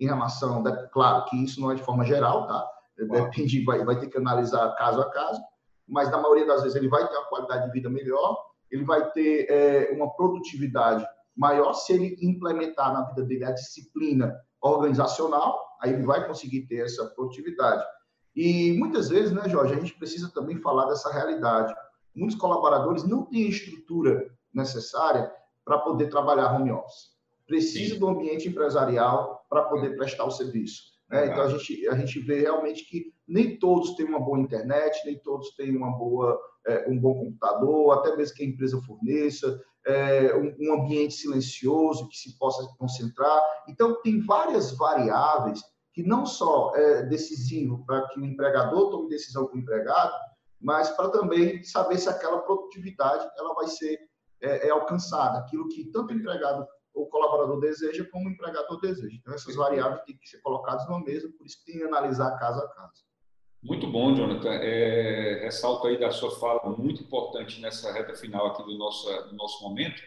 em 0.00 0.06
relação, 0.06 0.62
claro 0.92 1.24
que 1.26 1.36
isso 1.42 1.60
não 1.60 1.70
é 1.70 1.74
de 1.74 1.82
forma 1.82 2.04
geral, 2.04 2.46
tá? 2.46 2.68
Depende, 2.96 3.64
vai, 3.64 3.84
vai 3.84 3.98
ter 3.98 4.08
que 4.08 4.18
analisar 4.18 4.74
caso 4.74 5.00
a 5.00 5.10
caso, 5.10 5.40
mas 5.86 6.10
na 6.10 6.20
maioria 6.20 6.46
das 6.46 6.62
vezes 6.62 6.76
ele 6.76 6.88
vai 6.88 7.06
ter 7.06 7.14
uma 7.14 7.28
qualidade 7.28 7.66
de 7.66 7.72
vida 7.72 7.88
melhor, 7.88 8.36
ele 8.70 8.84
vai 8.84 9.10
ter 9.10 9.46
é, 9.48 9.92
uma 9.94 10.14
produtividade 10.14 11.06
maior 11.36 11.72
se 11.72 11.92
ele 11.92 12.16
implementar 12.20 12.92
na 12.92 13.02
vida 13.02 13.22
dele 13.22 13.44
a 13.44 13.52
disciplina 13.52 14.36
organizacional, 14.60 15.64
aí 15.80 15.92
ele 15.92 16.04
vai 16.04 16.26
conseguir 16.26 16.66
ter 16.66 16.84
essa 16.84 17.06
produtividade. 17.06 17.84
E 18.34 18.76
muitas 18.78 19.08
vezes, 19.08 19.32
né, 19.32 19.48
Jorge, 19.48 19.74
a 19.74 19.78
gente 19.78 19.94
precisa 19.94 20.30
também 20.32 20.60
falar 20.60 20.86
dessa 20.86 21.12
realidade. 21.12 21.74
Muitos 22.14 22.36
colaboradores 22.36 23.04
não 23.04 23.24
têm 23.24 23.46
a 23.46 23.50
estrutura 23.50 24.28
necessária 24.52 25.32
para 25.64 25.78
poder 25.78 26.08
trabalhar 26.08 26.54
home 26.54 26.72
office. 26.72 27.17
Precisa 27.48 27.98
do 27.98 28.06
ambiente 28.06 28.48
empresarial 28.48 29.44
para 29.48 29.64
poder 29.64 29.96
prestar 29.96 30.24
o 30.24 30.30
serviço. 30.30 30.82
Né? 31.10 31.26
Então, 31.26 31.42
a 31.42 31.48
gente, 31.48 31.88
a 31.88 31.96
gente 31.96 32.20
vê 32.20 32.40
realmente 32.40 32.84
que 32.84 33.12
nem 33.26 33.58
todos 33.58 33.96
têm 33.96 34.06
uma 34.06 34.20
boa 34.20 34.38
internet, 34.38 35.00
nem 35.04 35.18
todos 35.18 35.56
têm 35.56 35.74
uma 35.76 35.90
boa, 35.96 36.38
é, 36.66 36.88
um 36.88 36.98
bom 36.98 37.14
computador, 37.14 37.98
até 37.98 38.14
mesmo 38.14 38.36
que 38.36 38.44
a 38.44 38.46
empresa 38.46 38.80
forneça, 38.86 39.60
é, 39.86 40.34
um, 40.36 40.54
um, 40.60 40.74
ambiente 40.74 41.14
silencioso 41.14 42.08
que 42.08 42.16
se 42.16 42.38
possa 42.38 42.62
concentrar. 42.78 43.42
Então, 43.66 44.00
tem 44.02 44.20
várias 44.20 44.76
variáveis 44.76 45.60
que 45.94 46.02
não 46.02 46.26
só 46.26 46.72
é 46.76 47.02
decisivo 47.04 47.84
para 47.86 48.06
que 48.08 48.20
o 48.20 48.24
empregador 48.24 48.90
tome 48.90 49.08
decisão 49.08 49.46
com 49.46 49.56
o 49.56 49.60
empregado, 49.60 50.12
mas 50.60 50.90
para 50.90 51.08
também 51.08 51.62
saber 51.64 51.98
se 51.98 52.08
aquela 52.08 52.40
produtividade 52.40 53.26
ela 53.38 53.54
vai 53.54 53.66
ser 53.66 53.98
é, 54.40 54.68
é 54.68 54.70
alcançada, 54.70 55.38
aquilo 55.38 55.68
que 55.68 55.90
tanto 55.90 56.12
o 56.12 56.16
empregado 56.16 56.66
o 57.02 57.06
colaborador 57.06 57.60
deseja 57.60 58.04
como 58.10 58.28
o 58.28 58.32
empregador 58.32 58.80
deseja. 58.80 59.16
Então, 59.20 59.34
essas 59.34 59.54
variáveis 59.54 60.02
têm 60.04 60.16
que 60.16 60.28
ser 60.28 60.38
colocadas 60.38 60.86
numa 60.88 61.02
mesa, 61.04 61.28
por 61.36 61.46
isso 61.46 61.64
tem 61.64 61.78
que 61.78 61.84
analisar 61.84 62.36
caso 62.38 62.60
a 62.60 62.68
caso. 62.68 63.08
Muito 63.62 63.86
bom, 63.86 64.14
Jonathan. 64.14 64.54
É, 64.54 65.40
ressalto 65.42 65.86
aí 65.86 65.98
da 65.98 66.10
sua 66.10 66.30
fala, 66.38 66.76
muito 66.76 67.02
importante 67.02 67.60
nessa 67.60 67.92
reta 67.92 68.14
final 68.14 68.48
aqui 68.48 68.62
do 68.62 68.78
nosso, 68.78 69.08
do 69.28 69.34
nosso 69.34 69.62
momento, 69.62 70.00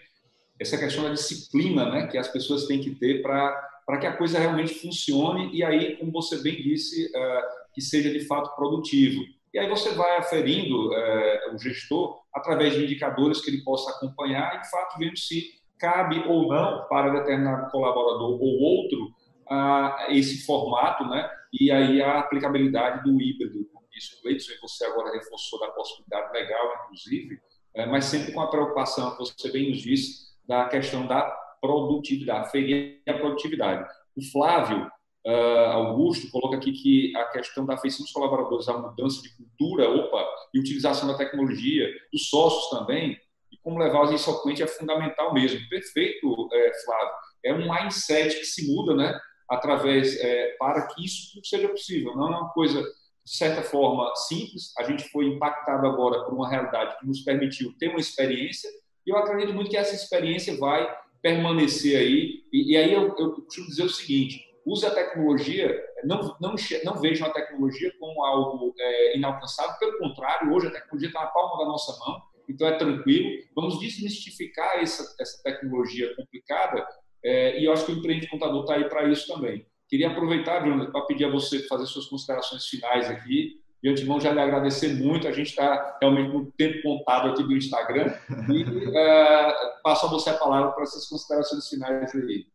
essa 0.60 0.78
questão 0.78 1.04
da 1.04 1.10
disciplina 1.12 1.90
né, 1.90 2.08
que 2.08 2.18
as 2.18 2.28
pessoas 2.28 2.66
têm 2.66 2.80
que 2.80 2.96
ter 2.96 3.22
para 3.22 3.98
que 4.00 4.06
a 4.06 4.16
coisa 4.16 4.40
realmente 4.40 4.76
funcione 4.76 5.50
e 5.54 5.64
aí, 5.64 5.98
como 5.98 6.12
você 6.12 6.42
bem 6.42 6.62
disse, 6.62 7.08
uh, 7.08 7.74
que 7.74 7.82
seja 7.82 8.12
de 8.12 8.26
fato 8.26 8.56
produtivo. 8.56 9.24
E 9.54 9.60
aí 9.60 9.68
você 9.68 9.90
vai 9.92 10.18
aferindo 10.18 10.90
uh, 10.90 11.56
o 11.56 11.58
gestor 11.58 12.22
através 12.34 12.74
de 12.74 12.84
indicadores 12.84 13.42
que 13.42 13.50
ele 13.50 13.64
possa 13.64 13.90
acompanhar 13.92 14.56
e, 14.56 14.62
de 14.62 14.70
fato, 14.70 14.98
vendo 14.98 15.18
se 15.18 15.61
cabe 15.82 16.24
ou 16.28 16.48
não 16.48 16.88
para 16.88 17.10
determinado 17.10 17.72
colaborador 17.72 18.40
ou 18.40 18.60
outro 18.62 19.08
uh, 19.50 20.12
esse 20.12 20.46
formato, 20.46 21.04
né? 21.06 21.28
E 21.52 21.72
aí 21.72 22.02
a 22.02 22.20
aplicabilidade 22.20 23.04
do 23.04 23.20
híbrido, 23.20 23.66
como 23.74 23.88
disse 23.92 24.16
o 24.16 24.22
Cleiton, 24.22 24.54
e 24.54 24.62
você 24.62 24.86
agora 24.86 25.12
reforçou 25.12 25.60
da 25.60 25.68
possibilidade 25.70 26.32
legal, 26.32 26.66
inclusive, 26.86 27.40
é, 27.74 27.86
mas 27.86 28.06
sempre 28.06 28.32
com 28.32 28.42
a 28.42 28.50
preocupação, 28.50 29.12
que 29.12 29.18
você 29.18 29.52
bem 29.52 29.70
nos 29.70 29.82
disse, 29.82 30.32
da 30.48 30.66
questão 30.66 31.08
da 31.08 31.24
produtividade, 31.60 32.52
ferir 32.52 33.02
a 33.08 33.14
produtividade. 33.14 33.90
O 34.16 34.24
Flávio 34.32 34.90
uh, 35.26 35.72
Augusto 35.74 36.30
coloca 36.32 36.58
aqui 36.58 36.72
que 36.72 37.16
a 37.16 37.26
questão 37.26 37.66
da 37.66 37.74
afeição 37.74 38.04
dos 38.04 38.12
colaboradores, 38.12 38.68
a 38.68 38.78
mudança 38.78 39.22
de 39.22 39.36
cultura, 39.36 39.90
opa, 39.90 40.26
e 40.54 40.60
utilização 40.60 41.08
da 41.08 41.18
tecnologia, 41.18 41.88
dos 42.12 42.30
sócios 42.30 42.70
também, 42.70 43.18
como 43.58 43.80
levar 43.80 44.12
isso 44.14 44.30
ao 44.30 44.42
cliente 44.42 44.64
é 44.64 44.68
fundamental 44.68 45.34
mesmo. 45.34 45.60
Perfeito, 45.70 46.50
é, 46.52 46.72
Flávio. 46.86 47.14
É 47.44 47.54
um 47.54 47.72
mindset 47.72 48.38
que 48.38 48.46
se 48.46 48.74
muda, 48.74 48.96
né? 48.96 49.20
Através, 49.50 50.18
é, 50.20 50.56
para 50.58 50.88
que 50.88 51.04
isso 51.06 51.40
seja 51.44 51.68
possível. 51.68 52.16
Não 52.16 52.28
é 52.28 52.38
uma 52.38 52.50
coisa, 52.50 52.82
de 52.82 53.36
certa 53.36 53.62
forma, 53.62 54.14
simples. 54.16 54.72
A 54.78 54.84
gente 54.84 55.10
foi 55.10 55.26
impactado 55.26 55.86
agora 55.86 56.24
por 56.24 56.34
uma 56.34 56.50
realidade 56.50 56.98
que 57.00 57.08
nos 57.08 57.22
permitiu 57.22 57.74
ter 57.78 57.90
uma 57.90 58.00
experiência 58.00 58.70
e 59.06 59.10
eu 59.10 59.18
acredito 59.18 59.54
muito 59.54 59.70
que 59.70 59.78
essa 59.78 59.96
experiência 59.96 60.58
vai 60.58 60.88
permanecer 61.22 61.98
aí. 61.98 62.44
E, 62.52 62.74
e 62.74 62.78
aí 62.78 62.94
eu, 62.94 63.16
eu 63.18 63.34
costumo 63.34 63.68
dizer 63.68 63.84
o 63.84 63.90
seguinte, 63.90 64.46
use 64.66 64.86
a 64.86 64.94
tecnologia, 64.94 65.84
não, 66.04 66.36
não, 66.40 66.56
não 66.84 66.96
vejam 66.96 67.28
a 67.28 67.32
tecnologia 67.34 67.92
como 68.00 68.24
algo 68.24 68.74
é, 68.78 69.18
inalcançável, 69.18 69.78
pelo 69.80 69.98
contrário, 69.98 70.54
hoje 70.54 70.68
a 70.68 70.72
tecnologia 70.72 71.10
está 71.10 71.22
na 71.22 71.28
palma 71.28 71.64
da 71.64 71.66
nossa 71.66 71.98
mão, 72.00 72.22
então 72.52 72.68
é 72.68 72.78
tranquilo. 72.78 73.30
Vamos 73.56 73.80
desmistificar 73.80 74.80
essa, 74.80 75.04
essa 75.20 75.42
tecnologia 75.44 76.16
complicada 76.16 76.86
é, 77.24 77.60
e 77.60 77.66
eu 77.66 77.74
acho 77.74 77.86
que 77.86 77.92
o 77.92 77.98
Empreende 77.98 78.28
Contador 78.28 78.62
está 78.62 78.76
aí 78.76 78.90
para 78.90 79.08
isso 79.08 79.32
também. 79.32 79.66
Queria 79.88 80.10
aproveitar, 80.10 80.66
Jonathan, 80.66 80.92
para 80.92 81.06
pedir 81.06 81.26
a 81.26 81.32
você 81.32 81.60
fazer 81.68 81.86
suas 81.86 82.06
considerações 82.06 82.66
finais 82.66 83.10
aqui. 83.10 83.62
De 83.84 83.90
antemão, 83.90 84.22
já 84.22 84.32
lhe 84.32 84.40
agradecer 84.40 84.94
muito. 84.94 85.28
A 85.28 85.32
gente 85.32 85.50
está 85.50 85.98
realmente 86.02 86.32
no 86.32 86.52
tempo 86.52 86.82
contado 86.82 87.30
aqui 87.30 87.44
do 87.44 87.56
Instagram. 87.56 88.14
E 88.50 88.98
é, 88.98 89.54
passo 89.84 90.06
a 90.06 90.10
você 90.10 90.30
a 90.30 90.38
palavra 90.38 90.72
para 90.72 90.84
essas 90.84 91.08
considerações 91.08 91.68
finais 91.68 92.16
aí. 92.16 92.46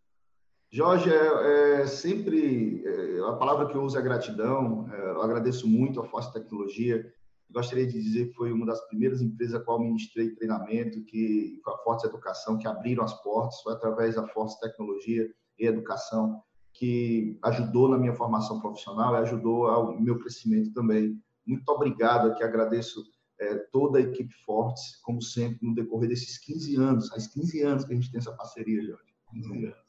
Jorge, 0.72 1.10
é, 1.10 1.80
é 1.80 1.86
sempre 1.86 2.82
é, 2.84 3.20
a 3.28 3.32
palavra 3.34 3.66
que 3.66 3.74
eu 3.74 3.82
uso 3.82 3.98
é 3.98 4.02
gratidão. 4.02 4.88
É, 4.92 5.10
eu 5.10 5.22
agradeço 5.22 5.68
muito 5.68 6.00
a 6.00 6.04
Força 6.04 6.32
Tecnologia. 6.32 7.04
Gostaria 7.50 7.86
de 7.86 8.00
dizer 8.00 8.28
que 8.28 8.34
foi 8.34 8.52
uma 8.52 8.66
das 8.66 8.80
primeiras 8.88 9.22
empresas 9.22 9.60
a 9.60 9.64
qual 9.64 9.80
ministrei 9.80 10.34
treinamento, 10.34 11.04
que 11.04 11.60
foi 11.64 11.74
a 11.74 11.78
Forte 11.78 12.06
Educação, 12.06 12.58
que 12.58 12.66
abriram 12.66 13.04
as 13.04 13.14
portas. 13.22 13.60
Foi 13.62 13.72
através 13.72 14.16
da 14.16 14.26
Forte 14.28 14.58
Tecnologia 14.60 15.28
e 15.58 15.66
Educação 15.66 16.42
que 16.78 17.38
ajudou 17.42 17.88
na 17.88 17.98
minha 17.98 18.14
formação 18.14 18.60
profissional 18.60 19.14
e 19.14 19.18
ajudou 19.18 19.66
ao 19.66 19.98
meu 19.98 20.18
crescimento 20.18 20.72
também. 20.72 21.18
Muito 21.46 21.68
obrigado 21.70 22.28
aqui, 22.28 22.42
agradeço 22.42 23.02
é, 23.40 23.54
toda 23.72 23.98
a 23.98 24.02
equipe 24.02 24.32
Fortes, 24.44 24.96
como 25.02 25.22
sempre, 25.22 25.66
no 25.66 25.74
decorrer 25.74 26.08
desses 26.08 26.38
15 26.38 26.76
anos, 26.76 27.08
faz 27.08 27.26
15 27.28 27.62
anos 27.62 27.84
que 27.84 27.92
a 27.92 27.96
gente 27.96 28.10
tem 28.10 28.18
essa 28.18 28.32
parceria, 28.32 28.82
Jorge. 28.82 29.14
15 29.32 29.64
anos. 29.64 29.86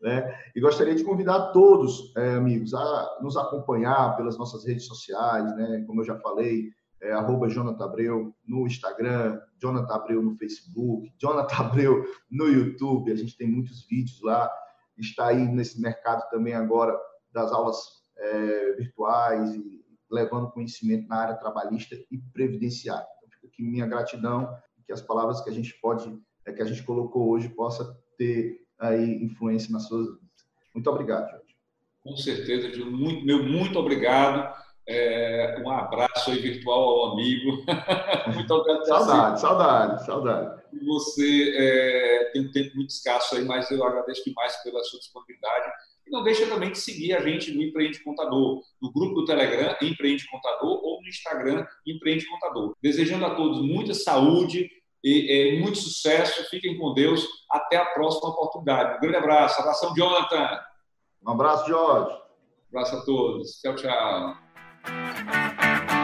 Né? 0.00 0.34
E 0.56 0.60
gostaria 0.60 0.94
de 0.94 1.04
convidar 1.04 1.52
todos, 1.52 2.14
é, 2.16 2.34
amigos, 2.34 2.74
a 2.74 3.18
nos 3.22 3.36
acompanhar 3.36 4.16
pelas 4.16 4.38
nossas 4.38 4.66
redes 4.66 4.86
sociais, 4.86 5.54
né? 5.56 5.84
como 5.86 6.00
eu 6.00 6.04
já 6.04 6.18
falei, 6.18 6.70
é, 7.02 7.12
arroba 7.12 7.48
Jonathan 7.48 7.84
Abreu 7.84 8.34
no 8.46 8.66
Instagram, 8.66 9.40
Jonathan 9.60 9.94
Abreu 9.94 10.22
no 10.22 10.36
Facebook, 10.36 11.12
Jonathan 11.18 11.56
Abreu 11.56 12.04
no 12.30 12.46
YouTube, 12.46 13.10
a 13.10 13.16
gente 13.16 13.36
tem 13.36 13.48
muitos 13.48 13.86
vídeos 13.86 14.22
lá, 14.22 14.50
está 14.96 15.26
aí 15.26 15.44
nesse 15.44 15.80
mercado 15.80 16.28
também 16.30 16.54
agora 16.54 16.98
das 17.32 17.50
aulas 17.52 17.76
é, 18.16 18.72
virtuais 18.74 19.54
e 19.54 19.82
levando 20.10 20.50
conhecimento 20.50 21.08
na 21.08 21.16
área 21.16 21.36
trabalhista 21.36 21.96
e 22.10 22.18
previdenciária. 22.32 23.06
Então, 23.18 23.30
fica 23.30 23.46
aqui 23.48 23.62
minha 23.62 23.86
gratidão, 23.86 24.54
que 24.86 24.92
as 24.92 25.00
palavras 25.00 25.40
que 25.40 25.50
a 25.50 25.52
gente 25.52 25.74
pode, 25.80 26.16
é, 26.46 26.52
que 26.52 26.62
a 26.62 26.66
gente 26.66 26.82
colocou 26.82 27.30
hoje 27.30 27.48
possa 27.48 27.96
ter 28.16 28.60
aí 28.78 29.24
influência 29.24 29.72
nas 29.72 29.88
suas 29.88 30.06
vidas. 30.06 30.22
Muito 30.74 30.88
obrigado, 30.90 31.30
Jorge. 31.30 31.56
Com 32.00 32.16
certeza, 32.16 32.68
Muito, 32.84 33.24
meu 33.24 33.42
muito 33.44 33.78
obrigado. 33.78 34.52
É, 34.88 35.62
um 35.64 35.70
abraço 35.70 36.30
aí 36.30 36.38
virtual 36.38 36.80
ao 36.80 37.12
amigo. 37.12 37.64
muito 38.34 38.52
obrigado. 38.52 38.86
saudade, 38.86 39.40
saudade, 39.40 40.06
saudade. 40.06 40.62
Você 40.84 41.54
é, 41.56 42.30
tem 42.32 42.42
um 42.42 42.52
tempo 42.52 42.76
muito 42.76 42.90
escasso 42.90 43.36
aí, 43.36 43.44
mas 43.44 43.70
eu 43.70 43.84
agradeço 43.84 44.24
demais 44.24 44.56
pela 44.62 44.82
sua 44.84 44.98
disponibilidade. 44.98 45.72
E 46.06 46.10
não 46.10 46.24
deixa 46.24 46.46
também 46.46 46.72
de 46.72 46.78
seguir 46.78 47.14
a 47.14 47.20
gente 47.20 47.52
no 47.52 47.62
Empreende 47.62 48.02
Contador, 48.02 48.60
no 48.80 48.92
grupo 48.92 49.14
do 49.14 49.24
Telegram 49.24 49.76
Empreende 49.80 50.28
Contador 50.28 50.80
ou 50.82 51.00
no 51.00 51.08
Instagram 51.08 51.64
Empreende 51.86 52.26
Contador. 52.26 52.74
Desejando 52.82 53.24
a 53.26 53.34
todos 53.34 53.60
muita 53.62 53.94
saúde, 53.94 54.68
e, 55.04 55.56
e, 55.56 55.60
muito 55.60 55.78
sucesso, 55.78 56.48
fiquem 56.48 56.78
com 56.78 56.94
Deus. 56.94 57.26
Até 57.50 57.76
a 57.76 57.86
próxima 57.86 58.30
oportunidade. 58.30 58.96
Um 58.96 59.00
grande 59.00 59.16
abraço. 59.16 59.60
Abração, 59.60 59.92
Jonathan. 59.94 60.60
Um 61.26 61.30
abraço, 61.30 61.68
Jorge. 61.68 62.14
Um 62.14 62.78
abraço 62.78 62.96
a 62.96 63.04
todos. 63.04 63.60
Tchau, 63.60 63.74
tchau. 63.74 64.51
Thank 64.84 65.92
you. 65.92 66.01